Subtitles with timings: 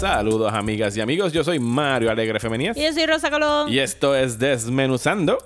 [0.00, 3.68] Saludos amigas y amigos, yo soy Mario Alegre Femenías Y yo soy Rosa Colón.
[3.70, 5.36] y esto es Desmenuzando.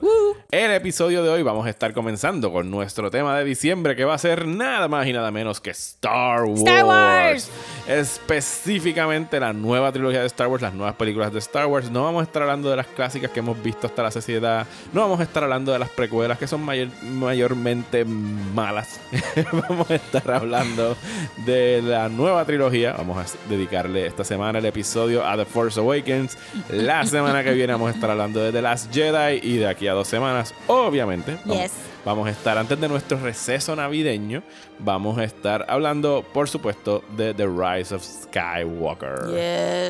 [0.52, 4.14] El episodio de hoy vamos a estar comenzando con nuestro tema de diciembre que va
[4.14, 6.60] a ser nada más y nada menos que Star Wars.
[6.60, 7.50] Star Wars.
[7.88, 11.90] Específicamente la nueva trilogía de Star Wars, las nuevas películas de Star Wars.
[11.90, 14.68] No vamos a estar hablando de las clásicas que hemos visto hasta la sociedad.
[14.92, 19.00] No vamos a estar hablando de las precuelas que son mayor- mayormente malas.
[19.68, 20.96] vamos a estar hablando
[21.44, 22.92] de la nueva trilogía.
[22.96, 26.36] Vamos a dedicarle esta semana el episodio a The Force Awakens.
[26.70, 29.40] La semana que viene vamos a estar hablando de The Last Jedi.
[29.42, 31.72] Y de aquí a dos semanas, obviamente, vamos, Yes.
[32.04, 34.42] vamos a estar antes de nuestro receso navideño.
[34.78, 39.28] Vamos a estar hablando, por supuesto, de The Rise of Skywalker.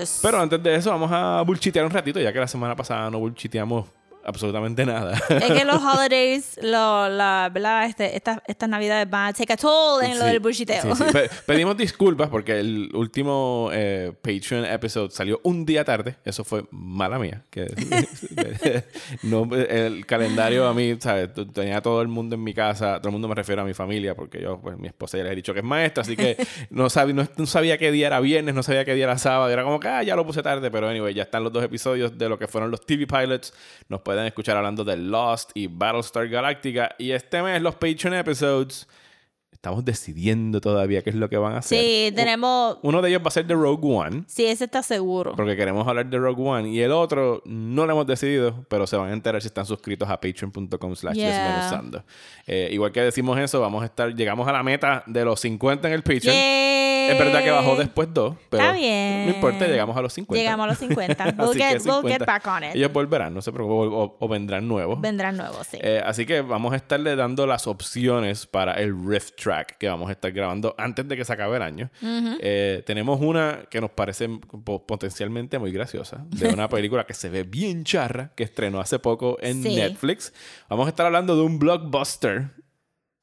[0.01, 0.20] Yes.
[0.23, 3.19] Pero antes de eso, vamos a bullchitear un ratito, ya que la semana pasada no
[3.19, 3.87] bullchiteamos
[4.25, 5.14] absolutamente nada.
[5.28, 7.86] es que los holidays, lo, la, ¿verdad?
[7.86, 10.83] Este, estas estas navidades van a take a toll en lo Sí, del bullshiteo.
[10.97, 11.12] sí, sí.
[11.12, 16.16] Pe- pedimos disculpas porque el último eh, Patreon episode salió un día tarde.
[16.25, 17.42] Eso fue mala mía.
[17.50, 17.66] Que,
[19.22, 21.31] no, el calendario a mí, ¿sabes?
[21.53, 22.98] Tenía todo el mundo en mi casa.
[22.98, 25.33] Todo el mundo me refiero a mi familia porque yo, pues mi esposa ya les
[25.33, 26.03] he dicho que es maestra.
[26.03, 26.36] Así que
[26.70, 29.50] no, sabía, no, no sabía qué día era viernes, no sabía qué día era sábado.
[29.50, 30.70] Era como que, ah, ya lo puse tarde.
[30.70, 33.53] Pero anyway, ya están los dos episodios de lo que fueron los TV pilots.
[33.88, 36.95] Nos pueden escuchar hablando de Lost y Battlestar Galactica.
[36.98, 38.89] Y este mes los Patreon episodes.
[39.65, 41.79] Estamos decidiendo todavía qué es lo que van a hacer.
[41.81, 42.77] Sí, tenemos...
[42.83, 45.33] Uno de ellos va a ser de Rogue One, Sí, ese está seguro.
[45.34, 46.69] porque queremos hablar de Rogue One.
[46.69, 50.06] Y el otro no lo hemos decidido, pero se van a enterar si están suscritos
[50.11, 51.31] a patreon.com slash Yeah.
[51.31, 52.05] desmenuzando.
[52.47, 55.88] Eh, igual que decimos eso, vamos a estar, llegamos a la meta de los 50
[55.88, 56.34] en el Patreon.
[56.37, 56.84] Yay.
[57.11, 59.27] Es verdad que bajó después dos, pero Está bien.
[59.28, 60.43] no importa, llegamos a los 50.
[60.43, 61.25] Llegamos a los 50.
[61.38, 62.09] We'll Así get- que we'll 50.
[62.19, 62.75] get back on it.
[62.75, 65.00] Ellos volverán, no se preocupen, o, o vendrán nuevos.
[65.00, 65.78] Vendrán nuevos, sí.
[65.83, 70.09] Eh, así que vamos a estarle dando las opciones para el Rift Track que vamos
[70.09, 71.91] a estar grabando antes de que se acabe el año.
[72.41, 74.28] Eh, tenemos una que nos parece
[74.65, 78.98] po- potencialmente muy graciosa, de una película que se ve bien charra, que estrenó hace
[78.98, 79.76] poco en Sí.
[79.76, 80.32] Netflix.
[80.69, 82.50] Vamos a estar hablando de un blockbuster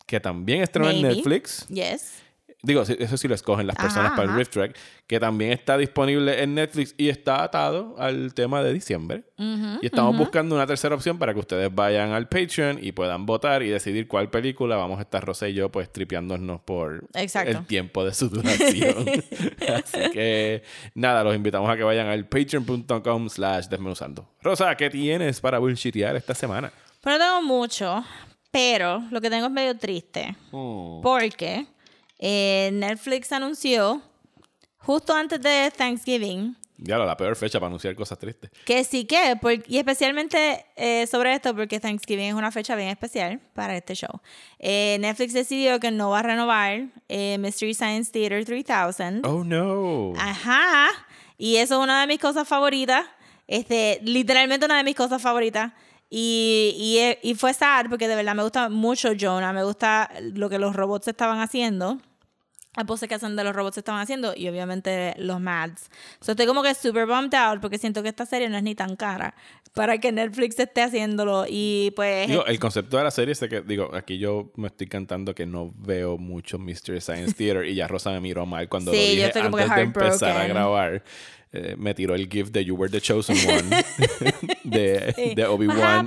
[0.07, 1.01] que también estrenó en.
[1.01, 1.67] Netflix.
[1.67, 2.21] yes.
[2.63, 4.37] Digo, eso sí lo escogen las personas Ajá, para el.
[4.37, 4.77] Rift Track,
[5.07, 9.23] que también está disponible en Netflix y está atado al tema de diciembre.
[9.37, 13.63] y estamos buscando una tercera opción para que ustedes vayan al Patreon y puedan votar
[13.63, 17.49] y decidir cuál película vamos a estar Rosé y yo pues tripeándonos por Exacto.
[17.57, 19.05] el tiempo de su duración.
[19.75, 20.61] Así que
[20.93, 24.27] nada, los invitamos a que vayan al patreon.com slash desmenuzando.
[24.43, 26.71] Rosa, ¿qué tienes para bullshitear esta semana?
[27.03, 28.03] Pero no tengo mucho,
[28.51, 30.35] pero lo que tengo es medio triste.
[31.01, 31.65] Porque
[32.21, 34.01] eh, Netflix anunció
[34.77, 38.49] justo antes de Thanksgiving Ya la peor fecha para anunciar cosas tristes.
[38.65, 42.89] que sí que, por- y especialmente eh, sobre esto, porque Thanksgiving es una fecha bien
[42.89, 44.21] especial para este show.
[44.57, 49.21] Eh, Netflix decidió que no va a renovar eh, Mystery Science Theater 3000.
[49.25, 50.13] Oh no.
[50.17, 50.87] Ajá.
[51.37, 53.05] Y eso es una de mis cosas favoritas.
[53.47, 55.73] Este, literalmente una de mis cosas favoritas.
[56.09, 56.73] Y,
[57.23, 59.53] y, y fue sad porque de verdad me gusta mucho Jonah.
[59.53, 61.97] Me gusta lo que los robots estaban haciendo.
[62.75, 64.33] La pose que hacen de los robots estaban haciendo.
[64.35, 65.89] Y obviamente los Mads.
[66.21, 68.75] So estoy como que super bummed out porque siento que esta serie no es ni
[68.75, 69.35] tan cara
[69.73, 71.45] para que Netflix esté haciéndolo.
[71.47, 72.27] Y pues.
[72.27, 75.45] Digo, el concepto de la serie es que, digo, aquí yo me estoy cantando que
[75.45, 79.03] no veo mucho Mystery Science Theater y ya Rosa me miró mal cuando Sí, lo
[79.03, 81.03] yo dije estoy como antes que de empezar a grabar.
[81.53, 83.83] Eh, me tiró el gift de You Were the Chosen One
[84.63, 85.35] de, Sí.
[85.35, 86.05] de Obi-Wan.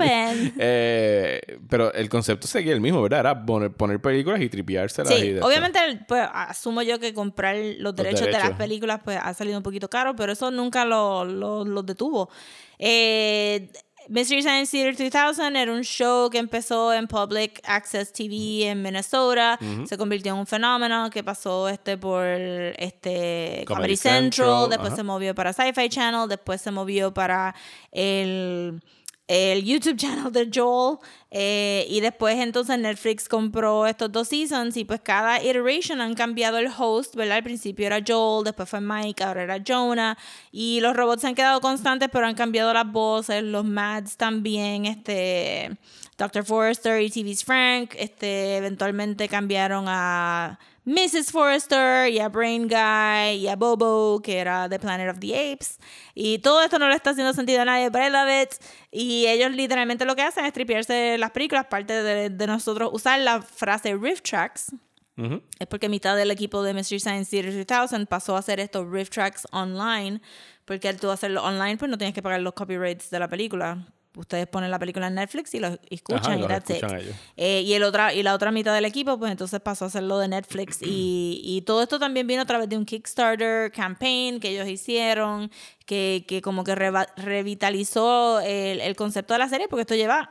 [0.59, 3.21] Eh, pero el concepto seguía el mismo, ¿verdad?
[3.21, 5.13] Era poner, poner películas y tripeárselas.
[5.13, 5.79] y Sí, de- obviamente,
[6.09, 9.91] pues asumo yo que comprar los derechos, de las películas pues ha salido un poquito
[9.91, 12.31] caro, pero eso nunca lo, lo, lo detuvo.
[12.79, 13.71] Eh,
[14.09, 19.59] Mystery Science Theater 3000 era un show que empezó en Public Access TV en Minnesota,
[19.87, 24.95] se convirtió en un fenómeno que pasó este por este Comedy Comedy, Central, Central, después
[24.95, 27.55] se movió para Sci-Fi Channel, después se movió para
[27.93, 28.83] el
[29.27, 30.99] el YouTube channel de Joel
[31.31, 36.59] eh, y después entonces Netflix compró estos dos seasons y pues cada iteration han cambiado
[36.59, 37.39] el host, ¿verdad?
[37.39, 40.19] Al principio era Joel, después fue Mike, ahora era Jonah
[40.53, 44.85] y los robots se han quedado constantes pero han cambiado las voces, los Mads también,
[44.85, 45.77] este
[46.19, 46.45] Dr.
[46.45, 51.33] Forrester y TV's Frank, este eventualmente cambiaron a Mrs.
[51.33, 55.79] Forrester, y a Brain Guy, y a Bobo, que era The Planet of the Apes.
[56.15, 58.55] Y todo esto no le está haciendo sentido a nadie, but I love it.
[58.91, 63.19] Y ellos literalmente lo que hacen es tripearse las películas, parte de, de nosotros usar
[63.21, 64.75] la frase riff tracks.
[65.17, 65.43] Ujú.
[65.59, 69.11] Es porque mitad del equipo de Mystery Science Theater 3000 pasó a hacer estos riff
[69.11, 70.21] tracks online.
[70.65, 73.87] Porque al tú hacerlo online, pues no tienes que pagar los copyrights de la película.
[74.17, 76.77] Ustedes ponen la película en Netflix y lo escuchan Ajá, y that's it.
[76.77, 77.17] escuchan ellos.
[77.37, 80.19] Eh, y, el otra, y la otra mitad del equipo, pues entonces pasó a hacerlo
[80.19, 80.81] de Netflix.
[80.83, 85.51] Y, y todo esto también vino a través de un Kickstarter campaign que ellos hicieron,
[85.85, 90.29] que, que como que reva- revitalizó el, el concepto de la serie, porque esto lleva,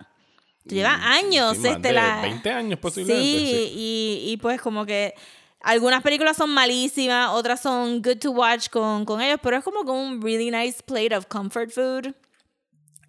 [0.60, 1.58] esto lleva años.
[1.58, 3.22] Mm, Sí, este, la, 20 años posiblemente.
[3.40, 3.74] Sí, sí.
[3.76, 5.14] Y, y pues como que
[5.62, 9.82] algunas películas son malísimas, otras son good to watch con, con ellos, pero es como
[9.92, 12.14] un really nice plate of comfort food.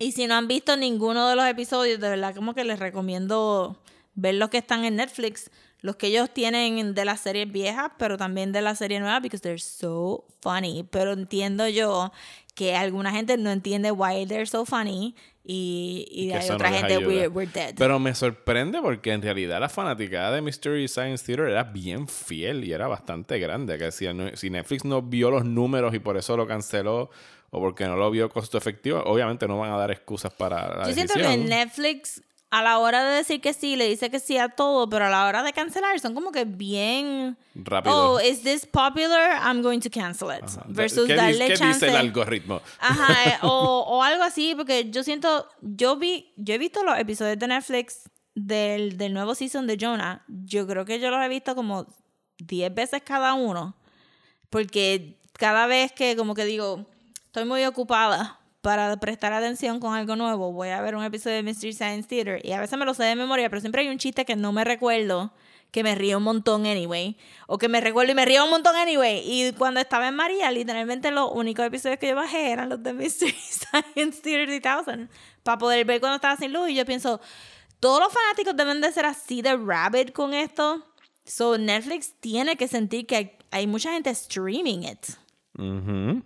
[0.04, 3.80] Y si no han visto ninguno de los episodios, de verdad como que les recomiendo
[4.14, 8.16] ver los que están en Netflix, los que ellos tienen de las series viejas, pero
[8.16, 10.86] también de la serie nueva, because they're so funny.
[10.90, 12.12] Pero entiendo yo
[12.54, 16.80] que alguna gente no entiende why they're so funny y, y hay no otra les
[16.80, 17.74] gente, we're, we're dead.
[17.76, 22.64] Pero me sorprende porque en realidad la fanaticada de Mystery Science Theater era bien fiel
[22.64, 23.76] y era bastante grande.
[23.76, 27.10] Que si, no- si Netflix no vio los números y por eso lo canceló
[27.54, 30.88] o porque no lo vio costo efectivo, obviamente no van a dar excusas para la
[30.88, 31.48] Yo siento que decisión.
[31.48, 35.06] Netflix, a la hora de decir que sí, le dice que sí a todo, pero
[35.06, 37.38] a la hora de cancelar son como que bien.
[37.54, 38.14] Rápido.
[38.14, 39.38] Oh, is this popular?
[39.40, 40.42] I'm going to cancel it.
[40.42, 40.64] Ajá.
[40.66, 41.86] Versus ¿Qué, darle qué chance.
[41.86, 42.60] dice el algoritmo?
[42.80, 46.98] Ajá, eh, o, o algo así, porque yo siento, yo vi, yo he visto los
[46.98, 50.24] episodios de Netflix del, del nuevo season de Jonah.
[50.26, 51.86] Yo creo que yo los he visto como
[52.38, 53.76] 10 veces cada uno.
[54.50, 56.86] Porque cada vez que como que digo,
[57.34, 61.42] estoy muy ocupada para prestar atención con algo nuevo, voy a ver un episodio de
[61.42, 62.40] Mystery Science Theater.
[62.46, 64.52] Y a veces me lo sé de memoria, pero siempre hay un chiste que no
[64.52, 65.32] me recuerdo,
[65.72, 67.18] que me río un montón anyway.
[67.48, 69.20] O que me recuerdo y me río un montón anyway.
[69.24, 72.92] Y cuando estaba en María, literalmente los únicos episodios que yo bajé eran los de
[72.92, 75.08] Mystery Science Theater 3000.
[75.42, 76.70] Para poder ver cuando estaba sin luz.
[76.70, 77.20] Y yo pienso,
[77.80, 80.86] todos los fanáticos deben de ser así de rabid con esto.
[81.24, 85.08] So Netflix tiene que sentir que hay, mucha gente streaming it.
[85.58, 86.22] Ujú.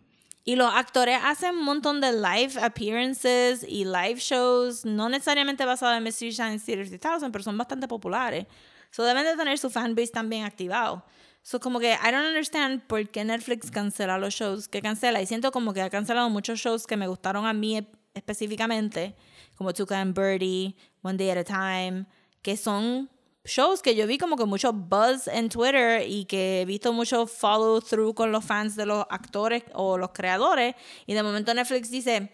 [0.49, 5.99] Y los actores hacen un montón de live appearances y live shows, no necesariamente basados
[5.99, 8.47] en Mystery Science Theater 3000, pero son bastante populares.
[8.91, 11.05] So deben de tener su fanbase también activado.
[11.43, 15.21] So como que I don't understand por qué Netflix cancela los shows que cancela.
[15.21, 19.17] Y siento como que ha cancelado muchos shows que me gustaron a mí específicamente,
[19.55, 22.07] como Tuca and Birdie, One Day at a Time,
[22.41, 23.11] que son
[23.45, 27.27] shows que yo vi como que mucho buzz en Twitter y que he visto mucho
[27.27, 30.75] follow through con los fans de los actores o los creadores.
[31.07, 32.31] Y de momento Netflix dice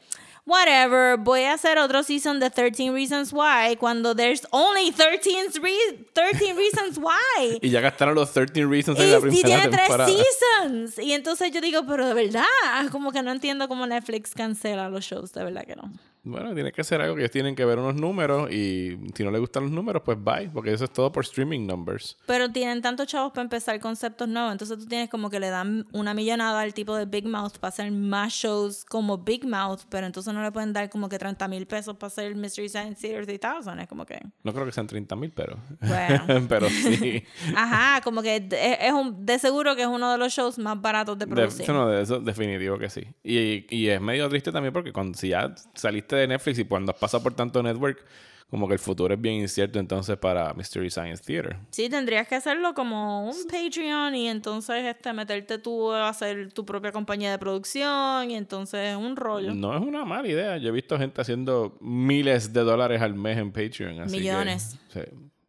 [0.47, 6.05] whatever voy a hacer otro season de 13 Reasons Why cuando there's only 13, re-
[6.13, 7.59] 13 Reasons Why.
[7.63, 10.07] Y ya gastaron los 13 Reasons y, en la y primera tiene tres temporada.
[10.11, 10.99] seasons.
[10.99, 12.45] Y entonces yo digo pero de verdad
[12.93, 15.91] como que no entiendo cómo Netflix cancela los shows de verdad que no
[16.25, 19.31] Bueno, tiene que ser algo que ellos tienen que ver unos números y si no
[19.31, 22.17] les gustan los números, pues bye, porque eso es todo por streaming numbers.
[22.27, 24.53] Pero tienen tantos chavos para empezar conceptos nuevos.
[24.53, 27.69] Entonces tú tienes como que le dan una millonada al tipo de Big Mouth para
[27.69, 31.47] hacer más shows como Big Mouth, pero entonces no le pueden dar como que 30
[31.49, 33.79] mil pesos para hacer Mystery Science Theater 3000.
[33.81, 34.19] Es como que.
[34.43, 35.59] No creo que sean 30 mil, pero...
[35.81, 36.47] Bueno.
[36.49, 37.23] pero sí.
[37.57, 40.81] Ajá, como que de- es un, de seguro que es uno de los shows más
[40.81, 41.63] baratos de De, producir.
[41.63, 43.03] eso no, de eso definitivo que sí.
[43.23, 46.93] Y, y es medio triste también porque cuando si ya saliste de Netflix y cuando
[46.93, 48.05] has pasado por tanto network,
[48.51, 51.57] como que el futuro es bien incierto entonces para Mystery Science Theater.
[51.71, 56.65] Sí, tendrías que hacerlo como un Patreon y entonces este meterte tú a hacer tu
[56.65, 59.55] propia compañía de producción y entonces un rollo.
[59.55, 60.57] No es una mala idea.
[60.59, 64.01] Yo he visto gente haciendo miles de dólares al mes en Patreon.
[64.01, 64.79] así que, Millones.
[64.93, 65.01] sí.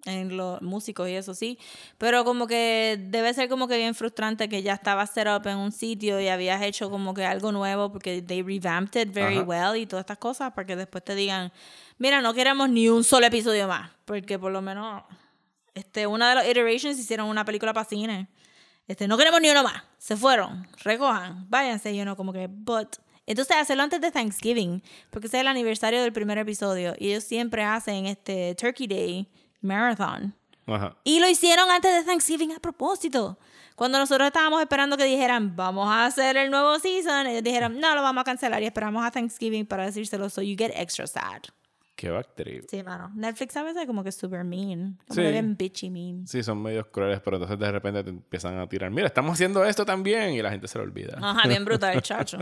[0.06, 1.60] En los músicos y eso sí,
[1.98, 5.58] pero como que debe ser como que bien frustrante que ya estabas set up en
[5.58, 9.44] un sitio y habías hecho como que algo nuevo porque they revamped it very Ajá.
[9.44, 11.52] well y todas estas cosas para que después te digan,
[11.98, 15.04] mira, no queremos ni un solo episodio más, porque por lo menos
[15.74, 18.28] este una de las iterations hicieron una película para cine.
[18.88, 19.84] Este, no queremos ni uno más.
[19.98, 25.28] Se fueron, recojan, váyanse y uno como que, but entonces hacerlo antes de Thanksgiving, porque
[25.28, 29.28] ese es el aniversario del primer episodio y ellos siempre hacen este Turkey Day
[29.66, 30.34] Marathon.
[30.68, 30.96] Ajá.
[31.04, 33.38] Y lo hicieron antes de Thanksgiving a propósito.
[33.76, 37.94] Cuando nosotros estábamos esperando que dijeran, vamos a hacer el nuevo season, ellos dijeron, no,
[37.94, 41.42] lo vamos a cancelar y esperamos a Thanksgiving para decírselo, so you get extra sad.
[41.98, 42.70] Qué backtrip.
[42.70, 43.12] Sí, mano.
[43.16, 44.98] Netflix a veces como que es super mean.
[45.08, 45.22] Como Sí.
[45.22, 46.28] que bien bitchy mean.
[46.28, 48.92] Sí, son medios crueles, pero entonces de repente te empiezan a tirar.
[48.92, 51.18] Mira, estamos haciendo esto también y la gente se lo olvida.
[51.22, 52.38] Ajá, bien brutal, chacho.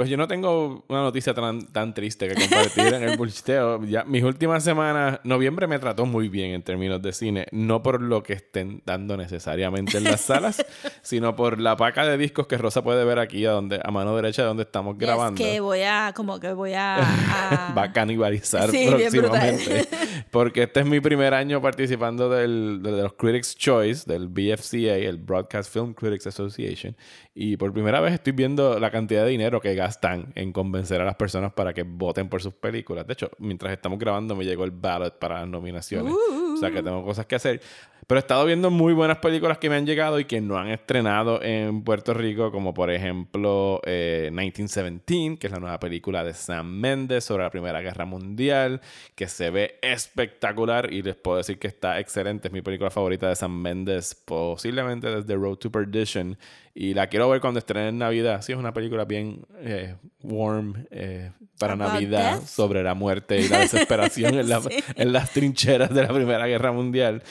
[0.00, 3.84] Pues yo no tengo una noticia tan, tan triste que compartir en el bullshiteo.
[3.84, 7.46] Ya, mis últimas semanas, noviembre me trató muy bien en términos de cine.
[7.52, 10.64] No por lo que estén dando necesariamente en las salas,
[11.02, 14.16] sino por la paca de discos que Rosa puede ver aquí a, donde, a mano
[14.16, 15.38] derecha de donde estamos grabando.
[15.44, 16.96] Es que voy a, como que voy a...
[17.00, 19.86] a- Va a canibalizar Sí, próximamente.
[20.30, 24.96] Porque este es mi primer año participando del, de, de los Critics' Choice, del BFCA,
[24.96, 26.96] el Broadcast Film Critics Association.
[27.42, 31.06] Y por primera vez estoy viendo la cantidad de dinero que gastan en convencer a
[31.06, 33.06] las personas para que voten por sus películas.
[33.06, 36.12] De hecho, mientras estamos grabando me llegó el ballot para las nominaciones.
[36.12, 37.62] O sea que tengo cosas que hacer.
[38.10, 40.66] Pero he estado viendo muy buenas películas que me han llegado y que no han
[40.66, 46.34] estrenado en Puerto Rico, como por ejemplo eh, 1917, que es la nueva película de
[46.34, 48.80] Sam Mendes sobre la Primera Guerra Mundial,
[49.14, 52.48] que se ve espectacular y les puedo decir que está excelente.
[52.48, 56.36] Es mi película favorita de Sam Mendes, posiblemente desde Road to Perdition.
[56.74, 58.42] Y la quiero ver cuando estrene en Navidad.
[58.42, 62.46] Sí, es una película bien eh, warm eh, para Navidad death.
[62.46, 64.62] sobre la muerte y la desesperación en, la-
[64.96, 67.22] en las trincheras de la Primera Guerra Mundial.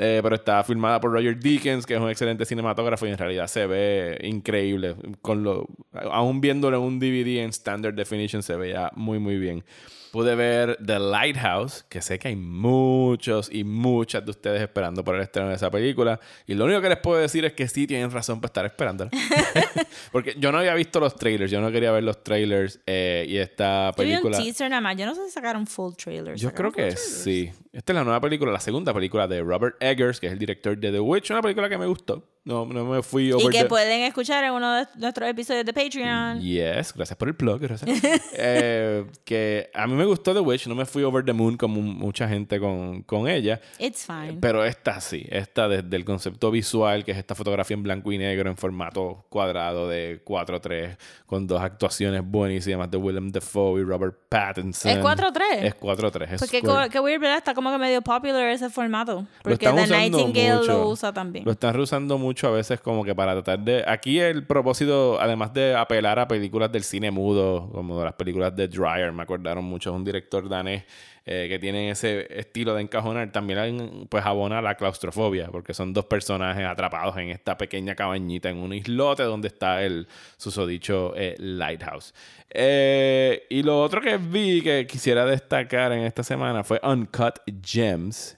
[0.00, 3.48] Eh, pero está filmada por Roger Deakins, que es un excelente cinematógrafo y en realidad
[3.48, 4.94] se ve increíble.
[5.22, 9.64] Con lo, aún viéndolo en un DVD en Standard Definition se veía muy, muy bien.
[10.12, 15.14] Pude ver The Lighthouse, que sé que hay muchos y muchas de ustedes esperando por
[15.14, 16.18] el estreno de esa película.
[16.46, 19.10] Y lo único que les puedo decir es que sí tienen razón para estar esperándola.
[20.12, 22.80] Porque yo no había visto los trailers, yo no quería ver los trailers.
[22.86, 24.38] eh, y esta Yo vi un película...
[24.38, 24.96] teaser nada más.
[24.96, 26.40] Yo no sé si sacaron full trailers.
[26.40, 27.22] Yo creo ¿Sacaron que trailers?
[27.22, 27.50] sí.
[27.72, 30.76] Esta es la nueva película, la segunda película de Robert Eggers, que es el director
[30.78, 32.24] de The Witch, una película que me gustó.
[32.48, 33.66] No, no me fui Y over que the...
[33.66, 36.40] pueden escuchar en uno de nuestros episodios de Patreon.
[36.40, 37.90] Yes, gracias por el plug, gracias.
[38.40, 41.82] Eh, que a mí me gustó The Witch, no me fui over the moon como
[41.82, 43.60] mucha gente con, con ella.
[43.78, 44.38] It's fine.
[44.40, 48.18] Pero esta sí, esta desde el concepto visual, que es esta fotografía en blanco y
[48.18, 54.16] negro en formato cuadrado de 4-3, con dos actuaciones buenísimas de Willem Dafoe y Robert
[54.28, 54.90] Pattinson.
[54.92, 55.32] ¿Es 4:3?
[55.62, 56.32] Es 4-3.
[56.32, 57.38] es Porque co- qué weird, ¿verdad?
[57.38, 59.26] Está como que medio popular ese formato.
[59.42, 60.66] Porque The Nightingale mucho.
[60.72, 61.44] lo usa también.
[61.44, 63.84] Lo están usando mucho a veces como que para tratar de...
[63.86, 68.68] Aquí el propósito, además de apelar a películas del cine mudo, como las películas de
[68.68, 70.84] Dreyer, me acordaron mucho, es un director danés
[71.26, 76.06] eh, que tiene ese estilo de encajonar, también pues abona la claustrofobia, porque son dos
[76.06, 82.14] personajes atrapados en esta pequeña cabañita, en un islote donde está el susodicho eh, Lighthouse.
[82.48, 88.37] Eh, y lo otro que vi que quisiera destacar en esta semana fue Uncut Gems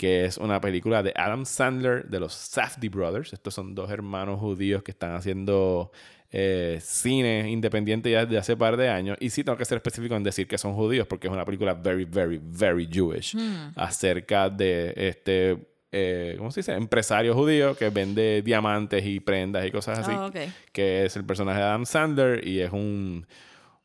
[0.00, 3.34] que es una película de Adam Sandler de los Safdie Brothers.
[3.34, 5.92] Estos son dos hermanos judíos que están haciendo
[6.30, 9.18] eh, cine independiente ya desde hace par de años.
[9.20, 11.74] Y sí tengo que ser específico en decir que son judíos porque es una película
[11.74, 13.36] very, very, very Jewish
[13.76, 15.58] acerca de este...
[15.92, 16.72] eh, ¿Cómo se dice?
[16.72, 20.12] Empresario judío que vende diamantes y prendas y cosas así.
[20.16, 20.30] Oh.
[20.72, 23.26] Que es el personaje de Adam Sandler y es un,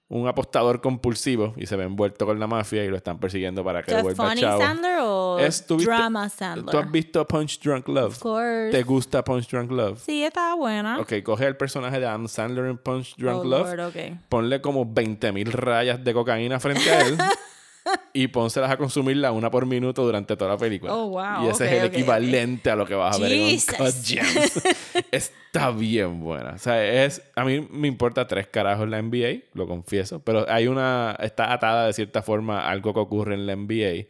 [0.07, 3.81] un apostador compulsivo y se ve envuelto con la mafia y lo están persiguiendo para
[3.81, 4.61] que ¿The vuelva Funny chavo.
[4.61, 6.71] Sandler o Es- ¿tú viste- Drama Sandler?
[6.71, 8.13] ¿Tú has visto Punch Drunk Love?
[8.13, 8.69] Of course.
[8.71, 9.99] ¿Te gusta Punch Drunk Love?
[10.03, 10.99] Sí, estaba buena.
[10.99, 13.95] Ok, coge el personaje de Adam Sandler en Punch Drunk Oh, Love, Lord, ok.
[14.29, 17.17] ponle como 20.000 rayas de cocaína frente a él
[18.13, 20.93] y pónselas a consumirla una por minuto durante toda la película.
[20.93, 23.55] Oh, wow, Y ese es el equivalente a lo que vas a ver en.
[23.55, 24.61] Uncut Gems.
[25.11, 26.51] Está bien buena.
[26.51, 27.21] O sea, es...
[27.35, 31.15] A mí me importa tres carajos la NBA, lo confieso, pero hay una...
[31.19, 34.07] Está atada de cierta forma a algo que ocurre en la NBA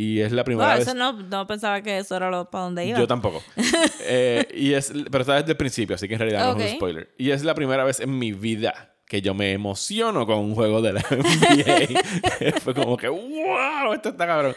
[0.00, 0.88] y es la primera Wow, vez...
[0.88, 2.98] eso no, no pensaba que eso era lo para donde iba.
[2.98, 3.42] Yo tampoco.
[4.12, 6.76] Eh, y es, pero está desde el principio, así que en realidad no es un
[6.78, 7.10] spoiler.
[7.16, 10.80] Y es la primera vez en mi vida que yo me emociono con un juego
[10.80, 12.60] de la NBA.
[12.62, 14.54] Fue como que, wow, esto está cabrón.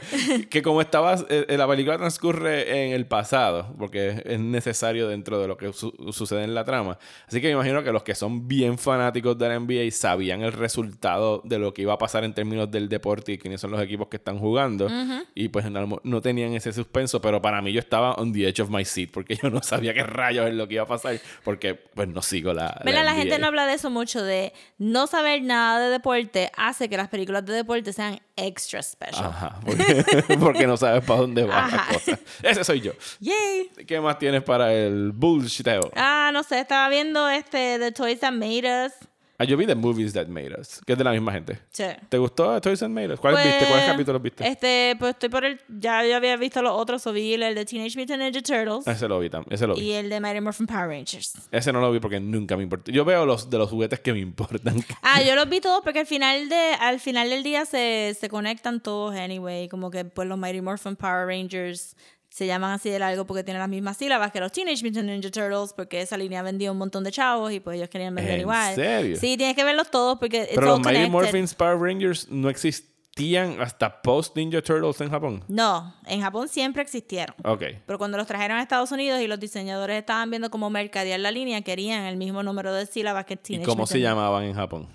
[0.47, 5.47] Que como estaba, eh, la película transcurre en el pasado, porque es necesario dentro de
[5.47, 6.99] lo que su- sucede en la trama.
[7.27, 10.51] Así que me imagino que los que son bien fanáticos de la NBA sabían el
[10.53, 13.81] resultado de lo que iba a pasar en términos del deporte y quiénes son los
[13.81, 14.87] equipos que están jugando.
[15.33, 18.69] Y pues no, tenían ese suspenso, pero para mí yo estaba on the edge of
[18.69, 21.73] my seat, porque yo no sabía qué rayos es lo que iba a pasar, porque
[21.73, 22.79] pues no sigo la...
[22.85, 23.03] ¿Verdad?
[23.03, 23.39] La gente NBA.
[23.39, 24.42] no habla de eso mucho, de
[24.77, 29.25] no saber nada de deporte hace que las películas de deporte sean extra special.
[29.25, 31.93] Ajá, porque, porque no sabes para dónde va la Ajá.
[31.93, 32.19] cosa.
[32.41, 32.91] Ese soy yo.
[33.19, 33.69] Yay.
[33.87, 35.91] ¿Qué más tienes para el bullshiteo?
[35.95, 38.93] Ah, no sé, estaba viendo este The Toys That Made Us.
[39.39, 41.59] Ah, yo vi The Movies That Made Us, que es de la misma gente.
[41.71, 41.85] Sí.
[42.07, 43.19] ¿Te gustó Toys That Made Us?
[43.19, 43.65] ¿Cuáles viste?
[43.65, 44.47] ¿Cuáles Pues, capítulos viste?
[44.47, 45.59] Este, pues estoy por el.
[45.67, 49.07] Ya yo había visto los otros, o vi el de Teenage Mutant Ninja Turtles Ese
[49.07, 49.51] lo vi también.
[49.53, 49.81] Ese lo vi.
[49.81, 51.33] y el de Mighty Morphin Power Rangers.
[51.51, 52.91] Ese no lo vi porque nunca me importó.
[52.91, 54.83] Yo veo los de los juguetes que me importan.
[55.01, 58.29] Ah, yo los vi todos porque al final de al final del día se, se
[58.29, 61.95] conectan todos anyway, como que pues los Mighty Morphin Power Rangers
[62.33, 65.29] se llaman así de largo porque tienen las mismas sílabas que los Teenage Mutant Ninja
[65.29, 68.41] Turtles, porque esa línea vendía un montón de chavos y pues ellos querían vender ¿En
[68.41, 68.73] igual.
[68.73, 69.17] serio?
[69.17, 71.11] Sí, tienes que verlos todos porque Pero los Mighty.
[71.11, 75.43] Morphins Power Rangers no existían hasta post Ninja Turtles en Japón.
[75.47, 77.35] No, en Japón siempre existieron.
[77.43, 77.65] Ok.
[77.85, 81.29] Pero cuando los trajeron a Estados Unidos y los diseñadores estaban viendo cómo mercadear la
[81.29, 84.55] línea, querían el mismo número de sílabas que ¿Y Teenage cómo se Mutant- llamaban en
[84.55, 84.87] Japón?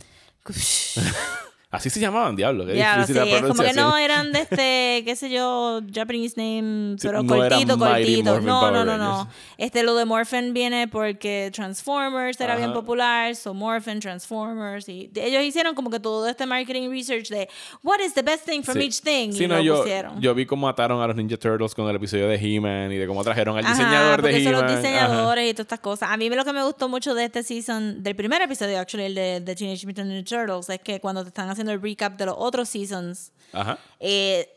[1.70, 2.64] Así se llamaban, diablo.
[2.64, 6.32] Qué difícil sí, la es como que no eran de este, qué sé yo, Japanese
[6.36, 8.40] name, Sí, pero no eran cortito, cortito.
[8.40, 9.28] No, no, no, no.
[9.58, 12.80] Este, lo de Morphin viene porque Transformers era bien Ajá.
[12.80, 17.46] popular, so Morphin, Transformers, y ellos hicieron como que todo este marketing research de
[17.82, 18.84] what is the best thing from Sí.
[18.84, 20.20] each thing, Sí, y no, lo yo, pusieron.
[20.22, 23.06] yo vi cómo mataron a los Ninja Turtles con el episodio de He-Man y de
[23.06, 24.52] cómo trajeron al Ajá, diseñador de He-Man.
[24.54, 24.76] los Ajá.
[24.76, 26.08] diseñadores y todas estas cosas.
[26.10, 29.14] A mí lo que me gustó mucho de este season, del primer episodio, actually, el
[29.14, 32.26] de, de Teenage Mutant Ninja Turtles, es que cuando te están haciendo el recap de
[32.26, 33.78] los otros seasons, Ajá.
[33.98, 34.48] eh,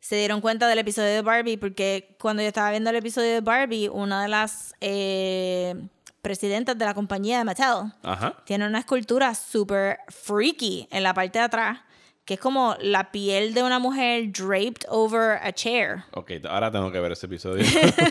[0.00, 3.40] se dieron cuenta del episodio de Barbie, porque cuando yo estaba viendo el episodio de
[3.40, 5.74] Barbie, una de las eh,
[6.22, 8.34] presidentas de la compañía de Mattel Ajá.
[8.44, 11.80] tiene una escultura súper freaky en la parte de atrás,
[12.24, 16.04] que es como la piel de una mujer draped over a chair.
[16.12, 17.64] Ok, ahora tengo que ver ese episodio.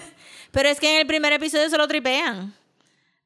[0.52, 2.54] Pero es que en el primer episodio se lo tripean.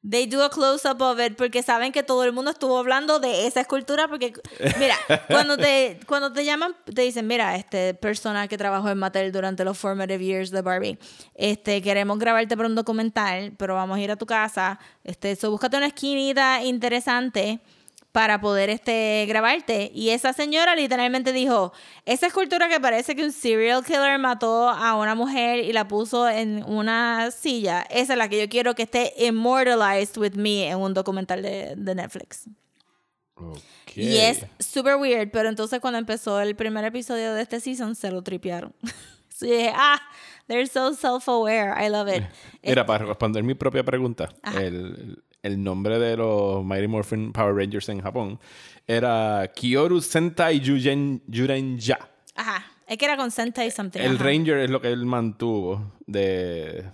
[0.02, 3.46] They do a close-up of it porque saben que todo el mundo estuvo hablando de
[3.46, 4.32] esa escultura porque,
[4.78, 4.96] mira,
[5.28, 9.62] cuando te, cuando te llaman, te dicen, mira, este persona que trabajó en Mattel durante
[9.62, 10.98] los formative years de Barbie,
[11.34, 15.50] este, queremos grabarte para un documental, pero vamos a ir a tu casa, este, so
[15.50, 17.60] búscate una esquinita interesante
[18.12, 19.90] para poder este, grabarte.
[19.94, 21.72] Y esa señora literalmente dijo,
[22.04, 26.28] esa escultura que parece que un serial killer mató a una mujer y la puso
[26.28, 30.78] en una silla, esa es la que yo quiero que esté immortalized with me en
[30.78, 32.48] un documental de, de Netflix.
[33.36, 33.60] Ok.
[33.96, 38.10] Y es super weird, pero entonces cuando empezó el primer episodio de este season se
[38.10, 38.74] lo tripearon.
[39.28, 40.00] so dije, ah,
[40.46, 42.24] they're so self-aware, I love it.
[42.62, 47.88] Mira, para responder mi propia pregunta, el, el nombre de los Mighty Morphin Power Rangers
[47.88, 48.38] en Japón
[48.86, 51.98] era Kyoru Sentai Yugen, Yurenja.
[52.34, 54.00] Ajá, es que era con Sentai something.
[54.00, 54.24] El ajá.
[54.24, 56.84] Ranger es lo que él mantuvo de-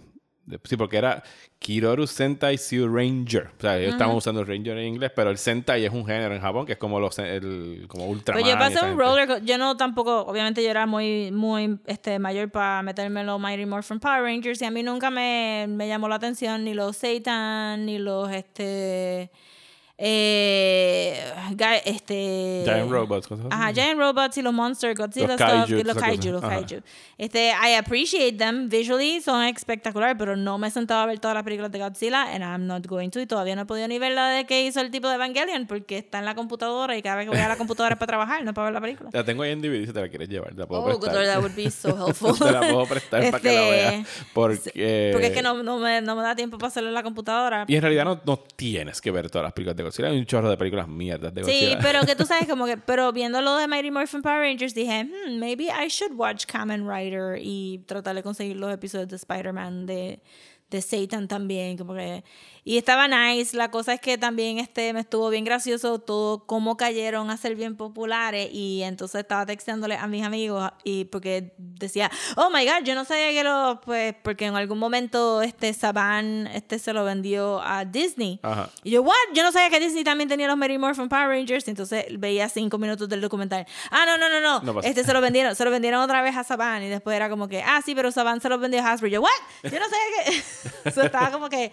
[0.65, 1.23] sí, porque era
[1.59, 3.51] Kiroru Sentai Zyu Ranger.
[3.59, 6.35] O sea, ellos estaban usando el Ranger en inglés, pero el Sentai es un género
[6.35, 8.43] en Japón que es como los el como Ultraman.
[8.43, 9.03] Pues yo pasé un gente.
[9.03, 13.41] roller Yo no tampoco, obviamente yo era muy, muy este, mayor para meterme en los
[13.41, 16.97] Mighty Morphin Power Rangers y a mí nunca me, me llamó la atención ni los
[16.97, 19.31] Satan, ni los este.
[19.99, 21.19] Eh,
[21.85, 23.27] este Giant Robots.
[23.27, 23.55] cosas así.
[23.55, 26.83] Ajá, Giant Robots y los Monster, Godzilla Los stuff, kaiju, y los kaiju, los kaiju.
[27.19, 31.35] Este, I appreciate them visually, son espectaculares, pero no me he sentado a ver todas
[31.35, 33.99] las películas de Godzilla and I'm not going to y todavía no he podido ni
[33.99, 37.01] ver la de que hizo el tipo de Evangelion porque está en la computadora y
[37.03, 39.11] cada vez que voy a la computadora es para trabajar, no para ver la película.
[39.13, 40.51] La tengo ahí en DVD si te la quieres llevar.
[40.55, 41.15] Te la puedo Oh, good prestar.
[41.15, 42.37] lord, that would be so helpful.
[42.39, 44.07] te la puedo prestar para que la Este, veas.
[44.35, 47.03] Porque, Porque es que no, no, me, no me da tiempo para hacerlo en la
[47.03, 47.65] computadora.
[47.67, 50.09] Y en realidad no, no tienes que ver todas las películas de Godzilla.
[50.09, 51.79] Hay un chorro de películas mierdas de Sí, Godzilla.
[51.81, 55.05] pero que tú sabes como que, pero viendo lo de Mighty Morphin Power Rangers dije,
[55.05, 59.87] hmm, maybe I should watch Kamen Rider y tratar de conseguir los episodios de Spider-Man
[59.87, 60.21] de,
[60.71, 62.23] de Satan también, como que
[62.67, 66.77] y estaba nice, la cosa es que también este me estuvo bien gracioso todo cómo
[66.77, 72.11] cayeron a ser bien populares y entonces estaba texteándole a mis amigos y porque decía,
[72.37, 76.49] "Oh my god, yo no sabía que lo pues porque en algún momento este Saban
[76.49, 78.69] este se lo vendió a Disney." Ajá.
[78.83, 79.15] Y yo, what?
[79.33, 81.69] Yo no sabía que Disney también tenía los Mighty Morphin Power Rangers.
[81.69, 83.65] Entonces veía cinco minutos del documental.
[83.91, 84.81] Ah, no, no, no, no.
[84.81, 86.83] Este se lo vendieron, se lo vendieron otra vez a Saban.
[86.83, 89.09] Y después era como que, ah, sí, pero Saban se los vendió a Hasbro.
[89.09, 89.31] Y yo, what?
[89.63, 90.43] Yo no sabía
[90.85, 90.91] que.
[90.91, 91.73] so, estaba como que,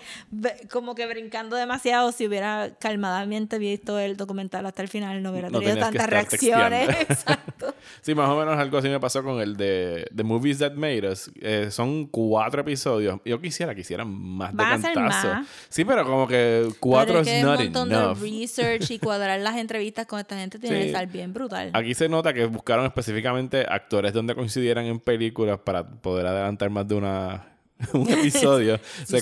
[0.84, 2.12] como que brincando demasiado.
[2.12, 6.89] Si hubiera calmadamente visto el documental hasta el final, no hubiera No tenido tantas reacciones.
[7.02, 7.74] Exacto.
[8.02, 11.10] Sí, más o menos algo así me pasó con el de The Movies That Made
[11.10, 11.32] Us.
[11.41, 13.19] Eh, son cuatro episodios.
[13.24, 15.28] Yo quisiera que hicieran más de Van cantazo.
[15.30, 15.48] más.
[15.69, 18.17] Sí, pero como que cuatro Pero es es que not un montón enough.
[18.17, 20.82] de research y cuadrar las entrevistas con esta gente tiene Sí.
[20.82, 21.69] que estar bien brutal.
[21.74, 26.86] Aquí se nota que buscaron específicamente actores donde coincidieran en películas para poder adelantar más
[26.88, 27.53] de una
[27.93, 28.80] un episodio.
[29.06, 29.22] se,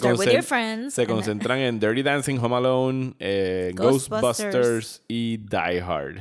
[0.90, 4.22] se concentran en Dirty Dancing, Home Alone, eh, Ghostbusters.
[4.54, 6.18] Ghostbusters y Die Hard.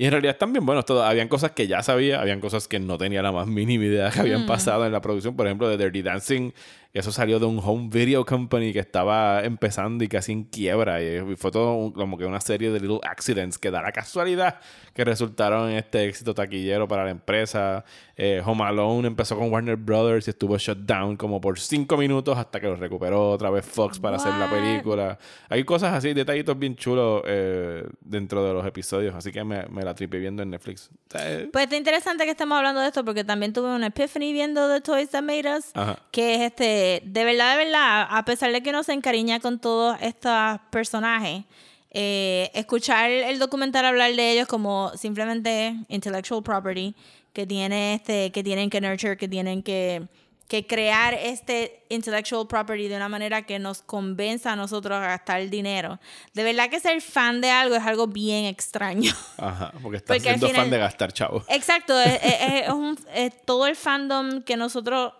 [0.00, 1.04] Y en realidad están bien buenos todos.
[1.04, 4.18] Habían cosas que ya sabía, habían cosas que no tenía la más mínima idea que
[4.18, 4.22] Mm.
[4.22, 5.34] habían pasado en la producción.
[5.34, 6.52] Por ejemplo, de Dirty Dancing,
[6.98, 11.02] eso salió de un home video company que estaba empezando y casi en quiebra.
[11.02, 14.60] Y fue todo un- como que una serie de little accidents que da la casualidad
[14.94, 17.84] que resultaron en este éxito taquillero para la empresa.
[18.16, 22.36] Eh, Home Alone empezó con Warner Brothers y estuvo shut down como por cinco minutos
[22.36, 25.16] hasta que lo recuperó otra vez Fox para hacer la película.
[25.48, 29.82] Hay cosas así, detallitos bien chulos eh, dentro de los episodios, así que me, me
[29.82, 30.90] la tripé viendo en Netflix.
[31.14, 34.68] Eh, Pues está interesante que estemos hablando de esto porque también tuve una epiphany viendo
[34.68, 35.66] The Toys That Made Us.
[35.74, 35.96] Ajá.
[36.10, 39.58] Que es este, de verdad, de verdad, a pesar de que uno se encariña con
[39.58, 40.32] todos estos
[40.70, 41.44] personajes,
[41.90, 46.94] eh, escuchar el documental hablar de ellos como simplemente intellectual property,
[47.32, 50.02] que tiene este, que tienen que nurture, que tienen que,
[50.48, 55.48] que crear este intellectual property de una manera que nos convenza a nosotros a gastar
[55.48, 55.98] dinero.
[56.34, 59.12] De verdad que ser fan de algo es algo bien extraño.
[59.38, 61.44] Ajá, porque estás Porque siendo final- fan de gastar, chavo.
[61.48, 65.12] Exacto, es, es- es un- es todo el fandom que nosotros,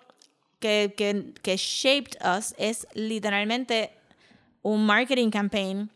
[0.61, 3.91] que, que, que shaped us, es literalmente
[4.63, 5.91] un marketing campaign.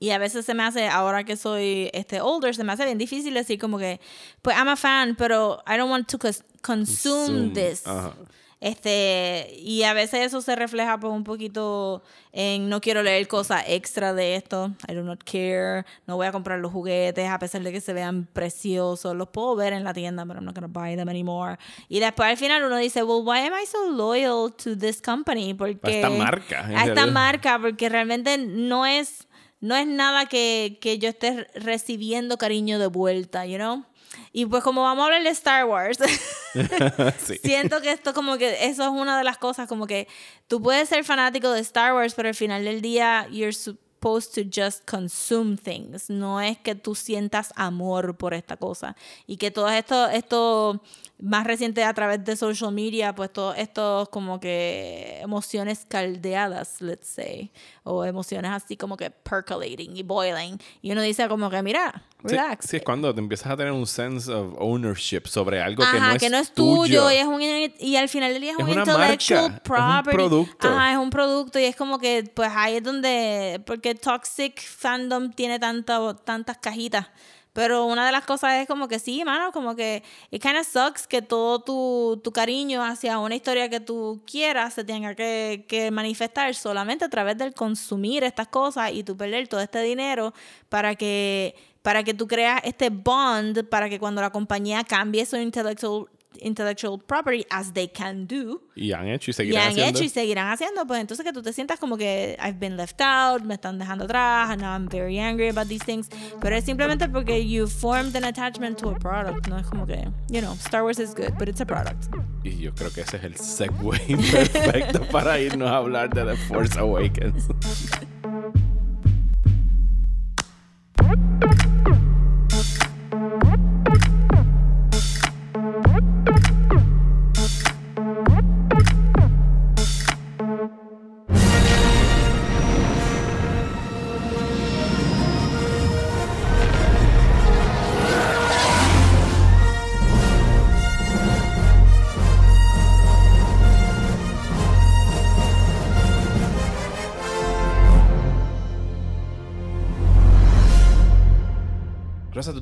[0.00, 2.98] Y a veces se me hace, ahora que soy este older, se me hace bien
[2.98, 3.98] difícil decir como que,
[4.42, 7.84] pues I'm a fan, pero I don't want to cons- consume Consume, this.
[7.86, 8.14] ajá.
[8.60, 13.62] Este, y a veces eso se refleja pues un poquito en no quiero leer cosas
[13.68, 14.72] extra de esto.
[14.88, 15.84] I do not care.
[16.06, 19.14] No voy a comprar los juguetes a pesar de que se vean preciosos.
[19.14, 21.56] Los puedo ver en la tienda, pero I'm not gonna buy them anymore.
[21.88, 25.54] Y después al final uno dice, well, why am I so loyal to this company?
[25.54, 29.28] Porque A esta marca, A esta marca, porque realmente no es
[29.60, 33.84] no es nada que, que yo esté recibiendo cariño de vuelta, you know?
[34.32, 35.98] Y pues como vamos a hablar de Star Wars,
[37.24, 37.38] sí.
[37.42, 40.08] siento que esto como que eso es una de las cosas como que
[40.46, 44.48] tú puedes ser fanático de Star Wars pero al final del día you're supposed to
[44.50, 49.68] just consume things no es que tú sientas amor por esta cosa y que todo
[49.68, 50.82] esto esto
[51.20, 57.08] más reciente a través de social media pues todo esto como que emociones caldeadas let's
[57.08, 57.50] say
[57.82, 62.30] o emociones así como que percolating y boiling y uno dice como que mira Sí,
[62.30, 65.96] relax sí, es cuando te empiezas a tener un sense of ownership sobre algo que,
[65.96, 68.70] Ajá, no es, tuyo, y es un y al final del día es, Es un
[68.70, 70.16] intellectual marca, es un property.
[70.16, 70.68] producto.
[70.68, 75.30] Ajá, es un producto y es como que pues ahí es donde porque toxic fandom
[75.30, 77.06] tiene tanta, tantas cajitas.
[77.52, 80.66] Pero una de las cosas es como que sí, mano, como que it kind of
[80.66, 85.64] sucks que todo tu, tu cariño hacia una historia que tú quieras se tenga que,
[85.68, 90.34] que manifestar solamente a través del consumir estas cosas y tú perder todo este dinero
[90.68, 95.36] para que para que tú creas este bond para que cuando la compañía cambie su
[95.36, 96.06] intellectual
[96.40, 98.62] intellectual property as they can do.
[98.76, 99.98] Y han hecho y y seguirán han haciendo.
[99.98, 100.86] hecho y seguirán haciendo.
[100.86, 104.04] Pues entonces que tú te sientas como que I've been left out me están dejando
[104.04, 106.08] atrás and now I'm very angry about these things.
[106.40, 109.48] Pero es simplemente porque you formed an attachment to a product.
[109.48, 112.06] No es como que you know Star Wars is good but it's a product.
[112.44, 116.36] Y yo creo que ese es el segue perfecto para irnos a hablar de The
[116.36, 117.48] Force Awakens.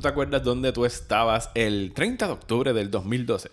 [0.06, 3.50] te acuerdas dónde tú estabas el 30 de octubre del 2012?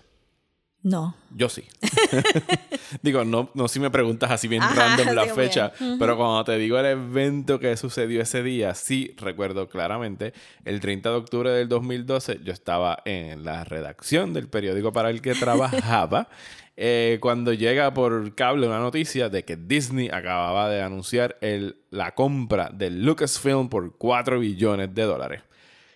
[0.84, 1.64] no Yo sí.
[3.02, 6.58] digo, no, no si me preguntas así bien Ajá, random la fecha, pero cuando te
[6.58, 10.34] digo el evento que sucedió ese día, sí recuerdo claramente.
[10.64, 15.22] El 30 de octubre del 2012 yo estaba en la redacción del periódico para el
[15.22, 16.28] que trabajaba.
[16.76, 22.14] eh, cuando llega por cable una noticia de que Disney acababa de anunciar el, la
[22.14, 25.42] compra de Lucasfilm por 4 billones de dólares.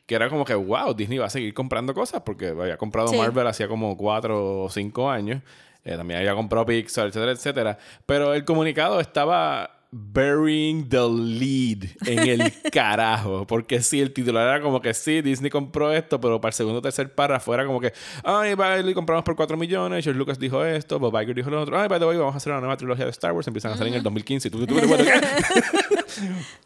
[0.08, 3.18] Que era como que, wow, Disney va a seguir comprando cosas porque había comprado Sí.
[3.18, 5.44] Marvel hacía como cuatro o cinco años.
[5.84, 7.78] Eh, también había comprado Pixar, etcétera, etcétera.
[8.08, 13.48] Pero el comunicado estaba burying the lead en el carajo.
[13.48, 16.80] Porque sí, el titular era como que sí, Disney compró esto, pero para el segundo
[16.80, 20.64] o tercer párrafo era como que, ay, Bailey compramos por 4 millones, George Lucas dijo
[20.66, 22.76] esto, Bob Iger dijo lo otro, ay, by the way, vamos a hacer una nueva
[22.78, 24.48] trilogía de Star Wars, empiezan a salir en el 2015.
[24.48, 25.04] Y tú, tú, tú, tú, bueno,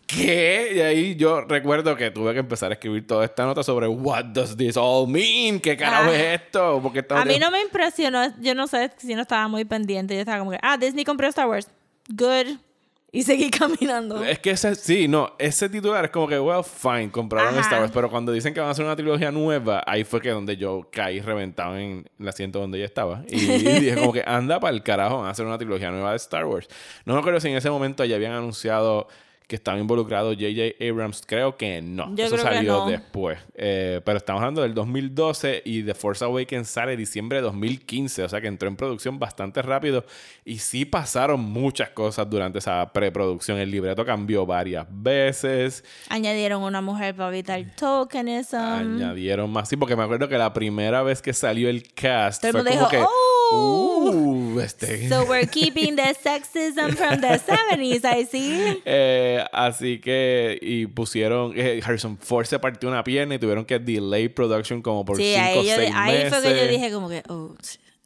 [0.08, 0.72] ¿qué?
[0.76, 4.26] Y ahí yo recuerdo que tuve que empezar a escribir toda esta nota sobre what
[4.26, 5.60] does this all mean?
[5.60, 6.16] ¿Qué carajo Ah.
[6.16, 6.80] es esto?
[6.82, 10.22] Porque a mí no me impresionó yo no sé si no estaba muy pendiente yo
[10.22, 11.68] estaba como que ah Disney compró Star Wars
[12.10, 12.58] good
[13.12, 14.24] y seguí caminando.
[14.24, 17.62] Es que ese, sí, no, ese titular es como que, well, fine, compraron Ajá.
[17.62, 20.30] Star Wars, pero cuando dicen que van a hacer una trilogía nueva, ahí fue que
[20.30, 23.24] donde yo caí reventado en el asiento donde yo estaba.
[23.28, 23.36] Y
[23.80, 26.46] dije como que, anda para el carajo, van a hacer una trilogía nueva de Star
[26.46, 26.68] Wars.
[27.06, 29.08] No me acuerdo si en ese momento ya habían anunciado
[29.52, 30.82] que estaba involucrado J.J.
[30.90, 31.24] Abrams.
[31.28, 32.16] Creo que no.
[32.16, 32.88] Yo Eso salió no.
[32.88, 33.38] después.
[33.54, 38.24] Eh, pero estamos hablando del 2012 y The Force Awakens sale diciembre de 2015.
[38.24, 40.06] O sea que entró en producción bastante rápido.
[40.46, 43.58] Y sí pasaron muchas cosas durante esa preproducción.
[43.58, 45.84] El libreto cambió varias veces.
[46.08, 48.56] Añadieron una mujer para evitar tokenism.
[48.56, 49.68] Añadieron más.
[49.68, 52.74] Sí, porque me acuerdo que la primera vez que salió el cast Todo fue como
[52.74, 53.00] dijo, que...
[53.02, 54.12] "Oh".
[54.14, 55.10] "Uh, este...
[55.10, 58.82] So we're keeping the sexism from the 70s, I see.
[58.86, 63.80] Eh, así que, y pusieron, eh, Harrison Ford se partió una pierna y tuvieron que
[63.80, 66.30] delay production como por Sí, 5 ahí, o yo- 6 ahí meses.
[66.40, 67.56] fue que yo dije como que, oh,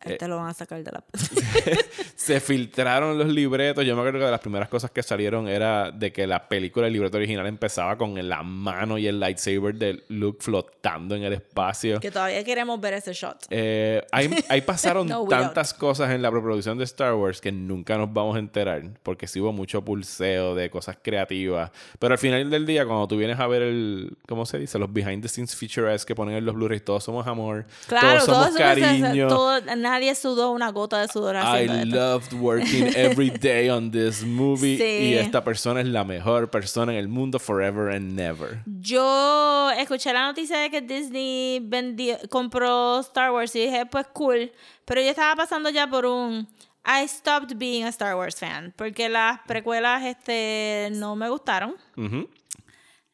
[0.03, 1.03] Eh, este lo van a sacar de la...
[2.15, 3.86] se filtraron los libretos.
[3.86, 6.88] Yo me acuerdo que de las primeras cosas que salieron era de que la película,
[6.88, 11.34] el libreto original empezaba con la mano y el lightsaber de Luke flotando en el
[11.34, 11.99] espacio.
[11.99, 13.45] que todavía queremos ver ese shot.
[13.49, 17.97] Eh, ahí, ahí pasaron No, tantas cosas en la preproducción de Star Wars que nunca
[17.97, 21.71] nos vamos a enterar, porque sí hubo mucho pulseo de cosas creativas.
[21.99, 24.77] Pero al final del día, cuando tú vienes a ver el, ¿cómo se dice?
[24.79, 28.25] Los behind the scenes features que ponen en los Blu-rays, todos somos amor, Claro, todos
[28.25, 29.27] todo somos se- cariño.
[29.27, 31.86] todo- nadie sudó una gota de sudor I esto.
[31.95, 34.84] loved working every day on this movie Sí.
[35.10, 38.62] y esta persona es la mejor persona en el mundo forever and never.
[38.65, 44.52] Yo escuché la noticia de que Disney vendió, compró Star Wars y dije, pues cool.
[44.86, 46.48] Pero yo estaba pasando ya por un...
[46.88, 48.71] I stopped being a Star Wars fan.
[48.76, 51.76] Porque las precuelas este, no me gustaron.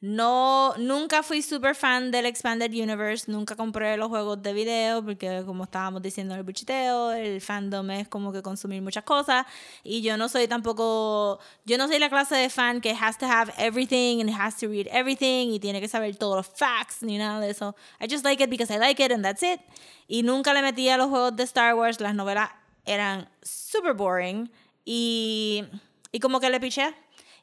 [0.03, 5.43] No, nunca fui super fan del Expanded Universe, nunca compré los juegos de video porque
[5.45, 9.45] como estábamos diciendo en el buchiteo, el fandom es como que consumir muchas cosas
[9.83, 13.27] y yo no soy tampoco, yo no soy la clase de fan que has to
[13.27, 17.19] have everything and has to read everything y tiene que saber todos los facts ni
[17.19, 17.75] nada de eso.
[17.99, 19.61] I just like it because I like it and that's it.
[20.07, 22.49] Y nunca le metí a los juegos de Star Wars, las novelas
[22.87, 24.51] eran super boring
[24.83, 25.63] y,
[26.11, 26.91] y como que le piché.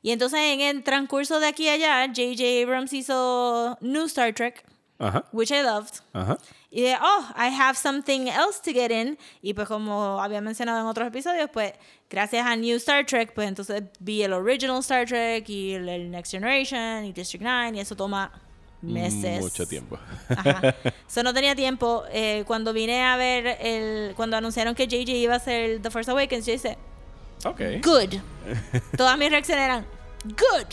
[0.03, 2.63] Y entonces en el transcurso de aquí y allá, J.J.
[2.63, 4.65] Abrams hizo New Star Trek,
[4.99, 6.01] Ajá, which I loved.
[6.13, 6.39] ajá.
[6.71, 9.17] Y de, oh, I have something else to get in.
[9.41, 11.73] Y pues como había mencionado en otros episodios, pues
[12.11, 16.31] gracias a New Star Trek, pues entonces vi el original Star Trek y el, Next
[16.33, 18.31] Generation y District 9 y eso toma
[18.83, 19.41] meses.
[19.41, 19.99] Mucho tiempo.
[20.29, 20.75] Ajá.
[21.07, 22.05] So no tenía tiempo.
[22.13, 26.11] Eh, cuando vine a ver, el, cuando anunciaron que JJ iba a ser The Force
[26.11, 26.77] Awakens, yo dije,
[27.45, 27.61] Ok.
[27.83, 28.15] good.
[28.97, 29.87] Todas mis reacciones eran
[30.25, 30.67] good.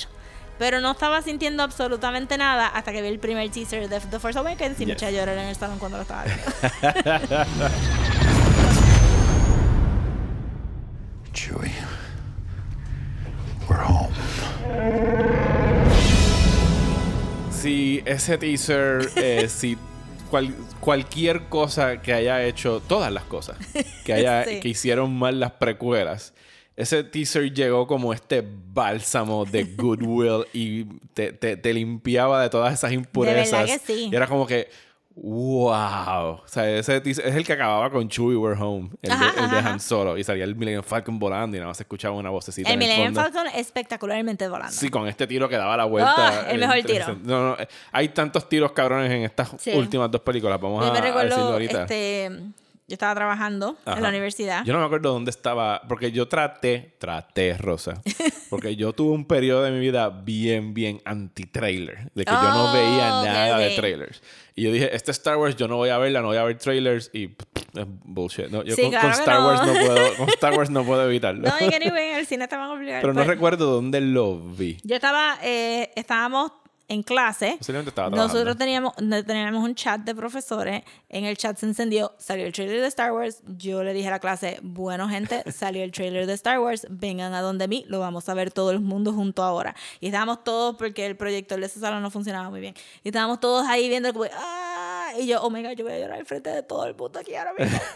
[0.58, 4.39] Pero no estaba sintiendo absolutamente nada hasta que vi el primer teaser de The Force
[4.39, 5.04] Awakens y me Yes.
[5.04, 6.43] eché a llorar en el salón cuando lo estaba viendo.
[11.34, 11.71] Chewie.
[13.67, 14.13] We're home.
[17.51, 19.78] Si ese teaser, eh, si
[20.30, 23.58] cual- cualquier cosa que haya hecho, todas las cosas
[24.06, 24.60] que, haya, Sí.
[24.60, 26.34] que hicieron mal las precuelas,
[26.77, 30.83] ese teaser llegó como este bálsamo de goodwill y
[31.13, 33.65] te, te- te limpiaba de todas esas impurezas.
[33.65, 34.09] que sí.
[34.11, 34.67] Y era como que,
[35.15, 36.41] wow.
[36.43, 39.39] O sea, ese teaser es el que acababa con Chewie We're Home, el, Ajá, de,
[39.45, 40.17] el de ajá, Han Solo.
[40.17, 42.69] Y salía el Millennium Falcon volando y nada más se escuchaba una vocecita.
[42.69, 43.31] el en el Millennium fondo.
[43.31, 44.73] Falcon espectacularmente volando.
[44.73, 46.13] Sí, con este tiro que daba la vuelta.
[46.45, 47.17] Ah, el mejor entre- tiro.
[47.23, 49.71] No, no, eh, hay tantos tiros cabrones en estas Sí.
[49.71, 50.59] últimas dos películas.
[50.59, 51.81] Vamos Yo a, me a decirlo recuerdo, ahorita.
[51.83, 52.31] este,
[52.88, 53.98] yo estaba trabajando Ajá.
[53.98, 54.63] en la universidad.
[54.65, 58.02] Yo no me acuerdo dónde estaba, porque yo traté, traté, Rosa,
[58.50, 62.69] porque yo tuve un periodo de mi vida bien, bien anti-trailer, de que yo no
[62.69, 63.76] Oh, veía nada de ok.
[63.76, 64.21] trailers.
[64.56, 66.58] Y yo dije, este Star Wars yo no voy a verla, no voy a ver
[66.58, 67.26] trailers y
[67.74, 68.48] es bullshit.
[68.48, 69.48] No, yo Sí, con, claro con Star no.
[69.48, 71.41] Wars no puedo, con Star Wars no puedo evitarlo.
[71.50, 73.02] No, y que anyway, en el cine estaban obligados.
[73.02, 74.78] Pero no Pues, recuerdo dónde lo vi.
[74.84, 76.52] Yo estaba, eh, estábamos
[76.88, 77.58] en clase.
[78.15, 80.84] Nosotros teníamos, teníamos un chat de profesores.
[81.10, 83.41] En el chat se encendió, salió el trailer de Star Wars.
[83.58, 86.88] Yo le dije a la clase, bueno, gente, salió el trailer de Star Wars.
[86.89, 89.76] Vengan a donde mí, lo vamos a ver todo el mundo junto ahora.
[90.00, 92.76] Y estábamos todos, porque el proyector de esa sala no funcionaba muy bien.
[93.04, 94.74] Y estábamos todos ahí viendo como, ¡ah!
[95.20, 97.20] Y yo, oh my god, yo voy a llorar al frente de todo el mundo
[97.20, 97.78] aquí ahora mismo.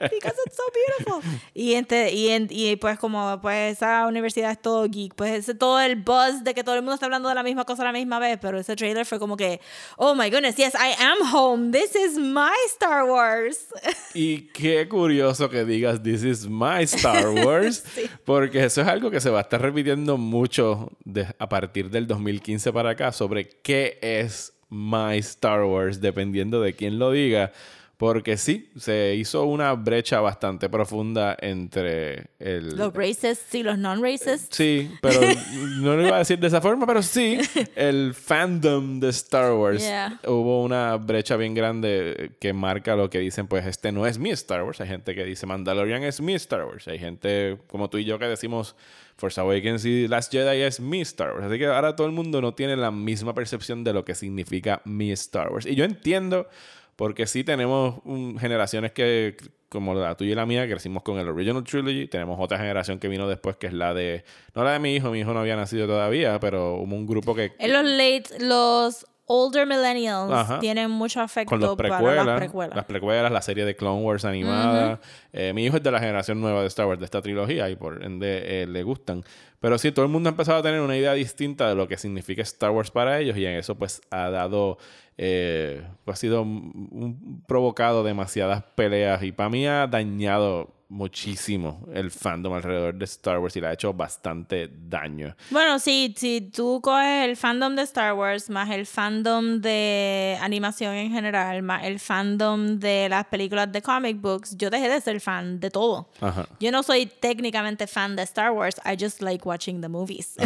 [0.00, 1.22] Because it's so beautiful.
[1.54, 5.54] Y, ente- y, en- y pues como pues esa universidad es todo geek, pues ese
[5.54, 7.86] todo el buzz de que todo el mundo está hablando de la misma cosa a
[7.86, 9.60] la misma vez, pero ese trailer fue como que,
[9.96, 11.70] oh my goodness, yes, I am home.
[11.72, 13.66] This is my Star Wars.
[14.16, 17.82] Y qué curioso que digas, this is my Star Wars,
[18.24, 22.06] porque eso es algo que se va a estar repitiendo mucho de- a partir del
[22.06, 27.52] 2015 para acá sobre qué es my Star Wars, dependiendo de quién lo diga.
[27.96, 32.76] Porque sí, se hizo una brecha bastante profunda entre el...
[32.76, 34.48] Los racists y los non-racists.
[34.50, 35.20] Sí, pero
[35.80, 37.38] no lo iba a decir de esa forma, pero sí,
[37.76, 39.82] el fandom de Star Wars.
[39.82, 40.20] Yeah.
[40.26, 44.30] Hubo una brecha bien grande que marca lo que dicen, pues este no es mi
[44.30, 44.80] Star Wars.
[44.80, 46.88] Hay gente que dice Mandalorian es mi Star Wars.
[46.88, 48.74] Hay gente como tú y yo que decimos
[49.16, 51.44] Force Awakens y Last Jedi es mi Star Wars.
[51.46, 54.82] Así que ahora todo el mundo no tiene la misma percepción de lo que significa
[54.84, 55.66] mi Star Wars.
[55.66, 56.48] Y yo entiendo,
[56.96, 59.36] porque sí tenemos un- generaciones que,
[59.68, 62.06] como la tuya y la mía, crecimos con el Original Trilogy.
[62.06, 65.10] Tenemos otra generación que vino después, que es la de, no la de mi hijo,
[65.10, 67.52] mi hijo no había nacido todavía, pero hubo un grupo que...
[67.58, 70.58] En los late, los older millennials Ajá.
[70.60, 71.88] tienen mucho afecto con los para
[72.24, 72.76] las precuelas.
[72.76, 75.00] las precuelas, la serie de Clone Wars animada.
[75.32, 77.76] Eh, mi hijo es de la generación nueva de Star Wars, de esta trilogía, y
[77.76, 79.22] por ende eh, le gustan.
[79.60, 81.96] Pero sí, todo el mundo ha empezado a tener una idea distinta de lo que
[81.96, 84.76] significa Star Wars para ellos, y en eso pues ha dado,
[85.16, 91.86] eh, pues, ha sido un- un- provocado demasiadas peleas, y para mí ha dañado muchísimo
[91.92, 95.34] el fandom alrededor de Star Wars y le ha hecho bastante daño.
[95.50, 100.94] Bueno, sí, si tú coges el fandom de Star Wars, más el fandom de animación
[100.94, 105.20] en general, más el fandom de las películas de comic books, yo dejé de ser
[105.20, 106.08] fan de todo.
[106.20, 106.46] Ajá.
[106.60, 110.34] Yo no soy técnicamente fan de Star Wars, I just like watching the movies.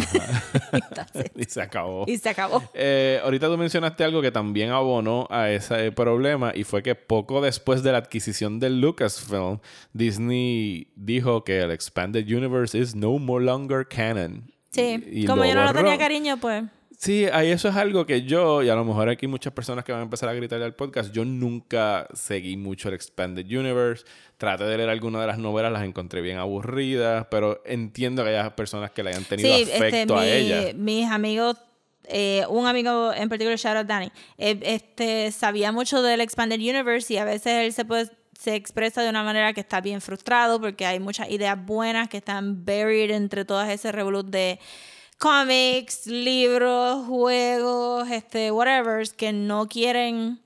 [1.35, 2.05] Y se acabó.
[2.07, 2.61] y se acabó.
[2.73, 7.41] Eh, ahorita tú mencionaste algo que también abonó a ese problema y fue que poco
[7.41, 9.59] después de la adquisición de Lucasfilm,
[9.93, 10.28] Disney
[10.95, 14.51] dijo que el Expanded Universe is no more longer canon.
[14.71, 15.73] Sí, Y- y como lo yo no borró.
[15.79, 16.63] tenía cariño, pues...
[16.97, 19.85] Sí, ahí eso es algo que yo, y a lo mejor aquí hay muchas personas
[19.85, 24.03] que van a empezar a gritarle al podcast, yo nunca seguí mucho el Expanded Universe,
[24.37, 28.53] traté de leer algunas de las novelas, las encontré bien aburridas, pero entiendo que haya
[28.53, 30.73] personas que le hayan tenido Sí, este, afecto a mi- ella.
[30.75, 31.55] mis amigos,
[32.09, 37.13] eh, un amigo en particular, shout out Danny, eh, este, sabía mucho del Expanded Universe
[37.13, 40.61] y a veces él se puede se expresa de una manera que está bien frustrado
[40.61, 44.59] porque hay muchas ideas buenas que están buried entre todas ese revolut de
[45.17, 50.39] cómics, libros, juegos, este, whatever, que no quieren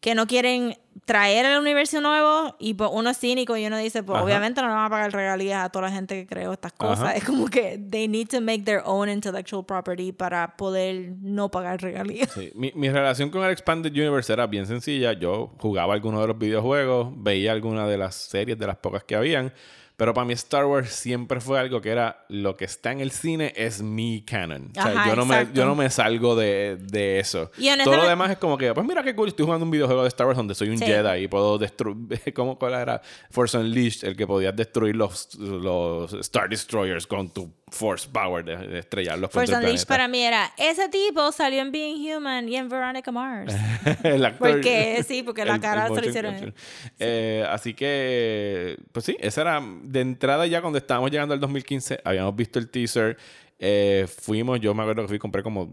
[0.00, 4.02] que no quieren traer al universo nuevo y pues uno es cínico y uno dice,
[4.02, 4.24] pues Ajá.
[4.24, 7.00] obviamente no le van a pagar regalías a toda la gente que creó estas cosas.
[7.00, 7.16] Ajá.
[7.16, 11.82] Es como que they need to make their own intellectual property para poder no pagar
[11.82, 12.30] regalías.
[12.32, 15.12] Sí, Mi, mi relación con el Expanded Universe era bien sencilla.
[15.12, 19.16] Yo jugaba algunos de los videojuegos, veía algunas de las series, de las pocas que
[19.16, 19.52] habían.
[20.00, 23.10] Pero para mí Star Wars siempre fue algo que era lo que está en el
[23.10, 24.72] cine es mi canon.
[24.74, 27.50] O sea, yo, no me, yo no me salgo de, de eso.
[27.58, 29.70] Y Todo lo honestamente- demás es como que, pues mira qué cool, estoy jugando un
[29.70, 30.86] videojuego de Star Wars donde soy un Sí.
[30.86, 31.96] Jedi y puedo destruir,
[32.34, 33.02] ¿cómo cuál era?
[33.30, 38.56] Force Unleashed, el que podías destruir los, los Star Destroyers con tu Force Power de,
[38.56, 40.04] de estrellarlos Force contra el Unleashed planeta.
[40.04, 43.54] para mí era, ese tipo salió en Being Human y en Veronica Mars.
[44.02, 44.50] el actor.
[44.50, 46.54] Porque, sí, porque la cara se lo hicieron.
[46.98, 52.00] Eh, así que, pues sí, esa era de entrada ya cuando estábamos llegando al 2015,
[52.04, 53.16] habíamos visto el teaser,
[53.58, 55.70] eh, fuimos, yo me acuerdo que fui compré como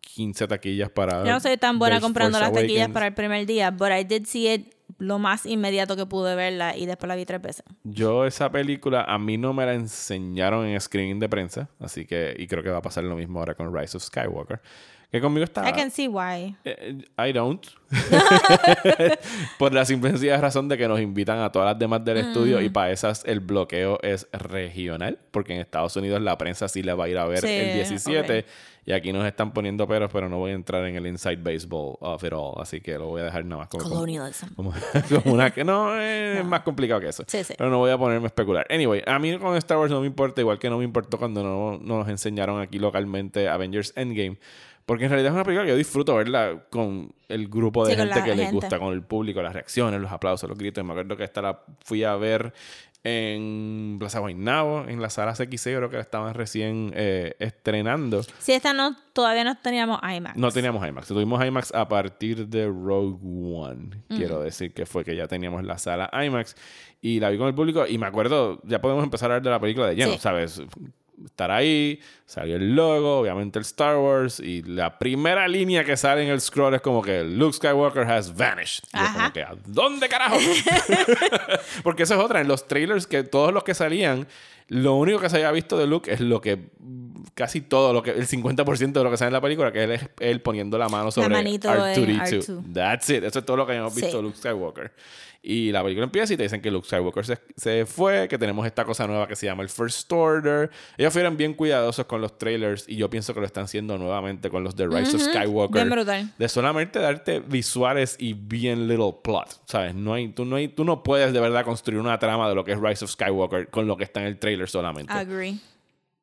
[0.00, 1.24] 15 taquillas para...
[1.24, 2.94] Yo no soy tan buena comprando Force las taquillas Awakens.
[2.94, 6.76] para el primer día, but I did see it lo más inmediato que pude verla
[6.76, 7.64] y después la vi tres veces.
[7.84, 12.34] Yo esa película a mí no me la enseñaron en screening de prensa, así que,
[12.38, 14.60] y creo que va a pasar lo mismo ahora con Rise of Skywalker,
[15.14, 15.68] que conmigo está...
[15.68, 16.56] I can see why.
[16.64, 17.64] Eh, I don't.
[19.58, 22.64] Por la simple razón de que nos invitan a todas las demás del estudio Mm.
[22.64, 26.94] y para esas el bloqueo es regional, porque en Estados Unidos la prensa sí la
[26.94, 28.44] va a ir a ver Sí, el 17 ok.
[28.86, 31.96] y aquí nos están poniendo peros, pero no voy a entrar en el inside baseball
[32.00, 34.54] of it all, así que lo voy a dejar nada más como, Colonialism.
[34.54, 34.72] como-
[35.22, 37.24] como una que no es más complicado que eso.
[37.26, 37.54] Sí, sí.
[37.56, 38.66] Pero no voy a ponerme a especular.
[38.70, 41.42] Anyway, a mí con Star Wars no me importa, igual que no me importó cuando
[41.42, 44.38] no, no nos enseñaron aquí localmente Avengers Endgame.
[44.86, 48.00] Porque en realidad es una película que yo disfruto verla con el grupo de Sí,
[48.00, 48.52] gente que les gente.
[48.52, 50.84] gusta, con el público, las reacciones, los aplausos, los gritos.
[50.84, 52.52] Me acuerdo que esta la fui a ver
[53.06, 58.22] en Plaza Guaynabo, en la sala CX, creo que la estaban recién eh, estrenando.
[58.38, 60.36] Si esta no, todavía no teníamos IMAX.
[60.36, 61.08] No teníamos IMAX.
[61.08, 63.90] Tuvimos IMAX a partir de Rogue One.
[64.08, 66.56] Quiero decir que fue que ya teníamos la sala IMAX.
[67.02, 67.86] Y la vi con el público.
[67.86, 70.18] Y me acuerdo, ya podemos empezar a hablar de la película de lleno, Sí.
[70.20, 70.62] ¿sabes?
[71.24, 74.40] Estar ahí, salió el logo, obviamente el Star Wars.
[74.40, 78.34] Y la primera línea que sale en el scroll es como que Luke Skywalker has
[78.34, 78.84] vanished.
[78.92, 79.14] Y yo Ajá.
[79.14, 80.36] como que, ¿a dónde carajo?
[81.82, 82.40] Porque esa es otra.
[82.40, 84.26] En los trailers, que todos los que salían
[84.68, 86.70] Lo único que se había visto de Luke es lo que
[87.34, 89.90] casi todo lo que el 50% de lo que sale en la película que él
[89.92, 92.46] es él poniendo la mano sobre en R2D2.
[92.46, 92.72] R2.
[92.72, 93.24] That's it.
[93.24, 94.16] Eso es todo lo que habíamos visto Sí.
[94.16, 94.92] de Luke Skywalker.
[95.46, 98.64] Y la película empieza y te dicen que Luke Skywalker se, se fue, que tenemos
[98.64, 100.70] esta cosa nueva que se llama el First Order.
[100.96, 104.48] Ellos fueron bien cuidadosos con los trailers y yo pienso que lo están haciendo nuevamente
[104.48, 105.74] con los The Rise of Skywalker.
[105.82, 106.32] Bien brutal.
[106.38, 109.94] De solamente darte visuales y bien little plot, ¿sabes?
[109.94, 112.64] No hay, tú, no hay, tú no puedes de verdad construir una trama de lo
[112.64, 115.12] que es Rise of Skywalker con lo que está en el trailer solamente.
[115.12, 115.58] Agree.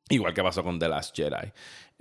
[0.08, 1.52] Igual que pasó con The Last Jedi.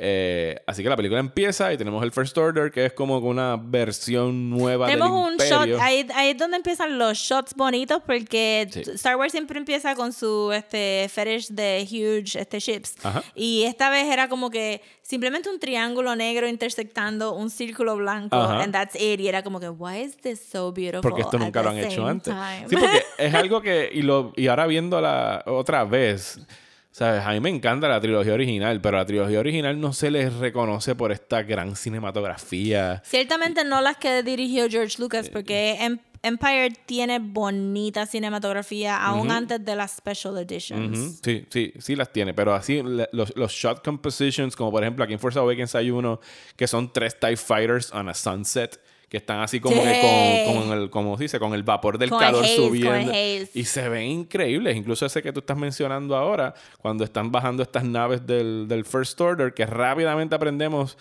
[0.03, 3.55] Eh, así que la película empieza y tenemos el First Order, que es como una
[3.55, 5.77] versión nueva Tenemos del un Imperio.
[5.77, 8.81] shot, ahí, ahí es donde empiezan los shots bonitos porque Sí.
[8.95, 12.95] Star Wars siempre empieza con su este fetish de huge este ships.
[13.03, 13.21] Ajá.
[13.35, 18.63] Y esta vez era como que simplemente un triángulo negro intersectando un círculo blanco Ajá.
[18.63, 21.61] and that's it y era como que why is this so beautiful Porque esto nunca
[21.61, 22.33] lo han hecho same antes.
[22.33, 22.65] time?
[22.69, 23.89] Sí, porque es algo que.
[23.93, 26.39] Y, lo, y ahora viéndola otra vez.
[26.91, 27.23] ¿Sabes?
[27.25, 30.93] A mí me encanta la trilogía original, pero la trilogía original no se les reconoce
[30.93, 33.01] por esta gran cinematografía.
[33.05, 39.63] Ciertamente no las que dirigió George Lucas, porque Em- Empire tiene bonita cinematografía aún antes
[39.65, 41.19] de las special editions.
[41.23, 45.19] Sí, sí, sí las tiene, pero así los shot compositions, como por ejemplo aquí en
[45.19, 46.19] Force Awakens hay uno
[46.55, 48.79] que son tres TIE Fighters on a sunset,
[49.11, 52.19] que están así como que con, con el, como dice, con el vapor del Con
[52.19, 53.11] calor haze, subiendo.
[53.53, 54.77] Y se ven increíbles.
[54.77, 59.19] Incluso ese que tú estás mencionando ahora, cuando están bajando estas naves del, del First
[59.19, 60.97] Order, que rápidamente aprendemos.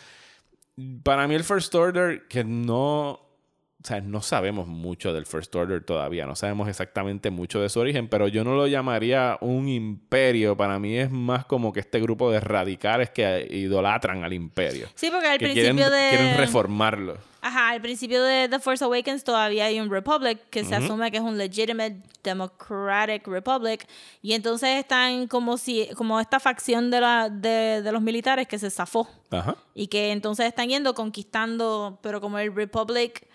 [1.04, 3.10] Para mí el First Order, que no...
[3.10, 7.78] O sea, no sabemos mucho del First Order todavía, no sabemos exactamente mucho de su
[7.78, 10.56] origen, pero yo no lo llamaría un imperio.
[10.56, 14.88] Para mí es más como que este grupo de radicales que idolatran al imperio.
[14.96, 16.08] Sí, porque al que principio quieren, de...
[16.10, 17.29] quieren reformarlo.
[17.42, 21.16] Ajá, al principio de The Force Awakens todavía hay un Republic que se asume que
[21.16, 23.86] es un legitimate democratic republic.
[24.20, 28.58] Y entonces están como si como esta facción de, la, de, de los militares que
[28.58, 29.08] se zafó.
[29.32, 29.56] Ajá.
[29.76, 33.28] y que entonces están yendo conquistando, pero como el Republic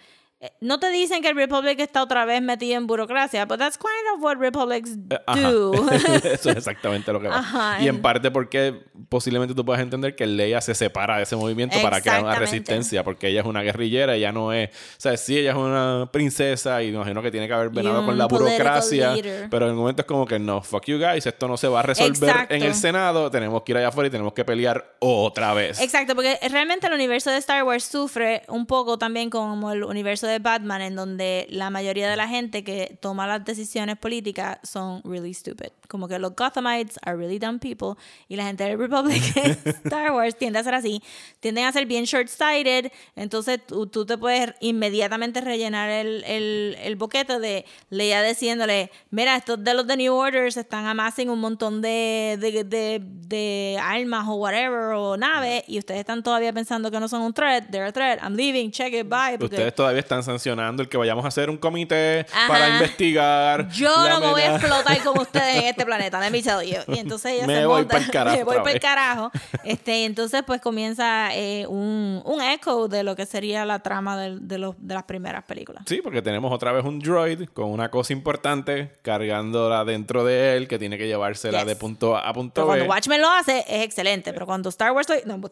[0.61, 3.89] no te dicen que el Republic está otra vez metido en burocracia, but that's kind
[4.15, 5.73] of what republics Eh, do.
[6.23, 7.39] Eso es exactamente lo que va.
[7.39, 11.35] Ajá, y en parte porque posiblemente tú puedas entender que Leia se separa de ese
[11.35, 15.17] movimiento para crear una resistencia, porque ella es una guerrillera, ella no es, o sea,
[15.17, 18.25] sí, ella es una princesa y me imagino que tiene que haber venado con la
[18.27, 19.49] burocracia, leader.
[19.49, 21.79] pero en el momento es como que no, fuck you guys, esto no se va
[21.79, 22.53] a resolver Exacto.
[22.53, 25.79] en el Senado, tenemos que ir allá afuera y tenemos que pelear otra vez.
[25.81, 30.24] Exacto, porque realmente el universo de Star Wars sufre un poco también como el universo
[30.27, 35.01] de Batman, en donde la mayoría de la gente que toma las decisiones políticas son
[35.03, 35.69] really stupid.
[35.87, 37.95] Como que los Gothamites are really dumb people
[38.27, 39.21] y la gente del Republic
[39.85, 41.01] Star Wars tiende a ser así.
[41.39, 46.95] Tienden a ser bien short-sighted, entonces tú, tú te puedes inmediatamente rellenar el, el, el
[46.95, 51.81] boquete de Leia diciéndole, mira, estos de los de New Orders están amassing un montón
[51.81, 56.99] de, de, de, de armas o whatever o naves y ustedes están todavía pensando que
[56.99, 59.37] no son un threat, they're a threat, I'm leaving, check it, bye.
[59.39, 62.47] porque Ustedes todavía están sancionando el que vayamos a hacer un comité Ajá.
[62.47, 63.69] para investigar.
[63.69, 66.77] Yo no me voy a explotar como ustedes en este planeta, let me tell you.
[66.93, 69.31] Y entonces ella Me se voy monta, carajo me voy para el carajo.
[69.63, 74.15] Este, y entonces pues comienza eh, un, un echo de lo que sería la trama
[74.17, 75.83] del- de, los, de las primeras películas.
[75.87, 80.67] Sí, porque tenemos otra vez un droid con una cosa importante cargándola dentro de él
[80.67, 81.67] que tiene que llevársela Yes.
[81.67, 82.85] de punto A a punto Pero cuando.
[82.85, 84.33] Watchmen lo hace, es excelente.
[84.33, 85.15] Pero cuando Star Wars lo...
[85.37, 85.49] No,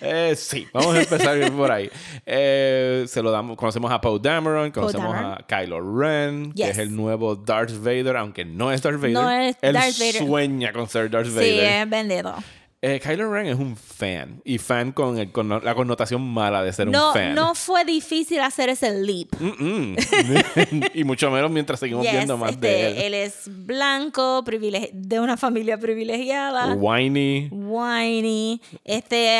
[0.00, 1.90] Eh, sí, vamos a empezar por ahí.
[2.26, 5.32] Eh, se lo damos, conocemos a Poe Dameron, conocemos Dameron.
[5.32, 9.12] a Kylo Ren, que es el nuevo Darth Vader, aunque no es Darth Vader.
[9.12, 10.14] No es Él Darth Vader.
[10.26, 11.82] sueña con ser Darth sí, Vader.
[11.82, 12.34] es vendido.
[12.80, 14.40] Eh, Kylo Ren es un fan.
[14.44, 17.34] Y fan con, el- con la connotación mala de ser No, un fan.
[17.34, 19.28] no fue difícil hacer ese leap.
[20.94, 23.14] Y mucho menos mientras seguimos Yes, viendo más este, de él.
[23.14, 26.74] es blanco, de una familia privilegiada.
[26.74, 27.48] Whiny.
[27.50, 28.60] whiny.
[28.84, 29.38] Este,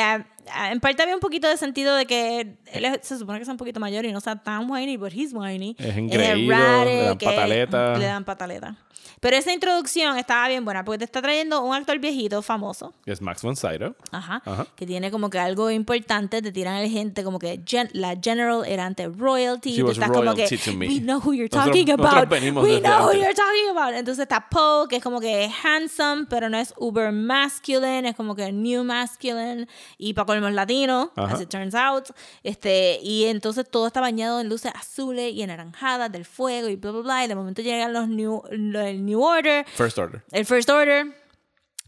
[0.71, 3.49] en parte había un poquito de sentido de que él es- se supone que es
[3.49, 5.75] un poquito mayor y no sea tan whiny, but he's whiny.
[5.79, 7.97] Es engreído, le dan pataleta.
[7.97, 8.75] Le dan pataleta.
[9.21, 12.93] Pero esa introducción estaba bien buena porque te está trayendo un actor viejito famoso.
[13.03, 13.93] que es Max von Sydow.
[14.11, 14.65] Ajá, Ajá.
[14.77, 18.63] Que tiene como que algo importante, te tiran el gente como que gen- la general
[18.65, 19.71] era ante royalty.
[19.73, 20.87] She was estás como que, royalty to me.
[20.87, 22.29] we know who you're Nosotros- talking nosotros about.
[22.29, 23.21] venimos We know who antes.
[23.21, 23.93] you're talking about.
[23.93, 28.35] Entonces está Poe, que es como que handsome, pero no es uber masculine, es como
[28.35, 29.67] que new masculine.
[29.97, 31.35] Y para colmo es latino, Ajá.
[31.35, 32.05] as it turns out.
[32.43, 36.91] Este, y entonces todo está bañado en luces azules y anaranjadas del fuego y bla,
[36.91, 37.25] bla, bla.
[37.25, 39.65] Y de momento llegan los New, el new Order.
[39.67, 40.23] First Order.
[40.31, 41.07] El First Order.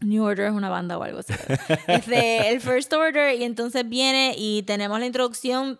[0.00, 1.32] New Order es una banda o algo así.
[1.86, 3.38] Este, el First Order.
[3.38, 5.78] Y entonces viene y tenemos la introducción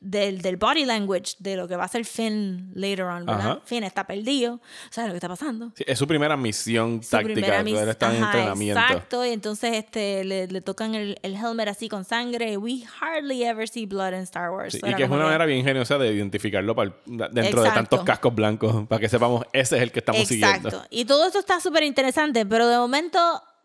[0.00, 3.58] del, del body language de lo que va a ser Finn later on, ¿verdad?
[3.64, 4.60] Finn está perdido,
[4.90, 5.72] ¿sabes lo que está pasando?
[5.74, 7.32] Sí, es su primera misión Su táctica.
[7.34, 8.80] primera mis- está en Ajá, entrenamiento.
[8.80, 12.56] Exacto, y entonces este, le, le tocan el, el helmet así con sangre.
[12.56, 14.74] We hardly ever see blood in Star Wars.
[14.74, 17.74] Sí, y que es una manera bien ingeniosa de identificarlo para el- dentro de Exacto.
[17.74, 20.70] tantos cascos blancos, para que sepamos, ese es el que estamos Exacto.
[20.70, 20.86] siguiendo.
[20.90, 23.18] Y todo esto está súper interesante, pero de momento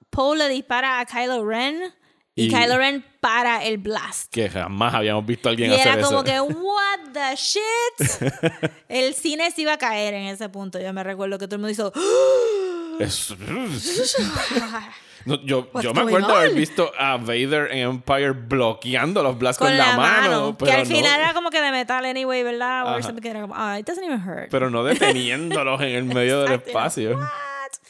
[0.09, 1.93] Poe le dispara a Kylo Ren
[2.39, 4.31] y, Y- Kylo Ren para el blast.
[4.31, 6.23] Que jamás habíamos visto a alguien Y hacer era como eso.
[6.23, 8.31] que, what the shit?
[8.89, 10.79] el cine se iba a caer en ese punto.
[10.79, 11.91] Yo me recuerdo que todo el mundo hizo,
[12.99, 13.35] Es-
[15.25, 19.59] No, yo, What's yo me acuerdo haber visto a Vader en Empire bloqueando los blasts
[19.59, 20.55] con, con la mano.
[20.57, 22.95] pero que al no- final era como que de metal anyway, ¿verdad?
[22.95, 24.49] Or something que era como, ah, it doesn't even hurt.
[24.49, 27.19] pero no deteniéndolos en el medio del espacio.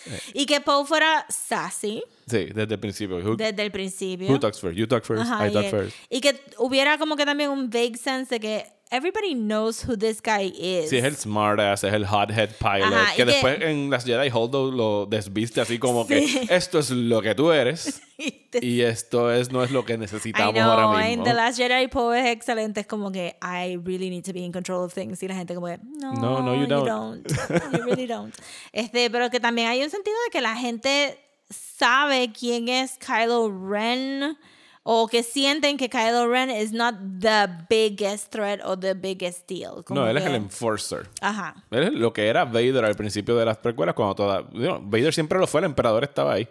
[0.05, 3.17] "What?" Y que Poe fuera sassy Sí, desde el principio.
[3.17, 4.29] Who, desde el principio.
[4.29, 4.77] who talks first?
[4.77, 5.23] You talk first.
[5.23, 5.95] Ajá, I talk first.
[6.09, 10.21] y que hubiera como que también un vague sense de que everybody knows who this
[10.21, 10.89] guy is.
[10.89, 12.93] Sí, es el smartass, es el hothead pilot.
[12.93, 16.17] Ajá, que y que- después en las Jedi Holdo lo desviste así como que
[16.49, 18.01] esto es lo que tú eres
[18.61, 21.23] y esto es no es lo que I necesitamos know, ahora en mismo.
[21.25, 22.79] The Last Jedi Poe es excelente.
[22.81, 25.21] Es como que I really need to be in control of things.
[25.23, 27.27] Y la gente como que, no, No, no, you don't." don't.
[27.73, 28.33] You really don't.
[28.73, 31.19] Este, pero que también hay un sentido de que la gente
[31.49, 34.37] sabe quién es Kylo Ren
[34.83, 39.83] o que sienten que Kylo Ren is not the biggest threat or the biggest deal.
[39.83, 41.09] Como no, él es que- el enforcer.
[41.21, 41.55] Ajá.
[41.71, 45.13] Él es lo que era Vader al principio de las precuelas cuando toda digo, Vader
[45.13, 46.47] siempre lo fue, el emperador estaba ahí.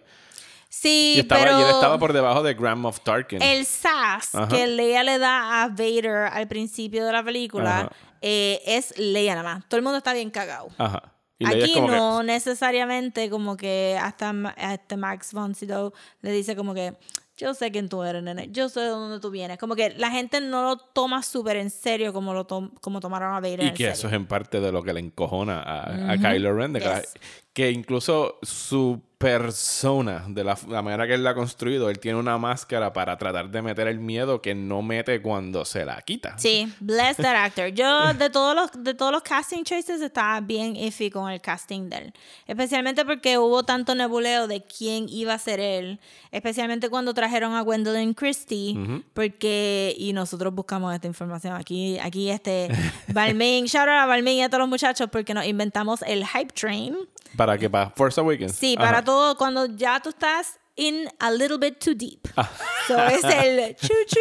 [0.71, 3.41] Sí, Y, estaba, pero y él estaba por debajo de Grand Moff Tarkin.
[3.41, 4.49] el Ajá.
[4.49, 9.55] que Leia le da a Vader al principio de la película eh, es Leia nada
[9.55, 9.69] más.
[9.69, 10.69] Todo el mundo está bien cagado.
[10.77, 11.15] Ajá.
[11.39, 16.55] Y es Aquí que- no necesariamente como que hasta, hasta Max von Sydow le dice
[16.55, 16.99] como que
[17.39, 19.57] yo sé quién tú eres, nene, yo sé de dónde tú vienes.
[19.59, 23.33] Como que la gente no lo toma súper en serio como lo tom- como tomaron
[23.35, 23.93] a Vader Y en que serio.
[23.93, 26.73] eso es en parte de lo que le encojona a, a Kylo Ren.
[26.75, 27.15] de que, la- Yes.
[27.59, 32.17] Que incluso su persona, de la, la manera que él la ha construido, él tiene
[32.21, 36.39] una máscara para tratar de meter el miedo que no mete cuando se la quita.
[36.39, 37.67] Sí, bless that actor.
[37.67, 41.89] Yo de todos los de todos los casting choices estaba bien iffy con el casting
[41.89, 42.15] de él,
[42.47, 45.99] especialmente porque hubo tanto nebuleo de quién iba a ser él,
[46.31, 52.69] especialmente cuando trajeron a Gwendolyn Christie, porque y nosotros buscamos esta información aquí aquí este
[53.09, 56.53] Balmain, shout out a Balmain y a todos los muchachos porque nos inventamos el hype
[56.53, 56.97] train.
[57.37, 58.55] Para que para Force Awakens.
[58.57, 58.87] Sí, Ajá.
[58.87, 62.21] para todo cuando ya tú estás in a little bit too deep.
[62.37, 62.49] Ah.
[62.87, 64.21] So es el chuchu.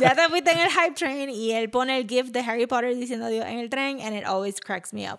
[0.00, 2.96] Ya te fuiste en el hype train y él pone el gift de Harry Potter
[2.96, 5.18] diciendo adiós en el tren and it always cracks me up.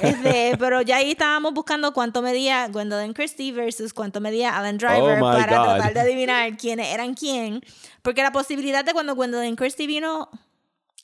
[0.00, 5.18] Este, pero ya ahí estábamos buscando cuánto medía Gwendolyn Christie versus cuánto medía Alan Driver
[5.22, 5.64] Oh para God.
[5.76, 7.60] tratar de adivinar quiénes eran quién.
[8.00, 10.30] Porque la posibilidad de cuando Gwendolyn Christie vino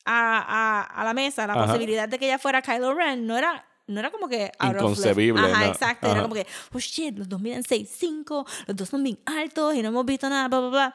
[0.07, 1.66] a, a, a la mesa, la Ajá.
[1.66, 4.53] posibilidad de que ella fuera Kylo Ren no era, no era como que.
[4.61, 5.72] Inconcebible, Ajá, no.
[5.72, 6.07] exacto.
[6.07, 6.16] Ajá.
[6.16, 9.82] Era como que, oh shit, los dos miden 6'5, los dos son bien altos y
[9.82, 10.95] no hemos visto nada, bla, bla, bla.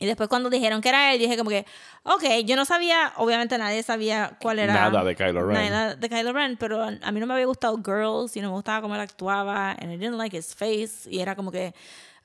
[0.00, 1.66] Y después cuando dijeron que era él, dije como que,
[2.04, 4.72] ok, yo no sabía, obviamente nadie sabía cuál era.
[4.72, 5.70] Nada de Kylo Ren.
[5.70, 8.54] Nada de Kylo Ren, pero a mí no me había gustado Girls y no me
[8.54, 11.74] gustaba cómo él actuaba, and I didn't like his face, y era como que...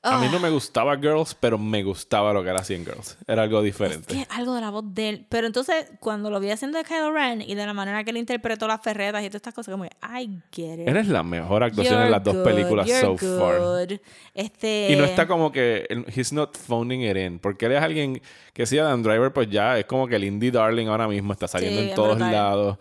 [0.06, 2.84] A mí ah, no me gustaba Girls, pero me gustaba lo que era así en
[2.84, 3.16] Girls.
[3.26, 4.14] Era algo Es diferente.
[4.14, 5.26] que algo de la voz de él.
[5.30, 8.18] Pero entonces, cuando lo vi haciendo de Kylo Ren y de la manera que él
[8.18, 10.88] interpretó las ferretas y todas estas cosas, como I get it.
[10.88, 13.58] Eres la mejor actuación en You're las dos good, películas you're so far.
[13.60, 13.98] good.
[14.34, 18.20] Este, Y no está como que he's not phoning it in, porque él es alguien
[18.52, 21.48] que si Adam Driver pues ya es como que el indie darling ahora mismo está
[21.48, 22.32] saliendo Sí, en todos brutal.
[22.32, 22.78] lados.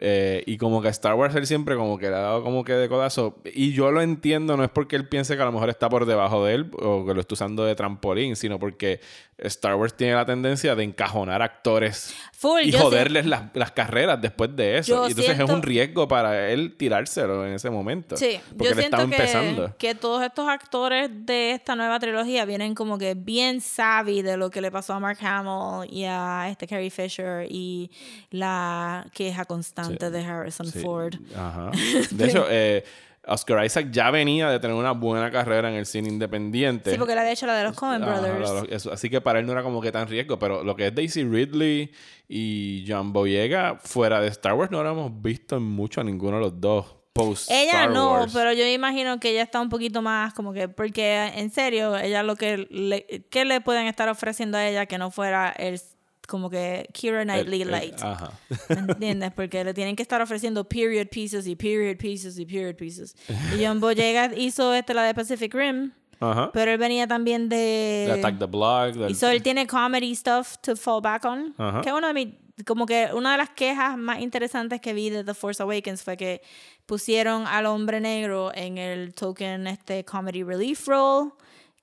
[0.00, 2.72] Eh, y como que Star Wars él siempre como que le ha dado como que
[2.72, 3.36] de codazo.
[3.44, 6.06] Y yo lo entiendo, no es porque él piense que a lo mejor está por
[6.06, 9.00] debajo de él o que lo está usando de trampolín, sino porque
[9.38, 14.54] Star Wars tiene la tendencia de encajonar actores Full, y joderles las, las carreras después
[14.54, 14.94] de eso.
[14.94, 18.16] Yo y entonces es un riesgo para él tirárselo en ese momento.
[18.16, 19.76] Sí, porque yo él estaba siento que, empezando.
[19.76, 24.50] que todos estos actores de esta nueva trilogía vienen como que bien savvy de lo
[24.50, 27.90] que le pasó a Mark Hamill y a este Carrie Fisher y
[28.30, 31.14] la queja constante de Harrison Sí, Ford.
[31.36, 31.70] Ajá.
[32.10, 32.84] De hecho, eh,
[33.26, 36.90] Oscar Isaac ya venía de tener una buena carrera en el cine independiente.
[36.90, 38.86] Sí, porque él había hecho la de los Coen Brothers.
[38.86, 41.24] así que para él no era como que tan riesgo, pero lo que es Daisy
[41.24, 41.92] Ridley
[42.28, 46.36] y John Boyega fuera de Star Wars no lo hemos visto en mucho a ninguno
[46.36, 48.32] de los dos post Ella Star no, Wars.
[48.34, 52.22] pero yo imagino que ella está un poquito más como que, porque en serio, ella
[52.22, 55.80] lo que le, ¿qué le pueden estar ofreciendo a ella que no fuera el
[56.26, 58.00] como que Kira El- Knightley el- Light?
[58.02, 58.30] ajá.
[58.68, 59.32] ¿Me entiendes?
[59.32, 63.14] Porque le tienen que estar ofreciendo period pieces y period pieces y period pieces.
[63.58, 66.50] Y John Boyega hizo este, la de Pacific Rim, Ajá.
[66.52, 68.04] pero él venía también de...
[68.06, 69.10] De Attack the Block.
[69.10, 71.54] Y so él tiene comedy stuff to fall back on.
[71.58, 71.80] Ajá.
[71.82, 72.28] Que uno de mis
[72.66, 76.16] como que una de las quejas más interesantes que vi de The Force Awakens fue
[76.16, 76.40] que
[76.86, 81.32] pusieron al hombre negro en el token este comedy relief role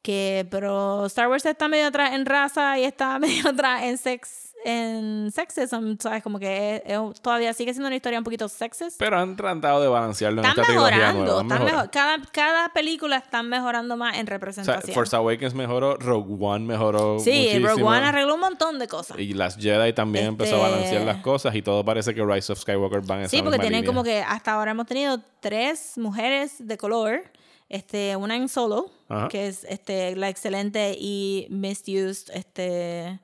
[0.01, 4.47] que pero Star Wars está medio atrás en raza y está medio atrás en sex
[4.63, 8.99] en sexism, sabes como que es- es- todavía sigue siendo una historia un poquito sexist.
[8.99, 11.41] Pero han tratado de balancearlo en Están esta mejorando, nueva.
[11.41, 14.93] están mejor- cada, cada película están mejorando más en O sea, representación.
[14.93, 17.67] Force Awakens mejoró, Rogue One mejoró sí, muchísimo.
[17.69, 19.17] Rogue One arregló un montón de cosas.
[19.17, 22.53] Y las Jedi también empezó a Este- balancear las cosas y todo parece que Rise
[22.53, 23.87] of Skywalker van esa Sí, porque tienen línea.
[23.87, 27.23] como que hasta ahora hemos tenido tres mujeres de color.
[27.71, 29.29] Este, una en solo, Ajá.
[29.29, 33.19] que es este, la excelente y misused, este,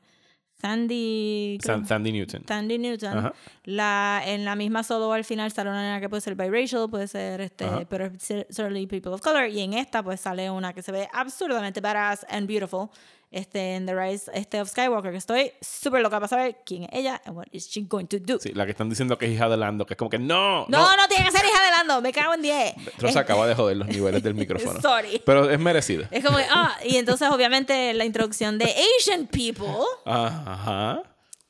[0.62, 2.44] Sandy, San- Sandy Newton.
[2.48, 3.18] Sandy Newton.
[3.18, 3.34] Ajá.
[3.68, 7.06] La, en la misma solo al final sale una nena que puede ser biracial, puede
[7.06, 7.82] ser, este, Ajá.
[7.90, 9.50] pero certainly people of color.
[9.50, 12.88] Y en esta pues sale una que se ve absurdamente badass and beautiful.
[13.30, 16.90] Este, en The Rise este, of Skywalker, que estoy súper loca para saber quién es
[16.94, 18.40] ella and what is she going to do.
[18.40, 20.66] Sí, la que están diciendo que es hija de Lando, que es como que no,
[20.70, 22.76] No, no, tiene que ser hija de Lando, me cago en 10.
[23.00, 24.80] Rosa acaba de joder los niveles del micrófono.
[24.82, 25.22] Sorry.
[25.26, 26.06] Pero es merecido.
[26.10, 31.04] Es como que, ah, y entonces obviamente la introducción de Asian people Ajá.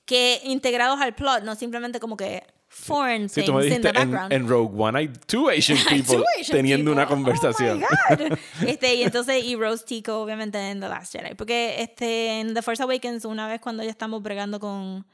[0.07, 3.87] Que integrados al plot, no simplemente como que foreign Sí, things tú me in dijiste,
[3.89, 4.33] en, background.
[4.33, 6.93] en Rogue One hay two Asian people Two Asian teniendo people.
[6.93, 7.83] una conversación.
[7.83, 8.37] Oh my God.
[8.67, 11.35] Este, y entonces, y Rose Tico, obviamente, en The Last Jedi.
[11.35, 15.05] Porque este, en The Force Awakens, una vez cuando ya estamos bregando con,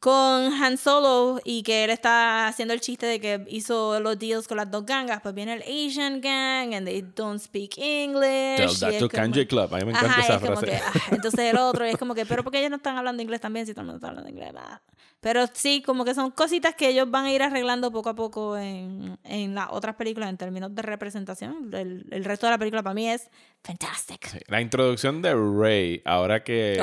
[0.00, 4.46] con Han Solo y que él está haciendo el chiste de que hizo los deals
[4.46, 8.56] con las dos gangas, pues viene el Asian gang and they don't speak English.
[8.58, 9.74] Tell y that es to como- Kanye Club.
[9.74, 10.66] A mí me encanta Ajá, esa es frase.
[10.66, 13.40] que, ah, entonces el otro es como que, pero porque ellos no están hablando inglés
[13.40, 14.52] también si todo el mundo está hablando inglés?
[14.56, 14.80] Ah.
[15.20, 18.56] Pero sí, como que son cositas que ellos van a ir arreglando poco a poco
[18.56, 21.70] en, en las otras películas en términos de representación.
[21.74, 23.28] El, el resto de la película para mí es
[23.64, 24.24] fantastic.
[24.28, 26.80] Sí, La introducción de Rey, ahora que,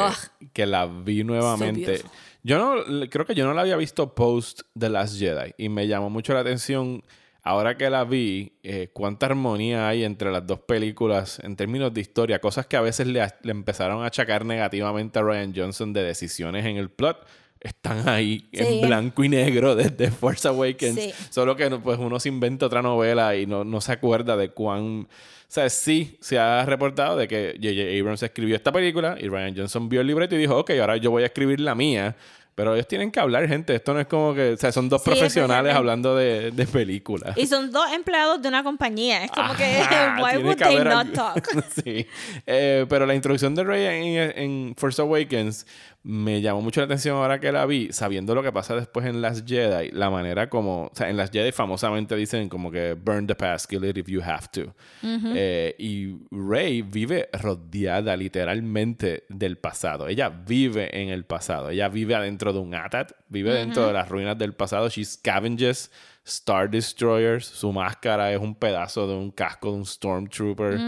[0.51, 1.85] que la vi nuevamente.
[1.85, 2.11] beautiful.
[2.45, 5.53] Yo no creo que yo no la había visto post The Last Jedi.
[5.57, 7.03] Y me llamó mucho la atención.
[7.41, 12.01] Ahora que la vi, eh, cuánta armonía hay entre las dos películas en términos de
[12.01, 12.39] historia.
[12.39, 16.65] Cosas que a veces le, le empezaron a achacar negativamente a Ryan Johnson de decisiones
[16.65, 17.17] en el plot.
[17.59, 18.59] Están ahí Sí.
[18.63, 20.99] en blanco y negro desde Force Awakens.
[20.99, 21.13] Sí.
[21.31, 25.07] Solo que pues, uno se inventa otra novela y no, no se acuerda de cuán...
[25.55, 27.97] O sea, sí se ha reportado de que J.J.
[28.01, 31.11] Abrams escribió esta película y Ryan Johnson vio el libreto y dijo, ok, ahora yo
[31.11, 32.13] voy a escribir la mía.
[32.55, 33.73] Pero ellos tienen que hablar, gente.
[33.75, 34.51] Esto no es como que...
[34.51, 37.37] O sea, son dos Sí, profesionales hablando de, de películas.
[37.37, 39.23] Y son dos empleados de una compañía.
[39.23, 39.63] Es como que,
[40.21, 41.47] why would que they not algo- talk?
[41.83, 42.05] sí.
[42.45, 43.85] Eh, pero la introducción de Rey
[44.17, 45.65] en, en Force Awakens
[46.05, 49.23] me llamó mucho la atención ahora que la vi, sabiendo lo que pasa después en
[49.23, 53.25] Las Jedi, la manera como, o sea, en Las Jedi famosamente dicen como que burn
[53.25, 54.75] the past, kill it if you have to.
[55.03, 60.07] Eh, y Rey vive rodeada literalmente del pasado.
[60.07, 61.71] Ella vive en el pasado.
[61.71, 64.89] Ella vive adentro de un ATAT, vive dentro de las ruinas del pasado.
[64.89, 65.89] She scavenges
[66.27, 67.45] Star Destroyers.
[67.45, 70.79] Su máscara es un pedazo de un casco de un Stormtrooper.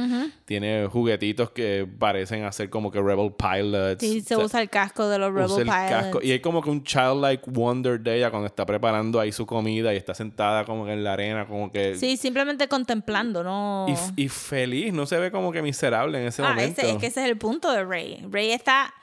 [0.46, 4.02] Tiene juguetitos que parecen hacer como que Rebel Pilots.
[4.02, 5.90] Sí, se usa el casco de los Rebel usa el Pilots.
[5.90, 6.20] casco.
[6.24, 9.94] Y hay como que un childlike wonder de ella cuando está preparando ahí su comida
[9.94, 11.96] y está sentada como que en la arena, como que...
[11.96, 13.86] Sí, simplemente contemplando, ¿no?
[14.16, 16.82] Y feliz, no se ve como que miserable en ese Ah, momento.
[16.82, 18.26] ese- es que ese es el punto de Rey.
[18.32, 18.94] Rey está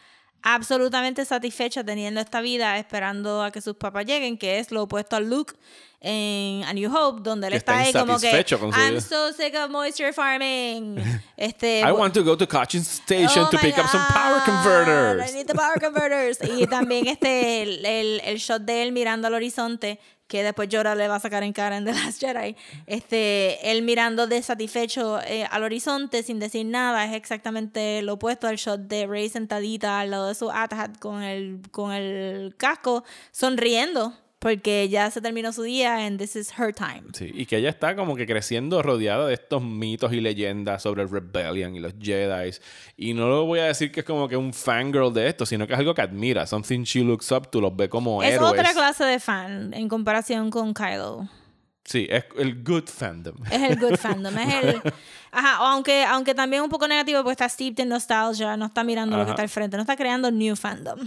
[0.44, 5.16] absolutamente satisfecha teniendo esta vida, esperando a que sus papás lleguen, que es lo opuesto
[5.16, 5.54] a Luke
[6.00, 9.00] en A New Hope, donde él está, ahí como que insatisfecho con su I'm vida."
[9.00, 11.02] so sick of moisture farming.
[11.36, 15.30] Este, I want to go to Cochin Station Oh to pick up some power converters.
[15.30, 16.38] I need the power converters.
[16.42, 19.98] y también este, el, el, el shot de él mirando al horizonte,
[20.34, 22.56] que después Yoda le va a sacar en cara en The Last Jedi.
[22.88, 28.56] Este, él mirando desatisfecho eh, al horizonte sin decir nada, es exactamente lo opuesto al
[28.56, 34.12] shot de Rey sentadita al lado de su AT-AT con el, con el casco, sonriendo.
[34.44, 37.04] Porque ya se terminó su día and this is her time.
[37.14, 41.02] Sí, y que ella está como que creciendo rodeada de estos mitos y leyendas sobre
[41.02, 42.50] el Rebellion y los Jedi.
[42.98, 45.66] Y no lo voy a decir que es como que un fangirl de esto, sino
[45.66, 46.46] que es algo que admira.
[46.46, 48.50] Something she looks up to, los ve como Es héroes.
[48.52, 51.26] otra clase de fan en comparación con Kylo.
[51.84, 53.36] Sí, es el good fandom.
[53.50, 54.82] Es el good fandom, es el...
[55.30, 58.84] Ajá, o aunque, aunque también un poco negativo porque está steeped en nostalgia, no está
[58.84, 61.00] mirando lo que está al frente, no está creando new fandom.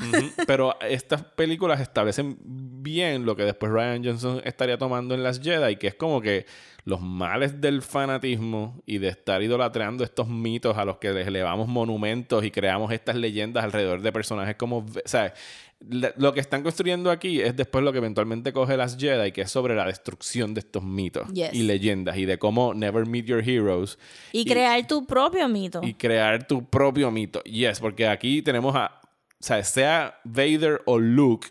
[0.45, 5.77] Pero estas películas establecen bien lo que después Ryan Johnson estaría tomando en las Jedi,
[5.77, 6.45] que es como que
[6.83, 11.67] los males del fanatismo y de estar idolatrando estos mitos a los que les elevamos
[11.67, 14.79] monumentos y creamos estas leyendas alrededor de personajes como...
[14.79, 15.33] O sea,
[15.79, 19.51] lo que están construyendo aquí es después lo que eventualmente coge las Jedi, que es
[19.51, 21.53] sobre la destrucción de estos mitos Yes.
[21.53, 23.99] y leyendas y de cómo never meet your heroes
[24.33, 25.81] Y crear tu propio mito.
[25.83, 27.43] y crear tu propio mito.
[27.43, 29.07] Yes, porque aquí tenemos a, o
[29.39, 31.47] sea, sea Vader o Luke,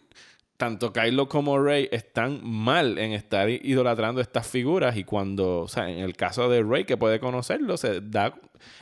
[0.57, 5.89] tanto Kylo como Rey están mal en estar idolatrando estas figuras y cuando, o sea,
[5.91, 8.35] en el caso de Rey que puede conocerlo, se da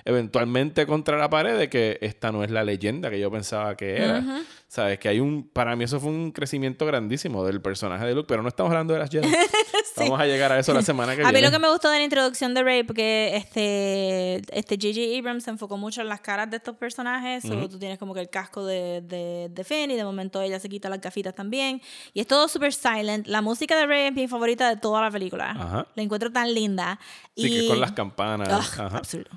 [0.05, 3.97] eventualmente contra la pared de que esta no es la leyenda que yo pensaba que
[3.97, 4.43] era.
[4.69, 8.27] Sabes que hay un, para mí eso fue un crecimiento grandísimo del personaje de Luke,
[8.27, 9.29] pero no estamos hablando de las Jedi.
[9.97, 11.39] Vamos a llegar a eso la semana que A viene.
[11.39, 15.17] mí lo que me gustó de la introducción de Rey, porque este este J.J.
[15.19, 17.45] Abrams se enfocó mucho en las caras de estos personajes.
[17.45, 20.59] So, tú tienes como que el casco de, de, de Finn y de momento ella
[20.59, 21.81] se quita las gafitas también.
[22.13, 23.29] Y es todo súper silent.
[23.29, 25.51] La música de Rey es mi favorita de toda la película.
[25.51, 25.87] Ajá.
[25.95, 26.99] La encuentro tan linda.
[27.37, 27.61] Sí, y...
[27.61, 28.49] que con las campanas.
[28.49, 28.97] Ugh, Ajá.
[28.99, 29.31] absurdo.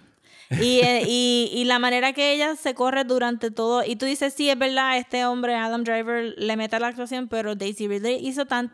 [0.49, 3.83] Y, eh, y, y la manera que ella se corre durante todo.
[3.83, 7.27] Y tú dices, sí, es verdad, este hombre, Adam Driver, le mete a la actuación,
[7.27, 8.71] pero Daisy Ridley hizo tan,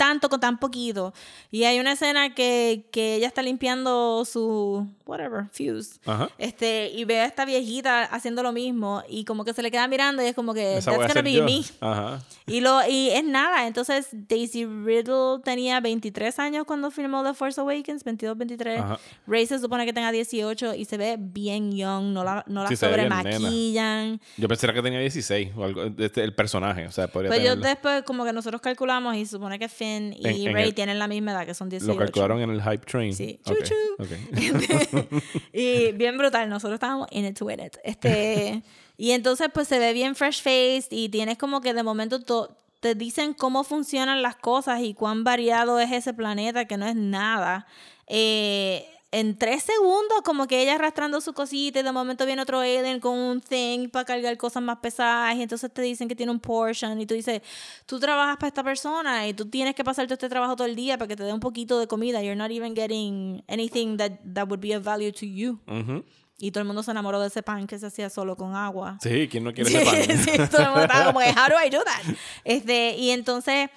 [0.00, 1.12] tanto con tan poquito.
[1.50, 6.00] Y hay una escena que, que ella está limpiando su, whatever, fuse.
[6.06, 6.30] Ajá.
[6.38, 9.02] Este, y ve a esta viejita haciendo lo mismo.
[9.10, 11.34] Y como que se le queda mirando y es como que, Esa that's gonna be
[11.34, 11.44] yo.
[11.44, 11.62] me.
[11.80, 12.22] Ajá.
[12.46, 13.66] Y, lo, y es nada.
[13.66, 18.80] Entonces, Daisy Riddle tenía 23 años cuando filmó The Force Awakens, 22, 23.
[18.80, 18.98] Ajá.
[19.26, 22.70] Ray se supone que tenga 18 y se ve bien young, no la, no la
[22.70, 24.18] Sí, sobremaquillan.
[24.38, 27.54] Yo pensé que tenía 16 o algo, este, el personaje, o sea, podría Pues yo
[27.56, 30.98] después, como que nosotros calculamos y supone que Finn y En- en Ray el- tienen
[30.98, 31.92] la misma edad, que son 18.
[31.92, 33.14] Lo calcularon en el hype train.
[33.14, 33.38] Sí.
[33.44, 34.02] Ok, Chu, chu.
[34.02, 34.10] ok.
[35.52, 37.76] y bien brutal, nosotros estábamos in it to it.
[37.84, 38.62] Este,
[38.96, 42.56] y entonces pues se ve bien fresh faced y tienes como que de momento to-
[42.80, 46.96] te dicen cómo funcionan las cosas y cuán variado es ese planeta, que no es
[46.96, 47.66] nada.
[48.06, 52.60] Eh, en tres segundos, como que ella arrastrando su cosita y de momento viene otro
[52.60, 56.30] alien con un thing para cargar cosas más pesadas y entonces te dicen que tiene
[56.30, 57.42] un portion y tú dices,
[57.86, 60.96] tú trabajas para esta persona y tú tienes que pasarte este trabajo todo el día
[60.96, 62.22] para que te dé un poquito de comida.
[62.22, 65.58] You're not even getting anything that, that would be of value to you.
[65.66, 66.04] Ujú.
[66.38, 68.96] Y todo el mundo se enamoró de ese pan que se hacía solo con agua.
[69.02, 70.18] Sí, ¿quién no quiere ese pan?
[70.24, 72.14] sí, todo el mundo estaba como, how do I do that?
[72.44, 73.68] Este, y entonces,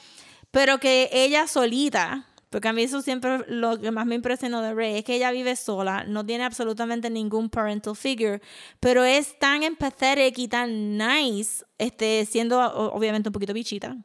[0.52, 4.76] pero que ella solita, porque a mí eso siempre lo que más me impresionó de
[4.76, 8.44] Rey es que ella vive sola, no tiene absolutamente ningún parental figure,
[8.80, 12.62] pero es tan empathetic y tan nice, este, siendo
[12.94, 13.98] obviamente un poquito bichita.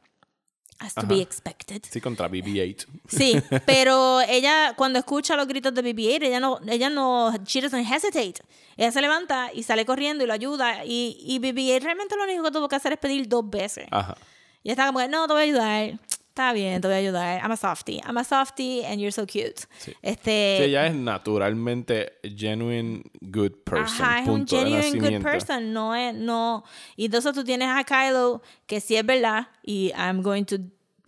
[0.78, 1.08] As to Ajá.
[1.08, 1.82] be expected.
[1.90, 2.86] Sí, contra BB-8.
[3.06, 7.84] Sí, pero ella cuando escucha los gritos de BB-8, ella no, ella no, she doesn't
[7.84, 8.36] hesitate.
[8.78, 10.86] Ella se levanta y sale corriendo y lo ayuda.
[10.86, 13.88] Y, y BB-8 realmente lo único que tuvo que hacer es pedir dos veces.
[13.90, 14.16] Ajá.
[14.62, 16.00] Y está como, que, no, te voy a ayudar.
[16.38, 17.40] Está bien, te voy a ayudar.
[17.42, 18.00] I'm a softie.
[18.06, 19.66] I'm a softie and you're so cute.
[19.80, 19.92] Sí.
[20.02, 24.04] Este, Sí, ella es naturalmente genuine good person.
[24.06, 26.62] Ajá, es un genuine good person, no es, no.
[26.94, 30.58] Y entonces tú tienes a Kylo, que sí es verdad, y I'm going to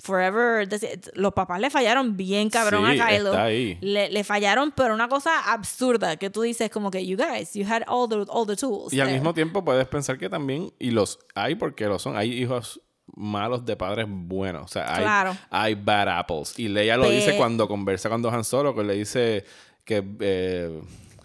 [0.00, 0.66] forever.
[1.14, 3.30] Los papás le fallaron bien cabrón Sí, a Kylo.
[3.30, 3.78] está ahí.
[3.80, 7.64] Le, le fallaron, pero una cosa absurda, que tú dices como que, you guys, you
[7.64, 8.92] had all the, all the tools.
[8.92, 9.16] Y al there".
[9.20, 12.80] mismo tiempo puedes pensar que también, y los hay porque lo son, hay hijos
[13.16, 14.64] malos de padres buenos.
[14.64, 15.36] O sea, hay, Claro.
[15.50, 16.58] hay bad apples.
[16.58, 19.44] Y Leia lo dice Pe- cuando conversa con Han Solo, que le dice
[19.84, 20.80] que eh,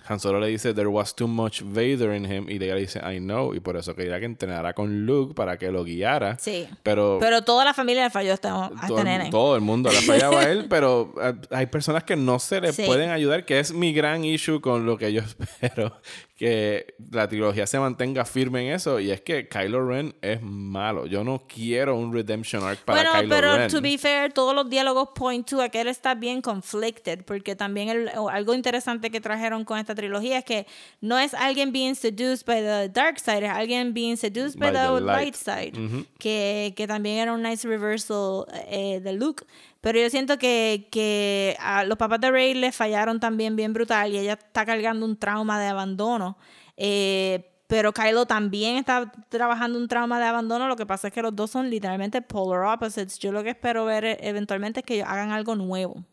[0.08, 2.48] Han Solo le dice, there was too much Vader in him.
[2.48, 3.56] Y Leia le dice, I know.
[3.56, 6.38] Y por eso quería que entrenara con Luke para que lo guiara.
[6.38, 6.68] Sí.
[6.84, 9.30] Pero, Pero toda la familia le falló a este, a este todo, nene.
[9.32, 12.72] todo el mundo le fallaba a él, pero eh, hay personas que no se le
[12.72, 12.84] Sí.
[12.86, 16.00] pueden ayudar, que es mi gran issue con lo que yo espero
[16.36, 21.06] que la trilogía se mantenga firme en eso, y es que Kylo Ren es malo.
[21.06, 23.70] Yo no quiero un redemption arc para bueno, Kylo pero Ren.
[23.72, 27.56] to be fair, todos los diálogos point to a que él está bien conflicted, porque
[27.56, 30.68] también el- algo interesante que trajeron con esta trilogía es que
[31.00, 34.82] no es alguien being seduced by the dark side, es alguien being seduced by, By
[34.82, 35.74] the, the light, light.
[35.74, 39.46] side, que, que también era un nice reversal eh, de Luke.
[39.86, 44.12] Pero yo siento que, que a los papás de Rey le fallaron también bien brutal
[44.12, 46.40] y ella está cargando un trauma de abandono.
[46.76, 50.68] Eh, pero Kylo también está trabajando un trauma de abandono.
[50.68, 53.20] Lo que pasa es que los dos son literalmente polar opposites.
[53.20, 56.04] Yo lo que espero ver eventualmente es que ellos hagan algo nuevo.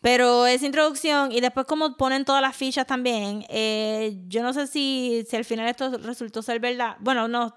[0.00, 4.66] Pero esa introducción y después como ponen todas las fichas también, eh, yo no sé
[4.66, 6.96] si, si al final esto resultó ser verdad.
[6.98, 7.54] Bueno, no.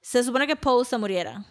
[0.00, 1.44] Se supone que Poe se muriera.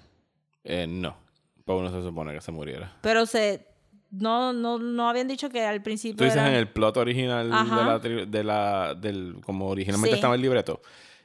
[0.64, 1.18] Eh, no,
[1.66, 2.94] Poe no se supone que se muriera.
[3.02, 3.68] Pero se...
[4.12, 7.50] No, no, no habían dicho que al principio Tú dices era- en el plot original
[7.50, 10.16] de la, tri- de la del como originalmente Sí.
[10.16, 10.82] estaba el libreto.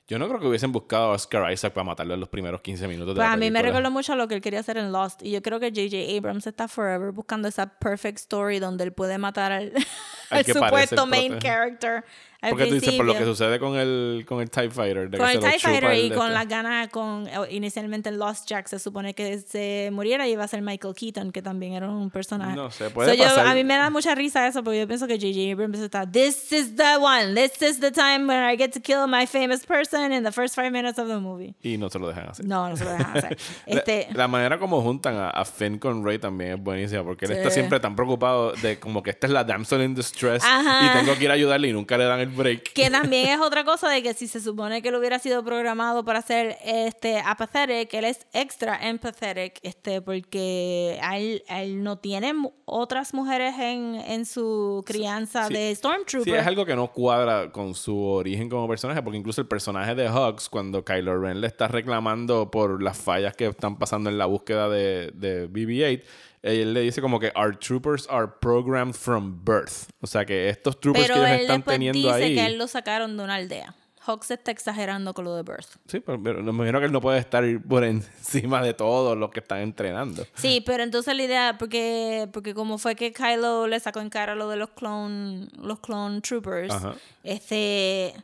[0.09, 2.87] Yo no creo que hubiesen buscado a Oscar Isaac para matarlo en los primeros 15
[2.87, 4.77] minutos de Pues la a mí me recordó mucho a lo que él quería hacer
[4.79, 5.21] en Lost.
[5.25, 6.17] Y yo creo que J.J.
[6.17, 9.73] Abrams está forever buscando esa perfect story donde él puede matar al,
[10.31, 12.05] al parece supuesto main character.
[12.51, 15.11] Porque tú dices, por lo que sucede con el, con el TIE Fighter.
[15.11, 16.35] de Con que el se TIE Fighter el y con este.
[16.35, 20.45] las ganas, con eh, inicialmente en Lost Jack se supone que se muriera y iba
[20.45, 22.55] a ser Michael Keaton, que también era un personaje.
[22.57, 23.47] No sé, puede So, yo- pasar.
[23.47, 25.53] a mí me da mucha risa eso porque yo pienso que J.J.
[25.53, 29.07] Abrams está, this is the one, this is the time when I get to kill
[29.09, 31.55] my famous person in the first five minutes of the movie.
[31.63, 32.45] Y no se lo dejan hacer.
[32.47, 33.37] No, no se lo dejan hacer.
[33.67, 37.27] La- Este, La, manera como juntan a, a Finn con Rey también es buenísima porque
[37.27, 37.39] él Sí.
[37.39, 40.87] está siempre tan preocupado de como que esta es la damsel in distress Ajá.
[40.87, 42.73] y tengo que ir a ayudarle y nunca le dan el break.
[42.75, 46.05] Que también es otra cosa de que si se supone que él hubiera sido programado
[46.05, 52.33] para ser este apathetic, él es extra empathetic, este, porque él, él no tiene
[52.65, 55.55] otras mujeres en, en su crianza Sí.
[55.55, 56.35] de Stormtrooper.
[56.35, 59.95] Sí, es algo que no cuadra con su origen como personaje, porque incluso el personaje
[59.95, 64.19] de Hux, cuando Kylo Ren le está reclamando por las fallas que están pasando en
[64.19, 66.03] la búsqueda de, de BB-8,
[66.47, 69.89] él le dice como que our troopers are programmed from birth.
[70.01, 72.35] O sea que estos troopers Pero que ellos él están teniendo dice ahí.
[72.35, 73.75] que él lo sacaron de una aldea.
[74.07, 75.67] Hawks está exagerando con lo de Birth.
[75.89, 79.31] Sí, pero, pero me imagino que él no puede estar por encima de todos los
[79.31, 80.25] que están entrenando.
[80.35, 84.37] Sí, pero entonces la idea, porque, porque como fue que Kylo le sacó en cara
[84.37, 86.95] lo de los clone, los clone troopers, Ajá.
[87.25, 88.15] este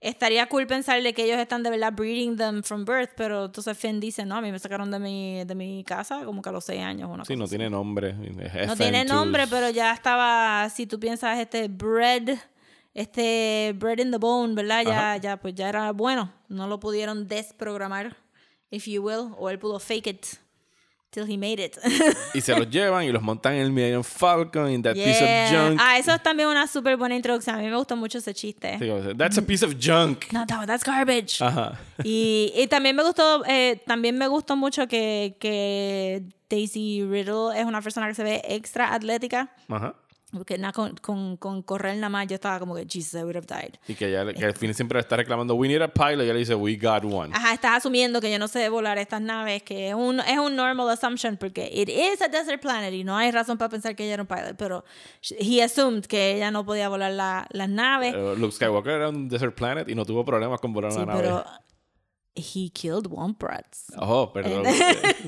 [0.00, 3.98] estaría cool pensarle que ellos están de verdad breeding them from birth, pero entonces Finn
[4.00, 6.64] dice, no, a mí me sacaron de mi, de mi casa como que a los
[6.64, 7.10] seis años.
[7.12, 7.50] Una Sí, cosa no así.
[7.50, 8.10] tiene nombre.
[8.10, 9.08] es No tiene FN2.
[9.08, 12.38] nombre, pero ya estaba, si tú piensas, este bread,
[12.94, 14.82] este bread in the bone, ¿verdad?
[14.84, 16.32] Ya, ya, pues ya era bueno.
[16.48, 18.16] No lo pudieron desprogramar,
[18.70, 20.26] if you will, o él pudo fake it
[21.10, 21.78] till he made it.
[22.34, 25.50] Y se los llevan y los montan en el Millennium Falcon, in that piece of
[25.50, 25.80] junk.
[25.82, 27.56] Ah, eso es también una súper buena introducción.
[27.56, 28.78] A mí me gustó mucho ese chiste.
[28.78, 30.32] Sí, That's a piece of junk.
[30.32, 31.40] No, that- that's garbage.
[31.42, 31.78] Ajá.
[32.04, 37.64] Y, y también me gustó, eh, también me gustó mucho que, que Daisy Riddle es
[37.64, 39.50] una persona que se ve extra atlética.
[39.68, 39.94] Ajá.
[40.30, 43.36] Porque nada, con, con, con correr nada más yo estaba como que, Jesus, I would
[43.36, 43.76] have died.
[43.88, 46.18] Y que, ella, que al fin siempre está reclamando, we need a pilot.
[46.20, 47.34] Y ella le dice, we got one.
[47.34, 50.54] Ajá, estás asumiendo que yo no sé volar estas naves, que es un, es un
[50.54, 54.04] normal assumption porque it is a desert planet y no hay razón para pensar que
[54.04, 54.84] ella era un pilot, pero
[55.38, 58.14] he assumed que ella no podía volar la- las naves.
[58.14, 61.06] Eh, Luke Skywalker era un desert planet y no tuvo problemas con volar sí, una
[61.14, 61.22] nave.
[61.22, 61.44] pero
[62.38, 63.92] he killed Womp Rats.
[63.96, 64.64] Oh, perdón.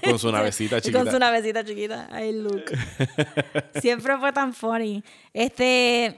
[0.02, 0.98] con su navecita chiquita.
[1.04, 2.08] Con su navecita chiquita.
[2.10, 2.76] Ay, Luke.
[3.80, 5.02] Siempre fue tan funny.
[5.32, 6.16] Este.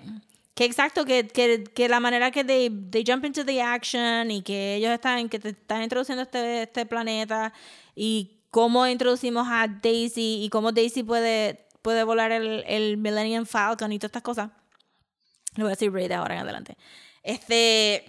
[0.55, 4.43] Que exacto, que, que, que la manera que they, they jump into the action y
[4.43, 7.55] que ellos están, que te están introduciendo este, este planeta
[7.97, 13.93] y cómo introducimos a Daisy y cómo Daisy puede, puede volar el, el Millennium Falcon
[13.93, 14.51] y todas estas cosas.
[15.57, 16.77] Le voy a decir Ray de ahora en adelante.
[17.23, 18.05] Este,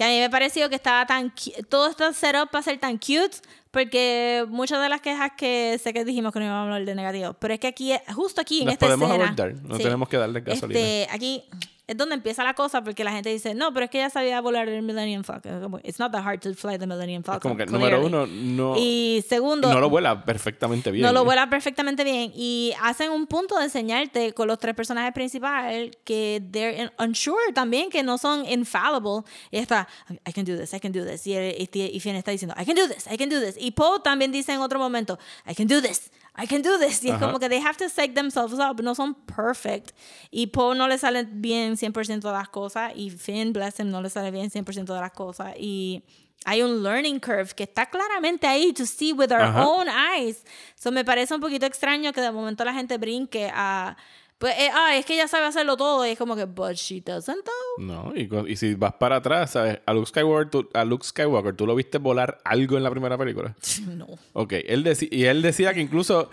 [0.00, 1.30] que a mí me pareció que estaba tan...
[1.68, 3.36] Todo este setup para ser tan cute,
[3.70, 6.94] porque muchas de las quejas que sé que dijimos que no íbamos a hablar de
[6.94, 9.24] negativo, pero es que aquí, justo aquí en Las esta podemos escena...
[9.26, 10.80] abordar, no tenemos que darle gasolina.
[10.80, 11.44] Este, aquí
[11.90, 14.40] es donde empieza la cosa, porque la gente dice, no, pero es que ella sabía
[14.40, 15.80] volar el Millennium Falcon.
[15.82, 17.38] It's not that hard to fly the Millennium Falcon.
[17.38, 17.84] Es como que, clearly.
[17.90, 19.72] número uno, no, Y segundo...
[19.72, 21.04] no lo vuela perfectamente bien.
[21.04, 25.12] No lo vuela perfectamente bien y hacen un punto de enseñarte con los tres personajes
[25.12, 29.24] principales que they're unsure también, que no son infallible.
[29.50, 29.88] Y está,
[30.28, 31.26] I can do this, I can do this.
[31.26, 33.56] Y, y, y Finn está diciendo, I can do this, I can do this.
[33.58, 37.02] Y Poe también dice en otro momento, I can do this, I can do this.
[37.02, 37.26] Y es Ajá.
[37.26, 39.90] como que they have to psych themselves up, no son perfect.
[40.30, 44.02] Y Poe no le sale bien 100% de las cosas y Finn, bless him, no
[44.02, 45.54] le sale bien 100% de las cosas.
[45.58, 46.02] Y
[46.44, 49.66] hay un learning curve que está claramente ahí to see with our Ajá.
[49.66, 50.44] own eyes.
[50.74, 53.96] So me parece un poquito extraño que de momento la gente brinque a.
[54.38, 56.06] Pues, eh, ah, es que ella sabe hacerlo todo.
[56.06, 57.84] Y es como que, but she doesn't though.
[57.84, 59.80] No, y, y si vas para atrás, ¿sabes?
[59.84, 63.18] A Luke, Skywalker, tú, a Luke Skywalker, ¿tú lo viste volar algo en la primera
[63.18, 63.54] película?
[63.86, 64.06] No.
[64.32, 66.30] Ok, él y él decía que incluso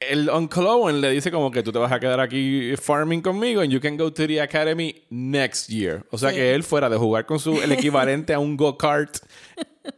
[0.00, 3.60] el Uncle Owen le dice como que tú te vas a quedar aquí farming conmigo
[3.62, 6.04] and you can go to the academy next year.
[6.10, 6.36] O sea Sí.
[6.36, 9.16] que él fuera de jugar con su el equivalente a un go-kart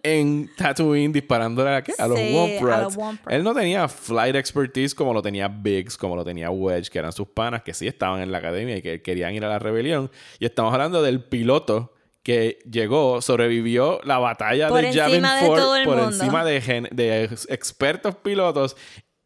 [0.02, 1.92] en Tatooine disparándole a, ¿qué?
[1.98, 2.96] a los Sí, Womp Rats.
[3.28, 7.12] Él no tenía flight expertise como lo tenía Biggs, como lo tenía Wedge, que eran
[7.12, 10.10] sus panas que sí estaban en la academia y que querían ir a la rebelión.
[10.38, 11.92] Y estamos hablando del piloto
[12.22, 16.04] que llegó, sobrevivió la batalla Por de de Ford por mundo.
[16.06, 18.76] encima de, expertos pilotos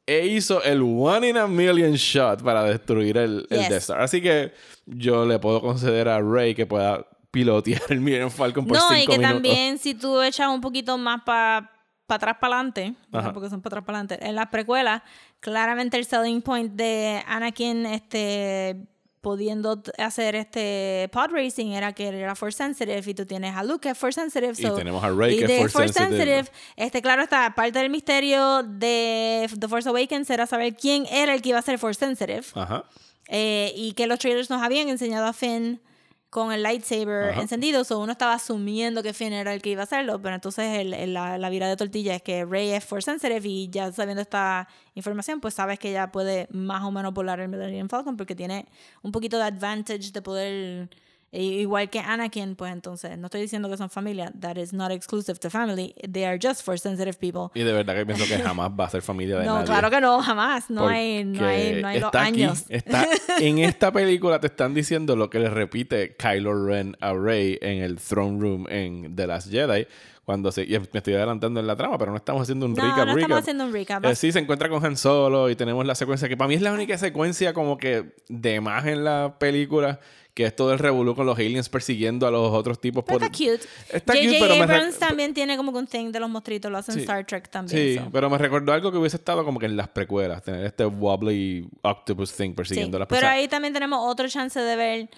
[0.06, 3.60] e hizo el one in a million shot para destruir el, el.
[3.68, 4.00] Death Star.
[4.00, 4.52] Así que
[4.86, 8.94] yo le puedo conceder a Rey que pueda pilotear el Millennium Falcon por No, cinco
[9.02, 9.32] y que minutos.
[9.32, 11.70] también si tú echas un poquito más para
[12.08, 12.94] atrás, para adelante,
[13.32, 15.02] porque son para atrás, para adelante, en las precuelas,
[15.40, 18.86] claramente el selling point de Anakin este,
[19.24, 23.64] pudiendo hacer este pod racing era que él era force sensitive y tú tienes a
[23.64, 24.52] Luke que es force sensitive.
[24.52, 26.44] Y tenemos a Rey y que es de force sensitive.
[26.76, 31.40] Este, claro está, parte del misterio de The Force Awakens era saber quién era el
[31.40, 32.44] que iba a ser force sensitive.
[32.54, 32.84] Ajá.
[33.28, 35.80] Eh, y que los trailers nos habían enseñado a Finn
[36.34, 37.42] con el lightsaber Ajá.
[37.42, 40.78] encendido, so uno estaba asumiendo que Finn era el que iba a hacerlo, pero entonces
[40.80, 43.92] el- el- la, la vira de tortilla es que Rey es force sensitive y ya
[43.92, 44.66] sabiendo esta
[44.96, 48.66] información, pues sabes que ella puede más o menos volar el Millennium Falcon porque tiene
[49.02, 50.90] un poquito de advantage de poder
[51.34, 54.32] e- Igual que Anakin, pues entonces, no estoy diciendo que son familia.
[54.40, 55.94] That is not exclusive to family.
[56.10, 57.50] They are just force sensitive people.
[57.60, 59.66] Y de verdad que pienso que jamás va a ser familia de No, nadie.
[59.66, 60.70] claro que no, jamás.
[60.70, 62.64] No hay, no hay, Porque no hay los está aquí, años.
[62.68, 63.06] está
[63.40, 67.82] en esta película te están diciendo lo que le repite Kylo Ren a Rey en
[67.82, 69.86] el throne room en The Last Jedi
[70.24, 72.82] cuando se y me estoy adelantando en la trama pero no estamos haciendo un No,
[72.82, 73.38] recap no estamos recap.
[73.40, 74.04] haciendo un recap.
[74.06, 76.62] Eh, sí, se encuentra con Han Solo y tenemos la secuencia que para mí es
[76.62, 80.00] la única secuencia como que de más en la película
[80.34, 83.26] que es todo el revolú con los aliens persiguiendo a los otros tipos Pero por
[83.26, 83.66] está cute.
[83.96, 84.28] Está J.J.
[84.28, 86.70] cute, pero me re- Abrams también tiene como un thing de los monstruitos.
[86.72, 87.00] Lo hacen Sí.
[87.02, 87.78] Star Trek también.
[87.78, 88.10] Sí, so.
[88.12, 91.68] pero me recordó algo que hubiese estado como que en las precuelas, tener este wobbly
[91.82, 93.36] octopus thing Sí, persiguiendo a las Pero personas.
[93.38, 95.08] ahí también tenemos otro chance de ver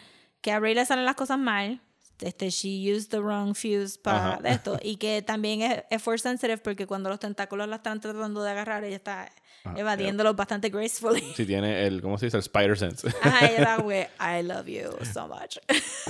[0.42, 1.80] que a Rey le salen las cosas mal.
[2.20, 4.40] Este, she used the wrong fuse para Ajá.
[4.48, 4.78] esto.
[4.82, 8.50] Y que también es, es force sensitive porque cuando los tentáculos la están tratando de
[8.50, 9.30] agarrar, ella está
[9.76, 11.32] evadiéndolos bastante gracefully.
[11.34, 12.36] Si tiene el, ¿cómo se dice?
[12.36, 13.08] El spider sense.
[13.22, 15.58] Ajá, güey, I love you so much.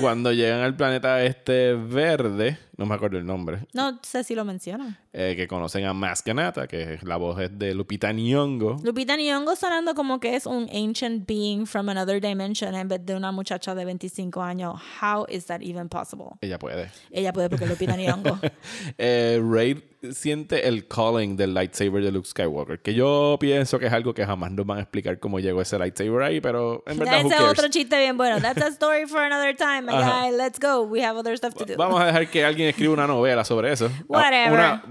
[0.00, 4.44] Cuando llegan al planeta este verde, no me acuerdo el nombre, No sé si lo
[4.44, 4.98] mencionan.
[5.12, 8.76] eh, que conocen a Maskanata, que es la voz es de Lupita Nyong'o.
[8.82, 13.14] Lupita Nyong'o sonando como que es un ancient being from another dimension en vez de
[13.14, 14.74] una muchacha de 25 años.
[15.00, 16.32] How is that even possible?
[16.42, 16.90] Ella puede.
[17.10, 18.38] Ella puede porque Lupita Nyong'o.
[18.98, 23.92] Eh, Rey siente el calling del lightsaber de Luke Skywalker, que yo pienso que es
[23.92, 27.20] algo que jamás nos van a explicar cómo llegó ese lightsaber ahí, pero en verdad,
[27.26, 28.40] Ese otro chiste bien bueno.
[28.40, 29.82] That's a story for another time.
[29.82, 30.30] my guy.
[30.36, 30.82] let's go.
[30.82, 31.74] We have other stuff to do.
[31.76, 33.90] Vamos a dejar que alguien escriba una novela sobre eso.
[34.08, 34.52] Whatever.
[34.52, 34.82] Una a-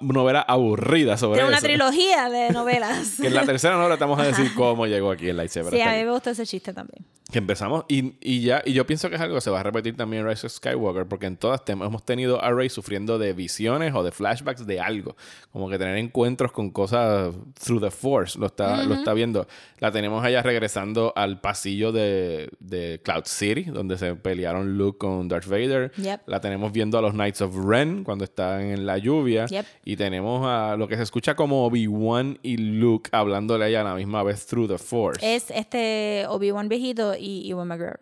[0.00, 1.66] novela aburrida sobre Tiene una eso.
[1.66, 3.16] trilogía de novelas.
[3.20, 5.72] Que en la tercera novela te vamos a decir cómo llegó aquí el lightsaber.
[5.72, 7.04] sí, a mí me gusta ese chiste también.
[7.32, 9.62] Que empezamos y, y ya, y yo pienso que es algo que se va a
[9.62, 13.32] repetir también en Rise of Skywalker, porque en todas hemos tenido a Rey sufriendo de
[13.32, 15.16] visiones o de flashbacks de algo,
[15.50, 17.34] como que tener encuentros con cosas
[17.64, 19.48] through the Force, lo está, lo está viendo.
[19.80, 25.26] La tenemos allá regresando al pasillo de, de Cloud City, donde se pelearon Luke con
[25.26, 25.92] Darth Vader.
[25.96, 26.20] Yep.
[26.26, 29.46] La tenemos viendo a los Knights of Ren cuando están en la lluvia.
[29.46, 29.53] Yep.
[29.84, 33.84] Y tenemos a lo que se escucha como Obi-Wan y Luke hablándole a ella a
[33.84, 35.20] la misma vez through the Force.
[35.34, 38.00] Es este Obi-Wan viejito y Ewan McGregor.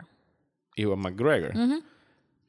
[0.75, 1.53] Ewan McGregor.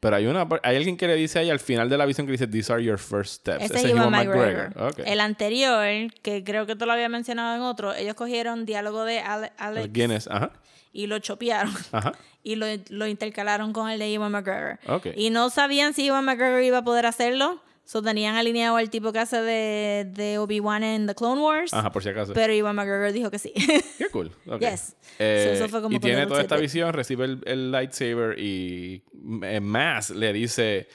[0.00, 2.26] Pero hay una hay alguien que le dice a ella al final de la visión
[2.26, 3.64] que dice These are your first steps.
[3.64, 4.72] Ese es Ewan McGregor.
[5.07, 9.20] El anterior, que creo que tú lo había mencionado en otro, ellos cogieron diálogo de
[9.20, 10.52] Ale- Alex Guinness, ajá.
[10.92, 11.72] y lo chopearon.
[11.92, 12.12] Ajá.
[12.42, 14.78] y lo, lo intercalaron con el de Ewan McGregor.
[14.88, 15.07] Ok.
[15.16, 17.62] Y no sabían si Ewan McGregor iba a poder hacerlo.
[17.87, 21.74] So tenían alineado al tipo que hace de, de Obi-Wan en The Clone Wars.
[21.74, 22.32] Ajá, por si acaso.
[22.32, 23.53] Pero Ewan McGregor dijo que sí.
[23.99, 24.30] Qué cool.
[24.47, 24.61] Ok.
[24.61, 24.97] Yes.
[25.18, 29.03] Eh, So, eso fue como y tiene toda esta visión, recibe el, el lightsaber y
[29.43, 30.89] eh, Mass le dice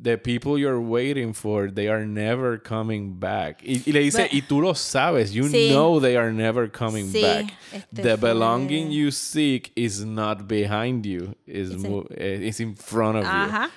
[0.00, 3.60] The people you're waiting for, they are never coming back.
[3.64, 5.70] Y, y le dice, But- y tú lo sabes, you Sí.
[5.70, 7.46] know they are never coming Sí, back.
[7.72, 12.60] este The fue- belonging you seek is not behind you, is, It's in- eh, is
[12.60, 13.68] in front of you.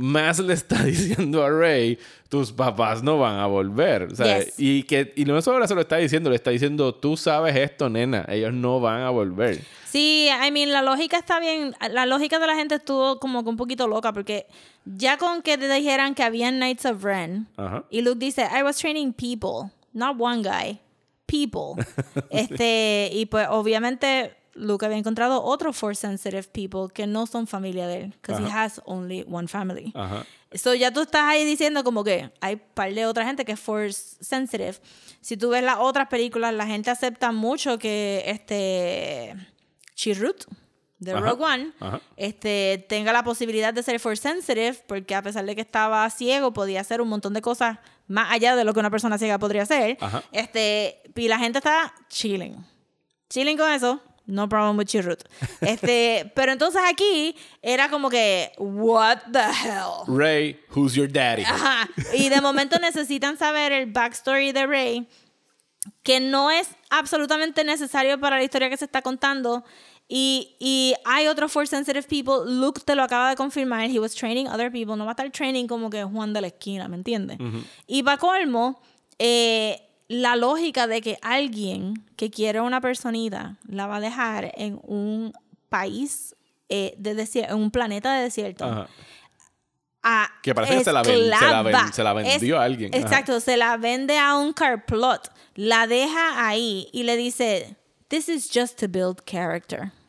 [0.00, 1.98] Más le está diciendo a Rey,
[2.30, 4.08] tus papás no van a volver.
[4.08, 4.54] Yes.
[4.56, 7.90] y, que, y no solo se lo está diciendo, le está diciendo, tú sabes esto,
[7.90, 9.60] nena, ellos no van a volver.
[9.84, 11.74] Sí, I mean, la lógica está bien.
[11.90, 14.46] La lógica de la gente estuvo como que un poquito loca porque
[14.86, 17.84] ya con que te dijeran que había Knights of Ren Ajá.
[17.90, 20.80] y Luke dice, I was training people, not one guy,
[21.26, 21.84] people.
[22.30, 27.86] este, y pues obviamente Luke había encontrado otros force sensitive people que no son familia
[27.86, 29.92] de él, because he has only one family.
[29.94, 30.24] Ajá.
[30.54, 33.60] So ya tú estás ahí diciendo como que hay par de otra gente que es
[33.60, 34.74] force sensitive.
[35.20, 39.36] Si tú ves las otras películas, la gente acepta mucho que este
[39.94, 40.44] Chirrut
[40.98, 42.00] de Ajá, Rogue One ajá.
[42.16, 46.52] este tenga la posibilidad de ser force sensitive porque a pesar de que estaba ciego
[46.52, 49.62] podía hacer un montón de cosas más allá de lo que una persona ciega podría
[49.62, 49.96] hacer.
[50.00, 50.24] Ajá.
[50.32, 52.56] Este, y la gente está chilling.
[53.28, 54.00] Chilling con eso.
[54.30, 55.22] No problem with Chirrut.
[55.60, 60.04] Este, pero entonces aquí era como que, what the hell?
[60.06, 61.42] Rey, who's your daddy?
[61.42, 61.88] Ajá.
[62.14, 65.08] Y de momento necesitan saber el backstory de Rey,
[66.02, 69.64] que no es absolutamente necesario para la historia que se está contando.
[70.12, 72.50] Y, y hay otros force sensitive people.
[72.52, 73.88] Luke te lo acaba de confirmar.
[73.88, 74.96] He was training other people.
[74.96, 77.38] No va a estar training como que Juan de la esquina, ¿me entiendes?
[77.86, 78.80] Y para colmo,
[79.20, 84.80] eh, la lógica de que alguien que quiere una personita la va a dejar en
[84.82, 85.32] un
[85.68, 86.34] país
[86.68, 88.88] eh, de desierto, en un planeta de desierto Ajá.
[90.02, 91.92] a Que parece que se la ven- se la ven- esclava.
[91.92, 92.92] se la vendió a alguien.
[92.92, 93.02] Ajá.
[93.04, 97.76] Exacto, se la vende a un carplot, la deja ahí y le dice,
[98.08, 99.92] this is just to build character.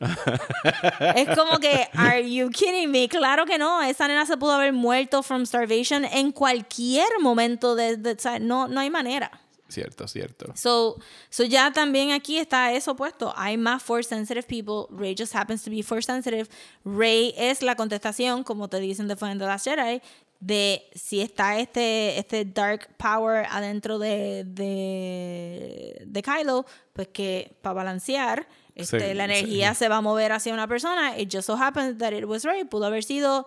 [1.14, 3.08] es como que, are you kidding me?
[3.08, 3.82] Claro que no.
[3.82, 7.96] Esa nena se pudo haber muerto from starvation en cualquier momento de,
[8.40, 9.30] no, no hay manera.
[9.72, 10.52] Cierto, cierto.
[10.54, 10.98] So,
[11.30, 13.32] so ya también aquí está eso puesto.
[13.36, 14.86] Hay más force sensitive people.
[14.90, 16.48] Rey just happens to be force sensitive.
[16.84, 20.02] Rey es la contestación, como te dicen de The Last Jedi,
[20.40, 27.74] de si está este, este dark power adentro de, de, de Kylo, pues que para
[27.74, 29.32] balancear, este, Sí, la sí.
[29.32, 31.18] energía se va a mover hacia una persona.
[31.18, 32.64] It just so happens that it was Rey.
[32.64, 33.46] Pudo haber sido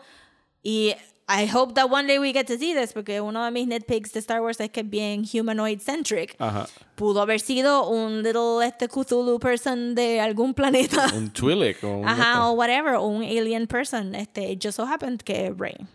[0.66, 0.96] y
[1.28, 4.14] I hope that one day we get to see this, porque uno de mis nitpicks
[4.14, 6.36] de Star Wars es que es bien humanoid centric.
[6.40, 6.68] Ajá.
[6.96, 11.12] Pudo haber sido un little este Cthulhu person de algún planeta.
[11.16, 14.14] Un Twi'lek o un Ajá, o whatever, o un alien person.
[14.14, 15.88] Este, it just so happened que Rey.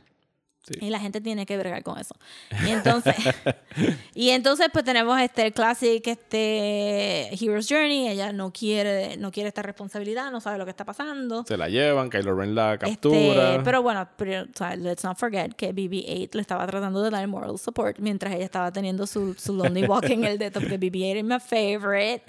[0.63, 0.75] Sí.
[0.83, 2.15] Y la gente tiene que bregar con eso.
[2.67, 3.15] Y entonces,
[4.15, 9.49] y entonces pues tenemos este el classic este Hero's Journey, ella no quiere no quiere
[9.49, 11.45] esta responsabilidad, no sabe lo que está pasando.
[11.47, 13.63] Se la llevan, Kylo Ren la Este, captura.
[13.65, 17.27] pero bueno, pero, o sea, let's not forget que BB-8 le estaba tratando de dar
[17.27, 21.17] moral support mientras ella estaba teniendo su, su lonely walk en el dedo, porque BB-8
[21.17, 22.23] es mi favorite.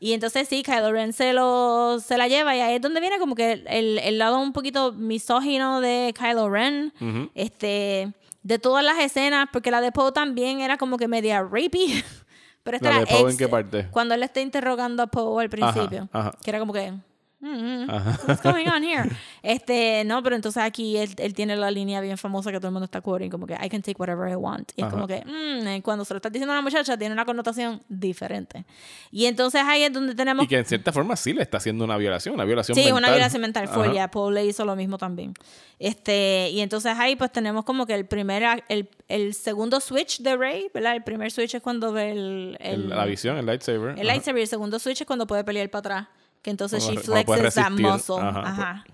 [0.00, 3.18] Y entonces sí, Kylo Ren se, lo, se la lleva y ahí es donde viene
[3.18, 6.92] como que el, el lado un poquito misógino de Kylo Ren.
[7.34, 12.02] Este, de todas las escenas, porque la de Poe también era como que media rapey.
[12.62, 13.88] Pero esta ¿La era de Poe en qué parte?
[13.90, 16.08] Cuando él está interrogando a Poe al principio.
[16.12, 16.32] ajá.
[16.44, 16.92] Que era como que...
[17.40, 17.88] "Mm, mm,
[18.26, 19.08] What's going on here?
[19.42, 22.72] Este, no, pero entonces aquí él, él tiene la línea bien famosa que todo el
[22.72, 24.72] mundo está quoting, como que I can take whatever I want.
[24.76, 24.90] Y es Ajá.
[24.94, 27.80] como que, mm, eh, cuando se lo estás diciendo a una muchacha, tiene una connotación
[27.88, 28.64] diferente.
[29.12, 30.44] Y entonces ahí es donde tenemos.
[30.44, 32.98] Y que en cierta forma sí le está haciendo una violación, una violación Sí, mental.
[32.98, 34.10] una violación mental fue ya.
[34.10, 35.32] Paul le hizo lo mismo también.
[35.78, 40.36] Este, y entonces ahí pues tenemos como que el primer, el, el segundo switch de
[40.36, 40.96] Rey, ¿verdad?
[40.96, 43.90] El primer switch es cuando ve el, el, la visión, el lightsaber.
[43.90, 44.04] el Ajá.
[44.04, 44.42] lightsaber.
[44.42, 46.08] El segundo switch es cuando puede pelear para atrás.
[46.48, 48.16] Que entonces she flexes that muscle.
[48.16, 48.84] Ajá, Ajá.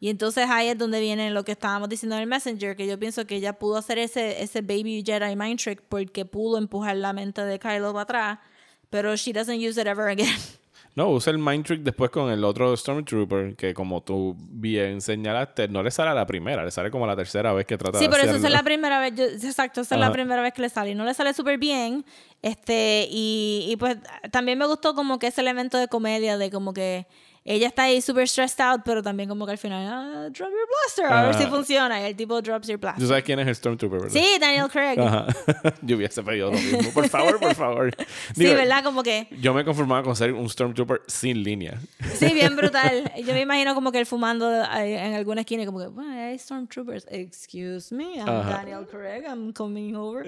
[0.00, 2.98] Y entonces ahí es donde viene lo que estábamos diciendo en el Messenger, que yo
[2.98, 7.12] pienso que ella pudo hacer ese, ese baby Jedi mind trick porque pudo empujar la
[7.12, 8.38] mente de Kylo para atrás,
[8.90, 10.36] pero she doesn't use it ever again.
[10.98, 15.68] No, usa el Mind Trick después con el otro Stormtrooper, que como tú bien señalaste,
[15.68, 17.98] no le sale a la primera, le sale como a la tercera vez que trata
[18.00, 18.48] Sí, de por eso esa hacerlo.
[18.48, 20.94] es la primera vez, yo- exacto, esa es la primera vez que le sale y
[20.96, 22.04] no le sale súper bien,
[22.42, 23.96] este, y, y pues
[24.32, 27.06] también me gustó como que ese elemento de comedia de como que
[27.54, 30.68] ella está ahí súper stressed out, pero también como que al final, ah, drop your
[30.68, 33.06] blaster, a ver si funciona, y el tipo drops your Tú blaster.
[33.08, 34.12] sabes quién es el Stormtrooper, ¿verdad?
[34.20, 35.00] Sí, Daniel Craig.
[35.00, 35.26] Ajá.
[35.82, 36.90] Yo hubiese pedido lo mismo.
[36.92, 37.90] Por favor, por favor.
[38.34, 38.84] Sí, ¿verdad?
[38.84, 41.80] Como que, Yo me conformaba con ser un Stormtrooper sin línea.
[42.14, 43.10] sí, bien brutal.
[43.24, 46.12] Yo me imagino como que él fumando ahí en alguna esquina, y como que, bueno,
[46.12, 47.06] hay Stormtroopers.
[47.10, 48.50] Excuse me, I'm Ajá.
[48.58, 50.26] Daniel Craig, I'm coming over.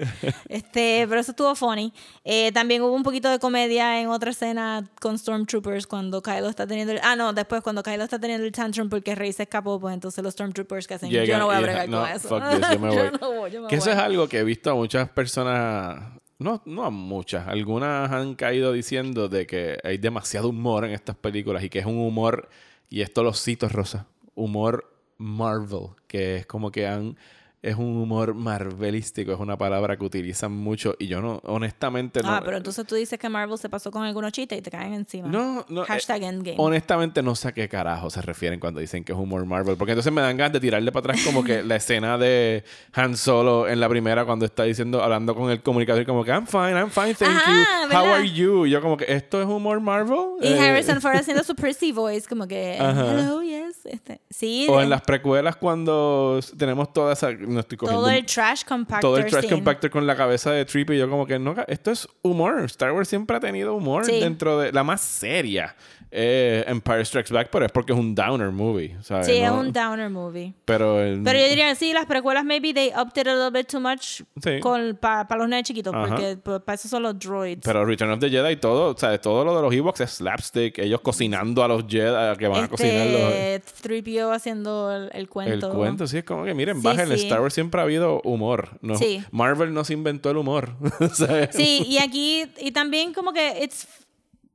[0.49, 1.93] este, pero eso estuvo funny.
[2.23, 6.65] Eh, también hubo un poquito de comedia en otra escena con Stormtroopers cuando Kylo está
[6.67, 9.79] teniendo el, ah no, después cuando Kylo está teniendo el tantrum porque Rey se escapó,
[9.79, 12.27] pues entonces los Stormtroopers que hacen, yo no voy a bregar no, con eso.
[12.27, 13.11] fuck this, yo me voy.
[13.19, 16.61] no voy, yo me Que eso es algo que he visto a muchas personas, no,
[16.65, 21.63] no a muchas, algunas han caído diciendo de que hay demasiado humor en estas películas
[21.63, 22.49] y que es un humor,
[22.89, 27.17] y esto lo cito, Rosa, humor Marvel, que es como que han,
[27.61, 32.29] es un humor marvelístico, es una palabra que utilizan mucho y yo no, honestamente no.
[32.29, 34.93] Ah, pero entonces tú dices que Marvel se pasó con algunos chistes y te caen
[34.93, 35.27] encima.
[35.27, 35.83] No, no.
[35.85, 36.55] Hashtag eh, Endgame.
[36.59, 39.77] Honestamente no sé a qué carajo se refieren cuando dicen que es humor Marvel.
[39.77, 43.15] Porque entonces me dan ganas de tirarle para atrás como que la escena de Han
[43.15, 46.47] Solo en la primera cuando está diciendo, hablando con el comunicador y como que I'm
[46.47, 47.83] fine, I'm fine, thank Ajá, you.
[47.83, 48.13] How ¿verdad?
[48.15, 48.65] are you?
[48.65, 50.17] Yo como que esto es humor Marvel.
[50.41, 53.11] Y Eh, Harrison Ford haciendo su prissy voice, como que, Ajá.
[53.19, 53.85] hello, yes.
[53.85, 57.29] Este, sí, O en las precuelas cuando tenemos toda esa...
[57.51, 58.01] No estoy cogiendo...
[58.01, 59.01] todo el trash compactor.
[59.01, 61.91] todo el trash compactor con la cabeza de Trip y yo como que no, esto
[61.91, 62.59] es humor.
[62.65, 64.19] Star Wars siempre ha tenido humor Sí.
[64.19, 65.75] dentro de la más seria.
[66.13, 69.27] eh, Empire Strikes Back, pero es porque es un downer movie, ¿sabes?
[69.27, 70.53] Sí, es No- un downer movie.
[70.65, 73.79] Pero, el- Pero yo diría, sí, las precuelas maybe they it a little bit too
[73.79, 74.59] much Sí.
[74.99, 76.07] para los nenes chiquitos, Ajá.
[76.09, 76.35] porque
[76.65, 77.61] para eso son los droids.
[77.63, 80.79] pero Return of the Jedi, todo, o sea, todo lo de los Ewoks es slapstick,
[80.79, 85.09] ellos cocinando a los Jedi que van a cocinar los, este, 3PO haciendo el, el
[85.13, 85.71] el cuento.
[85.73, 86.07] cuento.
[86.07, 87.23] Sí, es como que miren, Sí, baja en sí.
[87.27, 88.77] Star Wars siempre ha habido humor.
[88.81, 89.23] No, Sí.
[89.31, 90.75] Marvel no se inventó el humor.
[91.51, 93.87] Sí, y aquí, y también como que it's,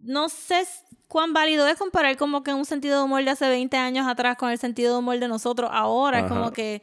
[0.01, 0.65] no sé
[1.09, 4.37] cuán válido es comparar como que un sentido de humor de hace 20 años atrás
[4.37, 6.19] con el sentido de humor de nosotros ahora.
[6.19, 6.35] Es Ajá.
[6.35, 6.83] como que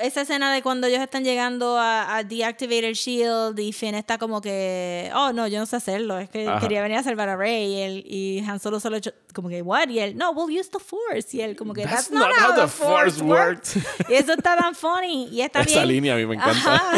[0.00, 4.18] esa escena de cuando ellos están llegando a, a deactivate el shield y Finn está
[4.18, 6.60] como que, oh no, yo no sé hacerlo, es que Ajá.
[6.60, 9.62] quería venir a salvar a Rey y, él- y Han Solo solo hecho, como que,
[9.62, 9.88] what?
[9.88, 11.36] Y él, no, we'll use the force.
[11.36, 13.76] Y él, como que, That's that's, not, how the force works.
[14.08, 15.28] y eso está tan funny.
[15.30, 15.88] Y está Esa bien.
[15.88, 16.74] línea a mí me encanta.
[16.76, 16.96] Ajá.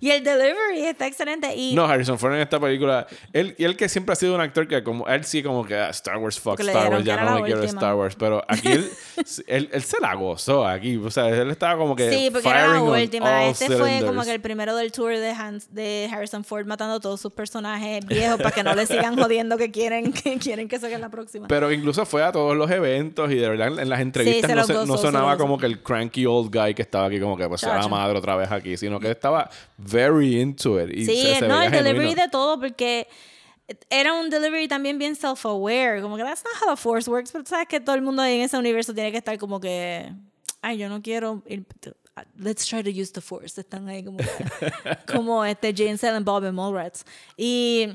[0.00, 1.54] Y el delivery está excelente.
[1.54, 4.40] Y No, Harrison Ford en esta película, él, y él que siempre ha sido un
[4.40, 7.36] actor que como, él sí como que ah, Star Wars, fuck Star Wars, ya no
[7.40, 7.62] me quiero.
[7.64, 8.90] Star Wars, pero aquí él,
[9.48, 12.68] él, él se la gozó aquí, o sea, él estaba como que Sí, porque era
[12.68, 13.46] la última.
[13.46, 14.26] Este fue como cylinders.
[14.26, 18.04] que el primero del tour de, Hans, de Harrison Ford matando a todos sus personajes
[18.06, 21.48] viejos para que no le sigan jodiendo que quieren que quieren que saquen la próxima.
[21.48, 24.64] Pero incluso fue a todos los eventos y de verdad en las entrevistas se no,
[24.64, 27.20] se- no gozó, se sonaba lo como que el cranky old guy que estaba aquí
[27.20, 27.88] como que pues Chacho.
[27.88, 29.48] madre otra vez aquí, sino que estaba
[29.78, 30.90] very into it.
[30.96, 33.06] Y sí, se- se no, el delivery de todo porque
[33.88, 37.44] era un delivery también bien self-aware, como que that's not how the force works, pero
[37.46, 40.12] sabes que todo el mundo en ese universo tiene que estar como que
[40.60, 41.64] ay, yo no quiero ir-
[42.38, 43.58] let's try to use the force.
[43.58, 44.18] Están ahí como
[45.06, 47.04] como este Jane Silent Bob and Mallrats.
[47.36, 47.94] Y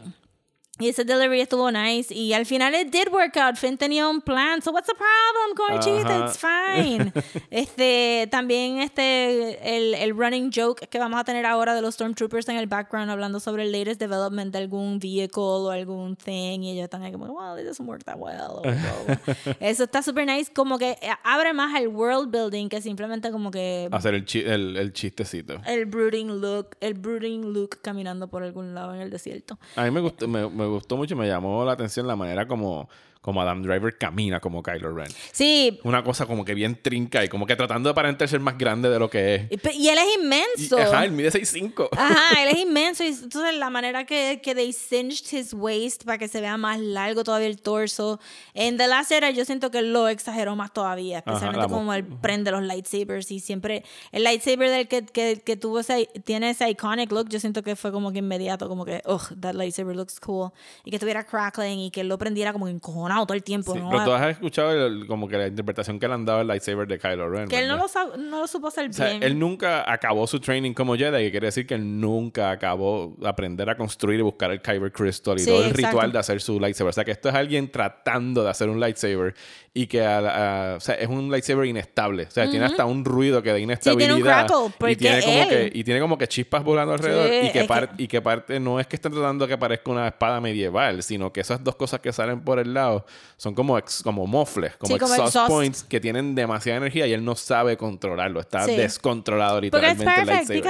[0.80, 2.14] y ese delivery estuvo nice.
[2.14, 3.56] Y al final it did work out.
[3.58, 4.62] Finn tenía un plan.
[4.62, 6.26] So what's the problem, Conchita?
[6.26, 6.26] Ajá.
[6.26, 7.14] It's fine.
[7.52, 12.48] este, también este, el, el running joke que vamos a tener ahora de los Stormtroopers
[12.50, 16.62] en el background hablando sobre el latest development de algún vehicle o algún thing.
[16.64, 18.62] Y ellos están ahí como, well, it doesn't work that well.
[19.60, 20.52] Eso está super nice.
[20.54, 24.44] Como que eh, abre más al world building que simplemente como que Hacer el, chi-
[24.46, 25.62] el, el chistecito.
[25.66, 29.58] el brooding look, el brooding look caminando por algún lado en el desierto.
[29.76, 32.48] A mí me gustó, me, me gustó mucho y me llamó la atención la manera
[32.48, 32.90] como,
[33.22, 35.10] como Adam Driver camina como Kylo Ren.
[35.34, 38.58] Sí, Una cosa como que bien trinca y como que tratando de aparentar ser más
[38.58, 39.42] grande de lo que es.
[39.76, 40.78] y, y él es Y, inmenso.
[40.78, 41.90] ajá, él mide 6'5".
[41.98, 43.04] Ajá, él es inmenso.
[43.04, 46.80] Y entonces la manera que, que they cinched his waist para que se vea más
[46.80, 48.20] largo todavía el torso.
[48.54, 51.18] En The Last Era yo siento que lo exageró más todavía.
[51.20, 53.30] Especialmente mo- como él prende los lightsabers.
[53.32, 53.84] Y siempre
[54.14, 57.76] el lightsaber del que, que, que tuvo ese, tiene ese iconic look, yo siento que
[57.76, 58.70] fue como que inmediato.
[58.70, 60.52] Como que, ugh, that lightsaber looks cool.
[60.86, 62.68] Y que estuviera crackling y que lo prendiera como
[63.10, 63.74] encojonado todo el tiempo.
[63.74, 63.90] Sí, ¿no?
[63.90, 66.88] pero tú has escuchado el- como que la interpretación que le han dado al lightsaber
[66.88, 67.48] de Kylo Ren.
[67.48, 69.24] que él no lo, no lo supo hacer O sea, bien.
[69.24, 73.28] él nunca acabó su training como Jedi, que quiere decir que él nunca acabó de
[73.28, 75.88] aprender a construir y buscar el Kyber Crystal y Sí, todo el exacto.
[75.88, 76.90] ritual de hacer su lightsaber.
[76.90, 79.34] O sea, que esto es alguien tratando de hacer un lightsaber
[79.74, 82.24] y que a a- o sea, es un lightsaber inestable.
[82.24, 84.16] O sea, tiene hasta un ruido que da inestabilidad.
[84.16, 84.28] tiene un
[84.72, 87.30] crackle, y, tiene como él- que, y tiene como que chispas volando alrededor.
[87.30, 89.92] Sí, y, que par- que- y que parte no es que estén tratando que parezca
[89.92, 92.99] una espada medieval, sino que esas dos cosas que salen por el lado
[93.38, 95.50] son como, ex- como mofles, como, Sí, como exhaust, exhaust.
[95.52, 98.40] points que tienen demasiada energía y él no sabe controlarlo.
[98.40, 98.76] Está Sí.
[98.76, 100.62] descontrolado Porque es literalmente.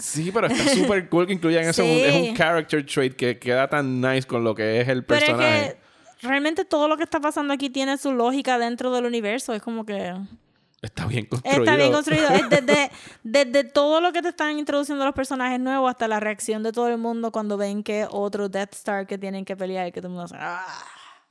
[0.00, 1.82] Sí, pero está súper cool que incluyan eso.
[1.82, 2.00] Sí.
[2.02, 5.66] Es un character trait que queda tan nice con lo que es el Pero personaje.
[5.66, 5.74] es
[6.20, 9.54] que realmente todo lo que está pasando aquí tiene su lógica dentro del universo.
[9.54, 10.14] Es como que
[10.86, 11.60] Está bien construido.
[11.62, 12.28] está bien construido.
[12.28, 12.90] Es desde,
[13.22, 16.88] desde todo lo que te están introduciendo los personajes nuevos hasta la reacción de todo
[16.88, 20.08] el mundo cuando ven que otro Death Star que tienen que pelear y que todo
[20.08, 20.64] el mundo hace, "Ah".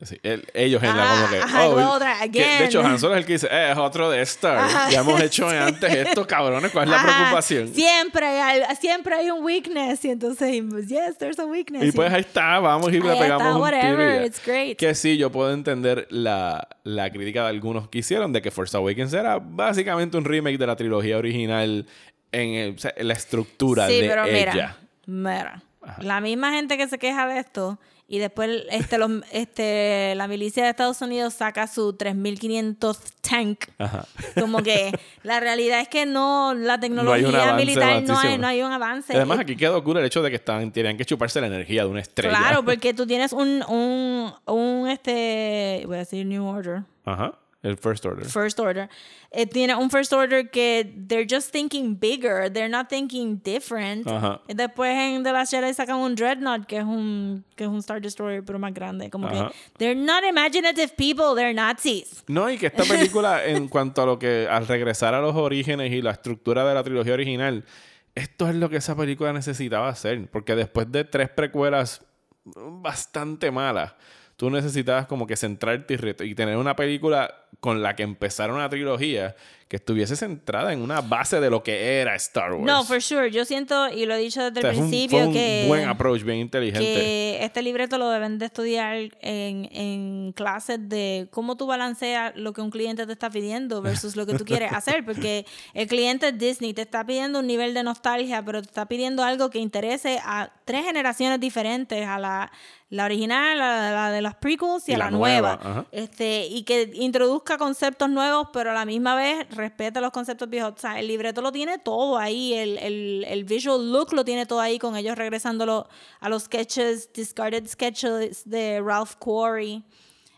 [0.02, 1.38] Sí, él- ellos en la Ah, como que.
[1.42, 4.10] ajá, oh, otra, que- de hecho, Han Solo es el que dice, eh, es otro
[4.12, 4.92] de Star.
[4.92, 6.72] Ya hemos hecho antes esto, cabrones.
[6.74, 7.74] ¿Cuál es la Ajá, preocupación?
[7.74, 10.04] Siempre hay, siempre hay un weakness.
[10.04, 10.52] Y entonces,
[10.88, 11.82] yes, there's a weakness.
[11.86, 14.78] Y pues ahí está, vamos y le pegamos está, whatever, it's great.
[14.78, 18.76] Que sí, yo puedo entender la, la crítica de algunos que hicieron de que Force
[18.76, 21.86] Awakens era básicamente un remake de la trilogía original
[22.34, 24.52] en, el- en la estructura Sí, de pero ella.
[24.54, 25.62] mira, mira.
[26.00, 30.64] La misma gente que se queja de esto y después este, los, este, la milicia
[30.64, 33.66] de Estados Unidos saca su 3500 tank.
[33.78, 34.06] Ajá.
[34.40, 34.92] Como que
[35.24, 39.14] la realidad es que no, la tecnología avance militar no hay, no hay un avance.
[39.14, 41.84] Y Además, aquí quedó cool el hecho de que estaban, tenían que chuparse la energía
[41.84, 42.38] de una estrella.
[42.38, 47.40] Claro, porque tú tienes un, un, un este, voy a decir New Order, Ajá.
[47.66, 48.26] El First Order.
[48.26, 48.90] First Order.
[49.32, 54.08] Eh, tiene un First Order que they're just thinking bigger, they're not thinking different.
[54.08, 54.40] Ajá.
[54.48, 57.80] Y Después en The Last Jedi sacan un Dreadnought que es un, que es un
[57.80, 59.10] Star Destroyer pero más grande.
[59.10, 59.50] Como Ajá.
[59.50, 62.24] que they're not imaginative people, they're Nazis.
[62.28, 65.92] No, y que esta película, en cuanto a lo que, al regresar a los orígenes
[65.92, 67.66] y la estructura de la trilogía original,
[68.14, 70.30] esto es lo que esa película necesitaba hacer.
[70.30, 72.06] Porque después de tres precuelas
[72.46, 73.94] bastante malas,
[74.38, 78.70] tú necesitabas como que centrarte y, y tener una película con la que empezara una
[78.70, 79.36] trilogía
[79.68, 82.66] que estuviese centrada en una base de lo que era Star Wars.
[82.66, 83.32] No, for sure.
[83.32, 85.34] Yo siento, y lo he dicho desde O sea, el fue un- principio, fue un
[85.34, 85.64] que...
[85.68, 86.86] buen approach, bien inteligente.
[86.86, 92.54] que este libreto lo deben de estudiar en, en clases de cómo tú balanceas lo
[92.54, 96.32] que un cliente te está pidiendo versus lo que tú quieres hacer, porque el cliente
[96.32, 100.20] Disney te está pidiendo un nivel de nostalgia, pero te está pidiendo algo que interese
[100.24, 102.52] a tres generaciones diferentes, a la,
[102.90, 105.60] la original, a la de las prequels y, Y a la, la nueva.
[105.64, 105.86] nueva.
[105.92, 110.74] Este, y que introduzca conceptos nuevos, pero a la misma vez respeta los conceptos viejos.
[110.76, 114.80] O sea, el libreto lo tiene todo ahí, el, visual look lo tiene todo ahí,
[114.80, 115.88] con ellos regresando lo-
[116.20, 119.84] a los sketches, discarded sketches de Ralph Quarry.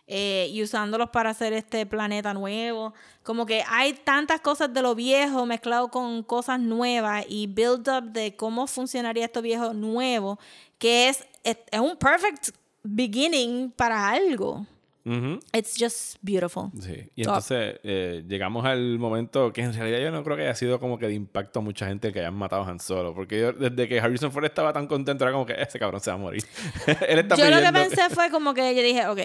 [0.10, 2.94] eh, y usándolos para hacer este planeta nuevo.
[3.24, 8.04] Como que hay tantas cosas de lo viejo mezclado con cosas nuevas y build up
[8.14, 10.40] de cómo funcionaría esto viejo nuevo,
[10.78, 12.52] que es, es un perfect
[12.84, 14.66] beginning para algo.
[15.08, 15.40] Ujú.
[15.54, 16.70] It's just beautiful.
[16.80, 17.10] Sí.
[17.16, 20.80] Y entonces eh, llegamos al momento que en realidad yo no creo que haya sido
[20.80, 23.14] como que de impacto a mucha gente el que hayan matado a Han Solo.
[23.16, 26.10] Porque yo, desde que Harrison Ford estaba tan contento, era como que ese cabrón se
[26.12, 26.44] va a morir.
[27.08, 29.20] Él está Yo lo que pensé fue como que yo dije, ok,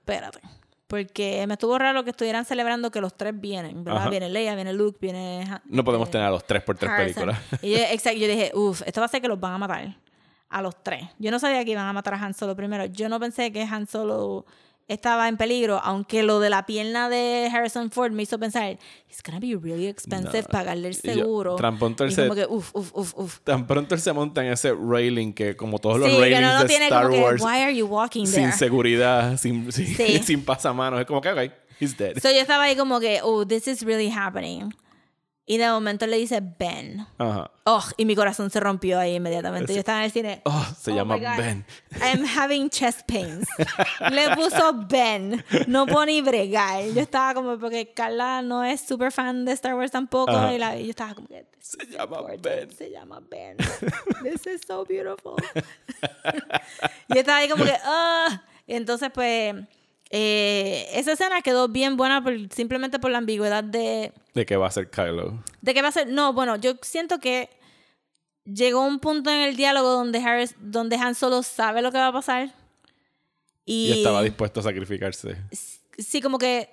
[0.00, 0.40] espérate.
[0.86, 4.02] Porque me estuvo raro que estuvieran celebrando que los tres vienen, ¿verdad?
[4.02, 4.10] Ajá.
[4.10, 5.42] Viene Leia, viene Luke, viene...
[5.50, 7.28] Han- No podemos eh, tener a los tres por tres Harrison.
[7.30, 7.62] películas.
[7.62, 9.96] Y yo, exacto, yo dije, uff, esto va a ser que los van a matar
[10.50, 11.04] a los tres.
[11.18, 12.84] Yo no sabía que iban a matar a Han Solo primero.
[12.84, 14.44] Yo no pensé que Han Solo
[14.88, 18.78] estaba en peligro, aunque lo de la pierna de Harrison Ford me hizo pensar,
[19.08, 20.48] it's gonna be really expensive No.
[20.48, 21.56] pagarle el Y yo, seguro.
[21.56, 23.38] tan pronto él se- como que, uff, uff, uff.
[23.44, 26.58] Tan pronto él se monta en ese railing que como todos los Sí, railings no,
[26.58, 28.52] no de Star como que, Wars why are you walking sin there?
[28.52, 30.18] seguridad, sin, sin, Sí.
[30.24, 31.00] sin pasamanos.
[31.00, 32.18] Es como que, ok, he's dead.
[32.20, 34.70] So yo estaba ahí como que, oh, this is really happening.
[35.52, 37.06] Y de momento le dice Ben.
[37.18, 37.50] Ajá.
[37.64, 39.74] Oh, y mi corazón se rompió ahí inmediatamente.
[39.74, 40.40] Yo estaba en el cine.
[40.46, 41.18] Oh, se Oh llama.
[41.18, 41.62] Ben.
[42.00, 43.46] I'm having chest pains.
[44.10, 45.44] Le puso Ben.
[45.66, 46.84] No puedo ni bregar.
[46.94, 50.30] Yo estaba como, porque Carla no es súper fan de Star Wars tampoco.
[50.32, 50.54] Ajá.
[50.54, 51.44] Y, la- yo estaba como que.
[51.44, 52.22] "This Se llama.
[52.40, 52.70] Ben.
[52.74, 53.58] Se llama Ben.
[54.22, 55.34] This is so beautiful.
[57.08, 57.76] yo estaba ahí como que.
[58.66, 59.54] Y entonces, pues.
[60.14, 64.66] Eh, esa escena quedó bien buena por- simplemente por la ambigüedad de, ¿De qué va
[64.66, 65.42] a ser Kylo?
[65.62, 66.06] de qué va a ser.
[66.08, 67.48] No, bueno, yo siento que
[68.44, 72.08] llegó un punto en el diálogo donde Harris, donde Han Solo sabe lo que va
[72.08, 72.52] a pasar.
[73.64, 75.36] Y, Y estaba dispuesto a sacrificarse.
[75.98, 76.68] sí, como que.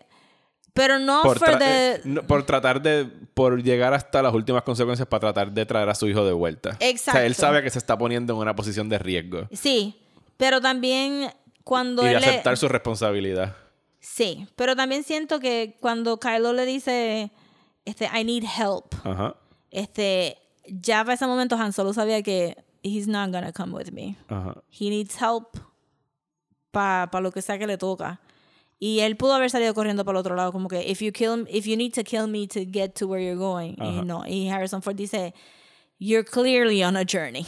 [0.74, 1.92] Pero no Por, for tra- the.
[1.96, 3.06] eh, no, por tratar de...
[3.34, 6.70] Por llegar hasta las últimas consecuencias para tratar de traer a su hijo de vuelta.
[6.70, 7.34] O sea, él Exacto.
[7.34, 9.48] sabe que se está poniendo en una posición de riesgo.
[9.52, 10.00] Sí,
[10.38, 11.32] pero también
[11.64, 13.56] cuando Y de él le- aceptar su responsabilidad.
[14.00, 17.32] Sí, pero también siento que cuando Kylo le dice,
[17.86, 19.36] este, I need help, Ajá.
[19.72, 24.16] este, ya para ese momento Han Solo sabía que he's not gonna come with me.
[24.30, 24.56] Ajá.
[24.72, 25.58] He needs help
[26.72, 28.22] para lo que sea que le toca.
[28.82, 31.46] Y él pudo haber salido corriendo para el otro lado, como que, if you kill,
[31.50, 33.76] if you need to kill me to get to where you're going.
[33.82, 35.34] Y no, y Harrison Ford dice,
[35.98, 37.46] you're clearly on a journey.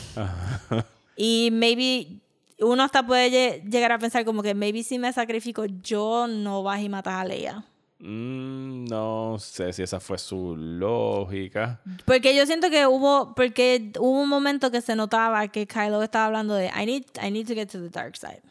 [1.16, 2.21] Y maybe
[2.62, 6.64] uno hasta puede lle- llegar a pensar como que maybe si me sacrifico yo no
[6.64, 7.64] vas y matas a Leia.
[8.00, 11.82] Mm, no sé si esa fue su lógica.
[12.06, 16.26] Porque yo siento que hubo, porque hubo un momento que se notaba que Kylo estaba
[16.26, 18.42] hablando de I need, I need to get to the dark side.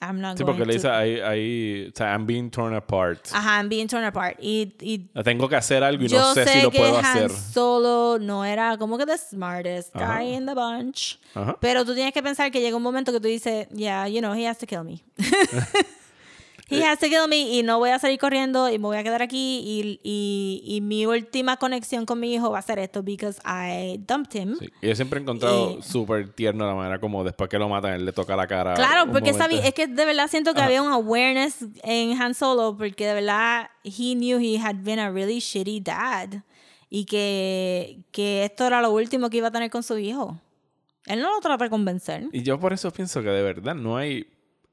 [0.00, 2.74] I'm not Sí, going porque le to- dice ahí, ahí, o sea, I'm being torn
[2.74, 3.18] apart.
[3.32, 4.36] Ajá, I'm being torn apart.
[4.40, 7.04] Y, y Tengo que hacer algo y no sé, sé si lo que puedo Han
[7.04, 7.30] hacer.
[7.30, 10.18] Solo no era como que the smartest Ajá.
[10.20, 11.18] guy in the bunch.
[11.34, 11.56] Ajá.
[11.60, 14.32] Pero tú tienes que pensar que llega un momento que tú dices, yeah, you know,
[14.34, 15.02] he has to kill me.
[16.70, 19.02] he has to kill me y no voy a salir corriendo y me voy a
[19.02, 23.02] quedar aquí y, y, y mi última conexión con mi hijo va a ser esto
[23.02, 24.56] because I dumped him.
[24.58, 24.68] Sí.
[24.82, 28.12] Yo siempre he encontrado súper tierno la manera como después que lo matan, él le
[28.12, 28.74] toca la cara.
[28.74, 30.66] Claro, porque bien- es que de verdad siento que Ajá.
[30.66, 35.10] había un awareness en Han Solo porque de verdad he knew he had been a
[35.10, 36.42] really shitty dad
[36.90, 40.40] y que, que esto era lo último que iba a tener con su hijo.
[41.06, 42.28] Él no lo trata de convencer.
[42.32, 44.26] Y yo por eso pienso que de verdad no hay.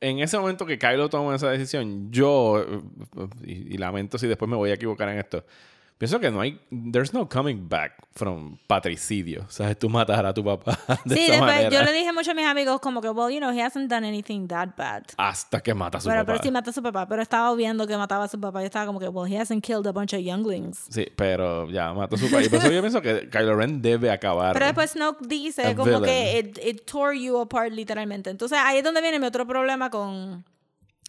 [0.05, 2.81] En ese momento que Kylo toma esa decisión, yo, eh,
[3.43, 5.43] y, y lamento si después me voy a equivocar en esto,
[5.97, 6.59] pienso que no hay.
[6.71, 9.45] There's no coming back from patricidio.
[9.49, 9.77] ¿Sabes?
[9.79, 11.69] Tú matar a tu papá de sí, esa después manera.
[11.69, 14.05] yo le dije mucho a mis amigos como que, well, you know, he hasn't done
[14.07, 15.03] anything that bad.
[15.17, 16.33] Hasta que mata a su Pero, papá.
[16.33, 18.59] pero sí mata a su papá, pero estaba viendo que mataba a su papá.
[18.61, 20.85] Yo estaba como que, well, he hasn't killed a bunch of younglings.
[20.89, 22.43] Sí, pero ya mató a su papá.
[22.43, 24.53] Y por eso yo pienso que Kylo Ren debe acabar.
[24.53, 26.03] Pero después Snoke dice A como villain.
[26.03, 28.29] que it, it tore you apart literalmente.
[28.29, 30.45] Entonces ahí es donde viene mi otro problema con,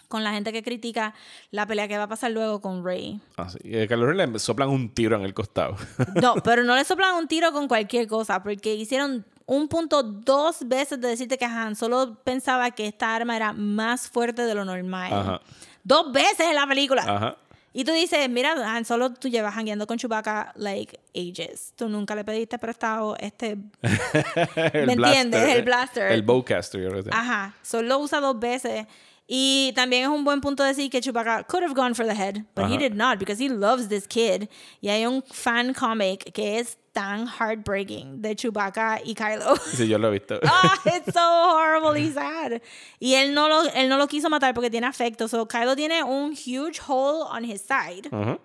[0.08, 1.14] con la gente que critica
[1.50, 3.20] la pelea que va a pasar luego con Rey.
[3.36, 3.58] Ah, sí.
[3.64, 5.76] Y a le soplan un tiro en el costado.
[6.22, 10.66] No, pero no le soplan un tiro con cualquier cosa, porque hicieron un punto dos
[10.66, 14.64] veces de decirte que Han solo pensaba que esta arma era más fuerte de lo
[14.64, 15.12] normal.
[15.12, 15.40] Ajá.
[15.84, 17.02] Dos veces en la película.
[17.02, 17.36] Ajá.
[17.76, 21.74] Y tú dices, mira, Han Solo, tú llevas jangueando con Chewbacca, like, ages.
[21.76, 23.58] Tú nunca le pediste prestado este...
[24.72, 25.54] el ¿Me entiendes?
[25.54, 26.10] El blaster.
[26.10, 26.80] El bowcaster.
[26.80, 27.16] yo creo que sí.
[27.16, 28.86] Ajá, solo usa dos veces.
[29.28, 32.44] Y también es un buen punto decir que Chewbacca could have gone for the head,
[32.54, 32.78] but he Ajá.
[32.78, 34.48] did not because he loves this kid.
[34.80, 39.56] Y hay un fan comic que es tan heartbreaking de Chewbacca y Kylo.
[39.56, 40.38] Sí, yo lo he visto.
[40.44, 42.62] Ah, it's so horribly sad.
[43.00, 45.26] Y él no lo, él no lo quiso matar porque tiene afecto.
[45.28, 48.08] So Kylo tiene un huge hole on his side.
[48.12, 48.38] Ajá.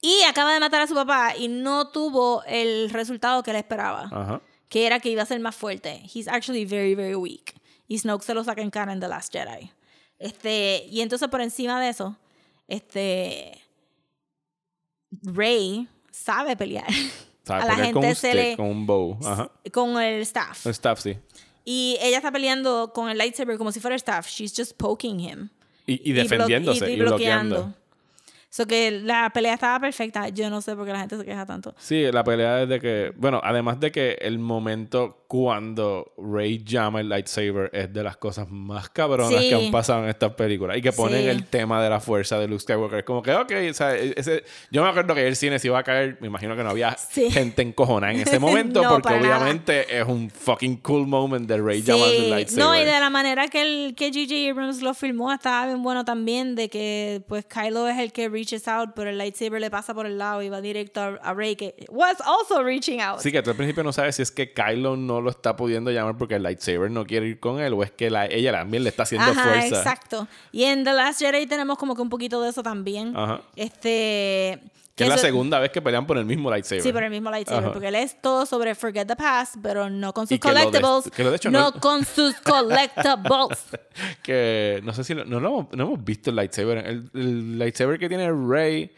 [0.00, 4.08] Y acaba de matar a su papá y no tuvo el resultado que él esperaba.
[4.10, 4.40] Ajá.
[4.68, 6.02] Que era que iba a ser más fuerte.
[6.12, 7.54] He's actually very, very weak.
[7.88, 9.70] Y Snoke se lo saca en cara en The Last Jedi.
[10.18, 12.16] Este, y entonces por encima de eso,
[12.68, 13.60] este
[15.22, 16.86] Rey sabe pelear.
[17.42, 17.64] ¿Sabes?
[17.64, 19.18] A la Pelear con gente un se stick, le con un bow.
[19.24, 19.50] Ajá.
[19.72, 20.66] con el staff.
[20.66, 21.16] El staff, sí.
[21.64, 24.28] Y ella está peleando con el lightsaber como si fuera staff.
[24.28, 25.50] She's just poking him.
[25.86, 27.72] Y, y defendiéndose y, bloqueando.
[28.56, 30.28] So que la pelea estaba perfecta.
[30.30, 31.74] Yo no sé por qué la gente se queja tanto.
[31.78, 37.00] Sí, la pelea es de que, bueno, además de que el momento cuando Rey llama
[37.00, 39.48] el lightsaber es de las cosas más cabronas Sí.
[39.48, 41.28] que han pasado en estas películas y que ponen Sí.
[41.28, 43.00] el tema de la fuerza de Luke Skywalker.
[43.00, 45.66] Es como que, ok, o sea, e-, ese, yo me acuerdo que el cine se
[45.66, 47.28] iba a caer, me imagino que no había Sí.
[47.30, 49.36] gente encojona en ese momento No, porque para nada.
[49.38, 52.64] obviamente es un fucking cool moment de Rey llamando el lightsaber.
[52.64, 54.50] no, y de la manera que el que J.J.
[54.50, 58.68] Abrams lo filmó estaba bien bueno también, de que pues Kylo es el que reaches
[58.68, 61.56] out, pero el lightsaber le pasa por el lado y va directo a, a Rey,
[61.56, 63.20] que was also reaching out.
[63.20, 65.90] Sí, que tú al principio no sabes si es que Kylo no lo está pudiendo
[65.90, 68.84] llamar porque el lightsaber no quiere ir con él o es que la, ella también
[68.84, 69.78] le está haciendo Ajá, fuerza.
[69.78, 70.28] exacto.
[70.52, 73.16] Y en The Last Jedi tenemos como que un poquito de eso también.
[73.16, 73.40] Ajá.
[73.56, 74.60] Este...
[74.96, 76.82] Que es la segunda vez que pelean por el mismo lightsaber.
[76.82, 77.72] Sí, por el mismo lightsaber, Ajá.
[77.72, 81.10] porque él es todo sobre Forget the Past, pero no con sus de- collectibles.
[81.14, 83.66] que lo de hecho no, no- con sus collectibles.
[84.22, 86.78] que no sé si lo- no, hemos, no hemos visto el lightsaber.
[86.78, 88.90] El, el lightsaber que tiene Rey,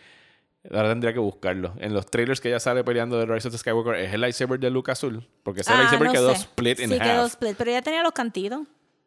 [0.71, 1.75] ahora tendría que buscarlo.
[1.79, 4.61] En los trailers que ella sale peleando de Rise of the Skywalker, es el lightsaber
[4.61, 5.27] de Luke Azul.
[5.43, 6.43] Porque ese Ah, lightsaber no quedó sé.
[6.43, 7.33] split in sí, quedó half.
[7.33, 8.61] split, pero ya tenía los cantitos.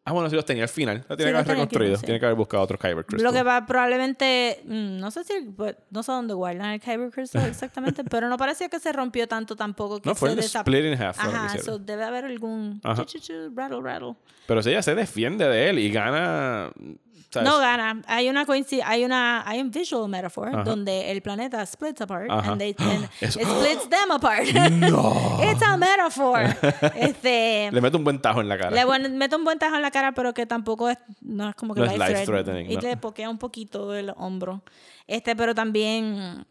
[0.03, 1.05] Ah, bueno, sí los tenía al final.
[1.07, 1.97] Lo tiene Sí, que haber reconstruido.
[1.97, 3.23] Tiene que haber buscado otro Kyber Crystal.
[3.23, 7.11] Lo que va probablemente, mm, no sé si, pues, no sé dónde guardan el Kyber
[7.11, 10.01] Crystal exactamente, pero no parecía que se rompió tanto tampoco.
[10.01, 11.65] Que No, fue split in half, Ajá, hicieron.
[11.65, 13.05] so debe haber algún Ajá.
[13.05, 14.15] chu, chu, chu, rattle, rattle.
[14.47, 16.71] Pero si ella se defiende de él y gana...
[17.31, 17.49] ¿sabes?
[17.49, 18.01] No gana.
[18.07, 18.45] Hay una
[18.85, 20.63] hay una hay un visual metaphor Ajá.
[20.63, 22.51] donde el planeta splits apart Ajá.
[22.51, 24.45] and, they, and it splits them apart.
[24.71, 25.39] No.
[25.51, 26.41] It's a metaphor.
[26.95, 28.71] este Le mete un buen tajo en la cara.
[28.71, 31.55] le buen- mete un buen tajo en la cara, pero que tampoco es, no es
[31.55, 32.65] como que No es life life threatening.
[32.67, 32.81] threatening, Y no.
[32.81, 34.61] le pokea un poquito el hombro.
[35.07, 36.45] Este, pero también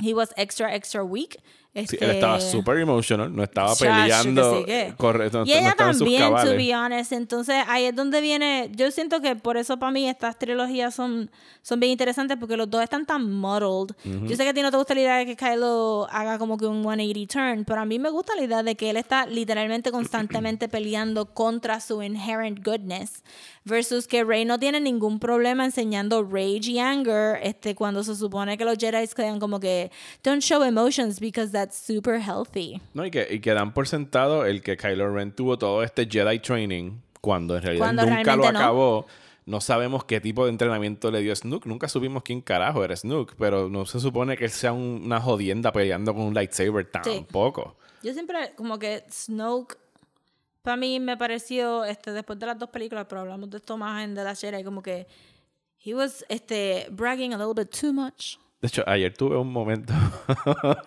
[0.00, 1.40] he was extra, extra weak.
[1.74, 4.58] Sí, Este, él estaba súper emotional, no estaba que peleando.
[4.58, 4.94] sí que.
[4.96, 7.10] correcto, no, Y no ella sus también, to be honest.
[7.12, 8.70] Entonces, ahí es donde viene.
[8.76, 11.32] Yo siento que por eso para mí estas trilogías son,
[11.62, 13.94] son bien interesantes porque los dos están tan muddled.
[14.04, 16.56] Yo sé que a ti no te gusta la idea de que Kylo haga como
[16.58, 19.26] que un 180 turn, pero a mí me gusta la idea de que él está
[19.26, 23.24] literalmente constantemente peleando contra su inherent goodness.
[23.66, 28.58] Versus que Rey no tiene ningún problema enseñando rage y anger este, cuando se supone
[28.58, 29.90] que los Jedi quedan como que
[30.22, 32.80] don't show emotions because that's super healthy.
[32.94, 36.06] No, y que, y que dan por sentado el que Kylo Ren tuvo todo este
[36.10, 38.58] Jedi training cuando en realidad Cuando nunca lo realmente no.
[38.58, 39.06] acabó.
[39.46, 41.66] No sabemos qué tipo de entrenamiento le dio Snook.
[41.66, 45.20] Nunca supimos quién carajo era Snook, pero no se supone que él sea un- una
[45.20, 47.76] jodienda peleando con un lightsaber tampoco.
[48.02, 49.76] Yo siempre, como que Snoke,
[50.62, 54.02] para mí me pareció, este, después de las dos películas, pero hablamos de esto más
[54.02, 55.06] en The Last Jedi, como que
[55.84, 58.36] he was, este, bragging a little bit too much.
[58.64, 59.92] De hecho, ayer tuve un momento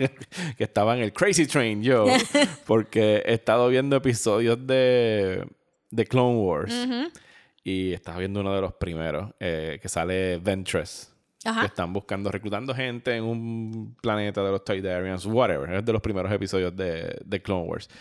[0.58, 2.08] que estaba en el Crazy Train yo,
[2.66, 5.46] porque he estado viendo episodios de,
[5.92, 6.74] de Clone Wars
[7.64, 11.14] y estaba viendo uno de los primeros, eh, que sale Ventress.
[11.46, 11.60] Ajá.
[11.62, 15.72] Que están buscando, reclutando gente en un planeta de los Toydarians, whatever.
[15.72, 17.92] Es de los primeros episodios de, de Clone Wars.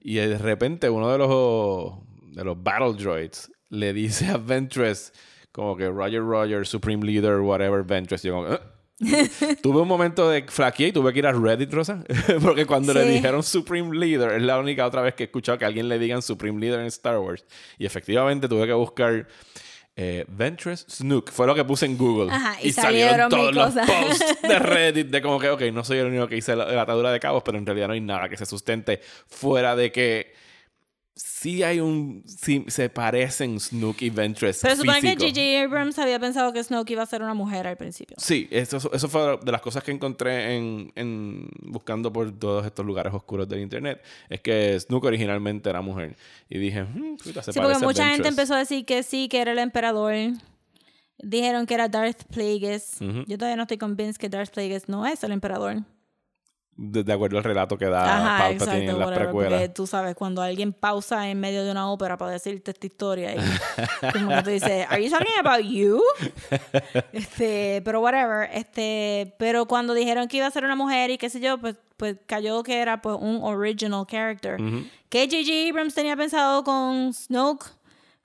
[0.00, 1.92] Y de repente uno de los,
[2.34, 5.12] de los Battle Droids le dice a Ventress
[5.52, 8.24] como que Roger Roger, Supreme Leader, whatever, Ventress.
[8.24, 8.58] Y yo como, "¿Eh?".
[9.62, 12.02] tuve un momento de flaqueé y tuve que ir a Reddit, Rosa.
[12.42, 15.64] Porque cuando le dijeron Supreme Leader, es la única otra vez que he escuchado que
[15.64, 17.44] a alguien le digan Supreme Leader en Star Wars.
[17.78, 19.28] Y efectivamente tuve que buscar
[19.96, 21.30] eh, Ventress Snook.
[21.30, 22.32] Fue lo que puse en Google.
[22.32, 23.90] Ajá, y salieron todos mil los cosas.
[23.90, 26.82] posts de Reddit de como que, ok, no soy el único que hice la, la
[26.82, 30.45] atadura de cabos, pero en realidad no hay nada que se sustente fuera de que
[31.46, 32.24] sí hay un...
[32.26, 35.14] Sí, se parecen Snook y Ventress Pero supone que.
[35.14, 35.62] J.J.
[35.62, 38.16] Abrams había pensado que Snoke iba a ser una mujer al principio.
[38.18, 42.84] Sí, eso, eso fue de las cosas que encontré en, en buscando por todos estos
[42.84, 44.02] lugares oscuros del internet.
[44.28, 46.16] Es que Snook originalmente era mujer.
[46.48, 49.28] Y dije, hmm, puta, se Sí, porque parece mucha gente empezó a decir que sí,
[49.28, 50.14] que era el emperador.
[51.18, 52.96] Dijeron que era Darth Plagueis.
[52.98, 55.84] Yo todavía no estoy convinced que Darth Plagueis no es el emperador.
[56.78, 59.72] De, de acuerdo al relato que da Ajá, exacto, en las whatever, precuelas.
[59.72, 63.38] Tú sabes, cuando alguien pausa en medio de una ópera para decirte esta historia y
[64.12, 66.02] como que tú dices, ¿Are you talking about you?
[67.12, 68.50] este, pero whatever.
[68.52, 71.76] Este, pero cuando dijeron que iba a ser una mujer y qué sé yo, pues,
[71.96, 74.60] pues cayó que era pues un original character.
[74.60, 74.84] Ujú.
[75.08, 75.70] Que J.J.
[75.70, 77.70] Abrams tenía pensado con Snoke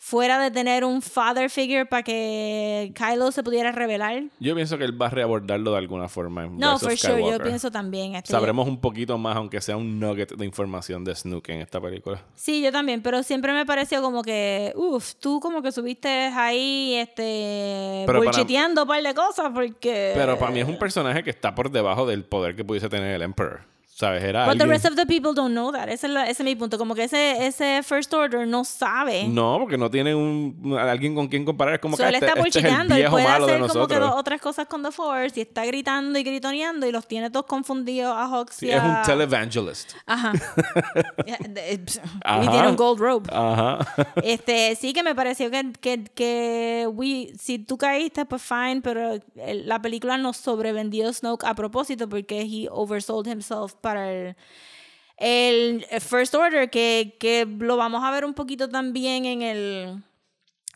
[0.03, 4.23] fuera de tener un father figure para que Kylo se pudiera revelar.
[4.39, 6.45] Yo pienso que él va a reabordarlo de alguna forma.
[6.45, 7.43] En No, for of sure, yo Skywalker.
[7.47, 8.15] pienso también.
[8.15, 11.79] este, Sabremos un poquito más, aunque sea un nugget de información de Snook en esta
[11.79, 12.19] película.
[12.33, 16.95] Sí, yo también, pero siempre me pareció como que, uff, tú como que subiste ahí,
[16.95, 18.41] este, Pero para-
[18.81, 20.13] un par de cosas porque...
[20.15, 23.13] Pero para mí es un personaje que está por debajo del poder que pudiese tener
[23.13, 23.61] el Emperor.
[24.01, 24.23] ¿Sabes?
[24.23, 25.87] Era But the alguien- rest of the people don't know that.
[25.89, 26.77] Ese es, la- ese es mi punto.
[26.79, 29.27] Como que ese, ese First Order no sabe.
[29.27, 31.75] No, porque no tiene un, alguien con quien comparar.
[31.75, 32.95] Es como So, que él este, está este es el bullshiteando.
[32.95, 34.09] Él viejo puede malo de hacer como que nosotros.
[34.09, 37.29] dos o tres cosas con The Force y está gritando y gritoneando y los tiene
[37.29, 39.91] todos confundidos a Hawks Sí, y es un televangelist.
[40.07, 40.31] Ajá.
[41.25, 43.29] Y tiene un gold robe.
[43.31, 43.79] Ajá.
[44.23, 49.19] Este, sí que me pareció que, que, que we, si tú caíste, pues fine, pero
[49.35, 54.35] la película nos sobrevendió Snoke a propósito porque he oversold himself para el,
[55.17, 60.03] el First Order, que, que lo vamos a ver un poquito también en el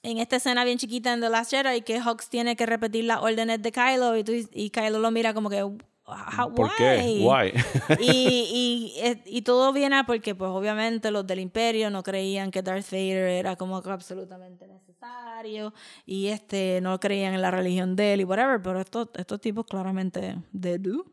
[0.03, 3.21] en esta escena bien chiquita en The Last Jedi que Hux tiene que repetir las
[3.23, 7.25] órdenes de Kylo y, tú, y Kylo lo mira como que "How- ¿Por why?" qué?
[7.27, 7.53] Why?
[7.99, 8.11] y,
[8.99, 12.91] y, eh, y todo viene porque, pues, obviamente los del Imperio no creían que Darth
[12.91, 15.73] Vader era como absolutamente necesario
[16.05, 19.65] y este no creían en la religión de él y whatever, pero estos, estos tipos
[19.65, 21.03] claramente de do.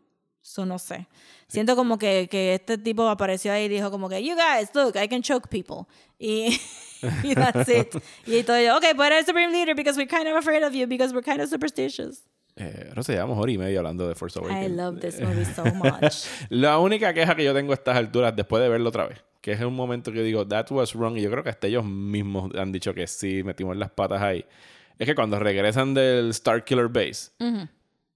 [0.42, 1.06] So, no sé.
[1.46, 4.96] Siento como que, que este tipo apareció ahí y dijo como que, you guys, look,
[4.96, 5.86] I can choke people.
[6.18, 6.58] Y,
[7.22, 7.94] y that's it.
[8.26, 10.86] Y todo yo, okay, but I'm Supreme Leader because we're kind of afraid of you
[10.86, 12.24] because we're kind of superstitious.
[12.56, 14.66] Eh, no sé, llevamos hora y media hablando de Force Awakens.
[14.66, 16.26] I love this movie so much.
[16.50, 19.52] La única queja que yo tengo a estas alturas, después de verlo otra vez, que
[19.52, 21.84] es un momento que yo digo, that was wrong, y yo creo que hasta ellos
[21.84, 24.44] mismos han dicho que sí, metimos las patas ahí,
[24.98, 27.30] es que cuando regresan del Star Killer Base,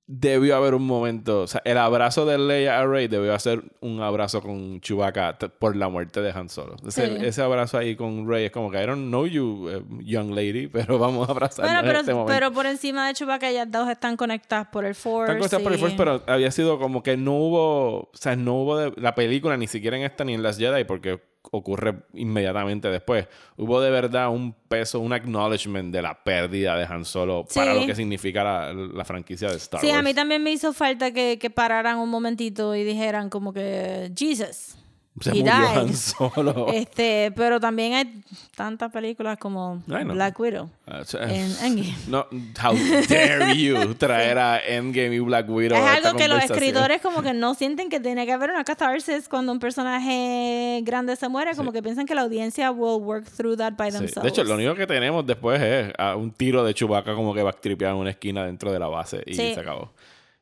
[0.08, 4.00] debió haber un momento, o sea, el abrazo de Leia a Rey debió ser un
[4.00, 6.76] abrazo con Chewbacca por la muerte de Han Solo.
[6.86, 7.24] Ese, Sí.
[7.26, 10.66] ese abrazo ahí con Rey es como que I don't know you, eh, young lady,
[10.72, 12.32] pero vamos a abrazarnos Bueno, en pero, este momento.
[12.32, 15.32] pero por encima de Chewbacca ellas dos están conectadas por el Force.
[15.32, 18.54] Están cosas por el Force, pero había sido como que no hubo, o sea, no
[18.62, 21.20] hubo de- la película ni siquiera en esta ni en las Jedi porque
[21.52, 23.26] ocurre inmediatamente después.
[23.56, 27.80] Hubo de verdad un peso, un acknowledgement de la pérdida de Han Solo para Sí.
[27.80, 29.98] lo que significa la, la franquicia de Star Sí, Wars.
[29.98, 34.10] a mí también me hizo falta que, que pararan un momentito y dijeran como que
[34.16, 34.76] Jesus.
[35.20, 35.78] Se he murió died".
[35.78, 36.66] Han Solo.
[36.74, 38.22] Este, pero también hay
[38.54, 39.82] tantas películas como.
[39.86, 40.68] Black Widow
[41.04, 41.94] sea, en Endgame.
[42.08, 42.26] No,
[42.62, 42.74] how
[43.08, 47.00] dare you traer a Endgame y Black Widow Es a esta algo que los escritores
[47.00, 51.28] como que no sienten que tiene que haber una catharsis cuando un personaje grande se
[51.28, 53.98] muere, como que piensan que la audiencia will work through that by Sí.
[53.98, 54.22] themselves.
[54.22, 57.50] De hecho, lo único que tenemos después es un tiro de Chewbacca como que va
[57.50, 59.54] a tripear en una esquina dentro de la base y Sí.
[59.54, 59.92] se acabó.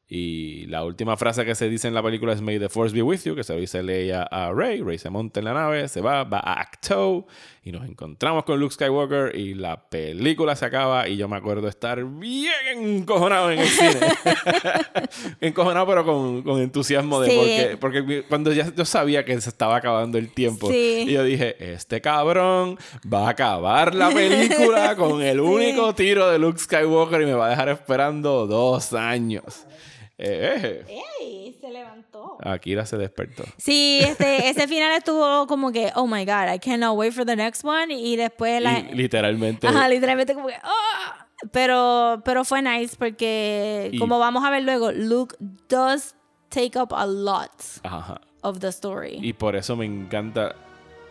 [0.06, 3.01] Y la última frase que se dice en la película es May the Force be
[3.02, 4.82] with you, que se dice Leia a Rey.
[4.82, 7.26] Rey se monta en la nave, se va, va a Acto
[7.64, 11.68] y nos encontramos con Luke Skywalker y la película se acaba y yo me acuerdo
[11.68, 13.98] estar bien encojonado en el cine.
[15.40, 17.36] encojonado pero con, con entusiasmo de Sí.
[17.81, 21.06] porque, porque cuando ya yo sabía que se estaba acabando el tiempo Sí.
[21.09, 22.78] y yo dije, este cabrón
[23.10, 27.47] va a acabar la película con el único tiro de Luke Skywalker y me va
[27.47, 29.64] a dejar esperando dos años.
[30.19, 31.03] Eh, eh.
[31.20, 31.59] ¡Ey!
[31.61, 32.39] Se levantó.
[32.43, 33.43] Akira se despertó.
[33.57, 37.35] Sí, este, ese final estuvo como que, oh my god, I cannot wait for the
[37.36, 37.93] next one.
[37.93, 38.78] Y después la.
[38.81, 39.66] Y literalmente.
[39.66, 41.27] Ajá, literalmente como que, "Ah".
[41.53, 45.35] Pero, pero fue nice porque, Y- como vamos a ver luego, Luke
[45.69, 46.15] does
[46.49, 47.51] take up a lot
[47.82, 48.20] Ajá.
[48.43, 49.19] of the story.
[49.20, 50.55] Y por eso me encanta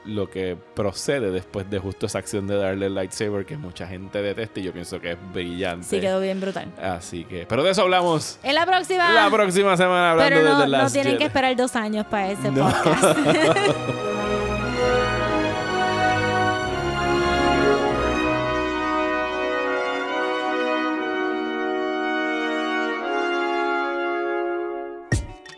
[0.05, 4.21] lo que procede después de justo esa acción de darle el lightsaber que mucha gente
[4.21, 5.85] detesta y yo pienso que es brillante.
[5.87, 6.71] sí, quedó bien brutal.
[6.81, 9.11] Así que, pero de eso hablamos En la próxima.
[9.13, 12.31] la próxima semana hablando pero no, de The no tienen que esperar dos años para
[12.31, 12.69] ese No.
[12.69, 13.17] podcast.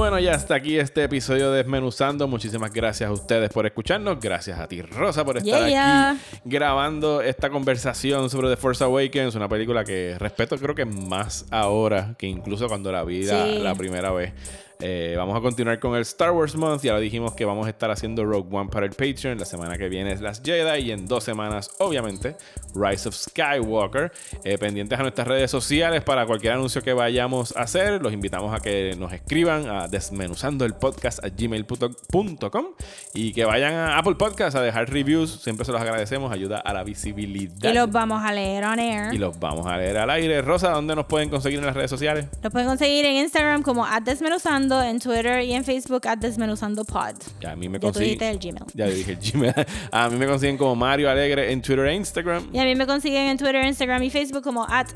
[0.00, 2.26] Bueno, ya hasta aquí este episodio de Desmenuzando.
[2.26, 4.18] Muchísimas gracias a ustedes por escucharnos.
[4.18, 6.10] Gracias a ti, Rosa, por estar Yeah, yeah.
[6.12, 9.34] aquí grabando esta conversación sobre The Force Awakens.
[9.34, 14.10] Una película que respeto creo que más ahora que incluso cuando la vi la primera
[14.10, 14.32] vez.
[14.82, 16.82] Eh, vamos a continuar con el Star Wars Month.
[16.82, 19.38] Ya lo dijimos que vamos a estar haciendo Rogue One para el Patreon.
[19.38, 22.36] La semana que viene es Las Jedi y en dos semanas, obviamente,
[22.74, 24.12] Rise of Skywalker.
[24.44, 28.00] Eh, pendientes a nuestras redes sociales para cualquier anuncio que vayamos a hacer.
[28.02, 32.66] Los invitamos a que nos escriban a desmenuzando el podcast a gmail.com
[33.14, 35.42] y que vayan a Apple Podcast a dejar reviews.
[35.42, 36.32] Siempre se los agradecemos.
[36.32, 37.70] Ayuda a la visibilidad.
[37.70, 39.14] Y los vamos a leer on air.
[39.14, 40.42] Y los vamos a leer al aire.
[40.42, 42.26] Rosa, ¿dónde nos pueden conseguir en las redes sociales?
[42.42, 47.14] Los pueden conseguir en Instagram como desmenuzando, en Twitter y en Facebook desmenuzando pod.
[47.40, 48.18] Ya, a mí me Ya tú consiguen.
[48.18, 48.66] dijiste el Gmail.
[48.74, 49.54] Ya dije el Gmail.
[49.92, 52.48] A mí me consiguen como Mario Alegre en Twitter e Instagram.
[52.52, 54.86] Y a mí me consiguen en Twitter, Instagram y Facebook como at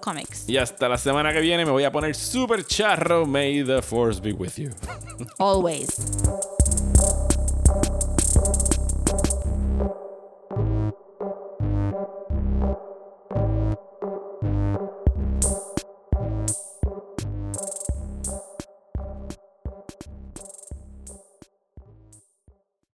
[0.00, 0.48] Comics.
[0.48, 3.26] Y hasta la semana que viene me voy a poner super charro.
[3.26, 4.70] May the force be with you.
[5.38, 5.96] Always.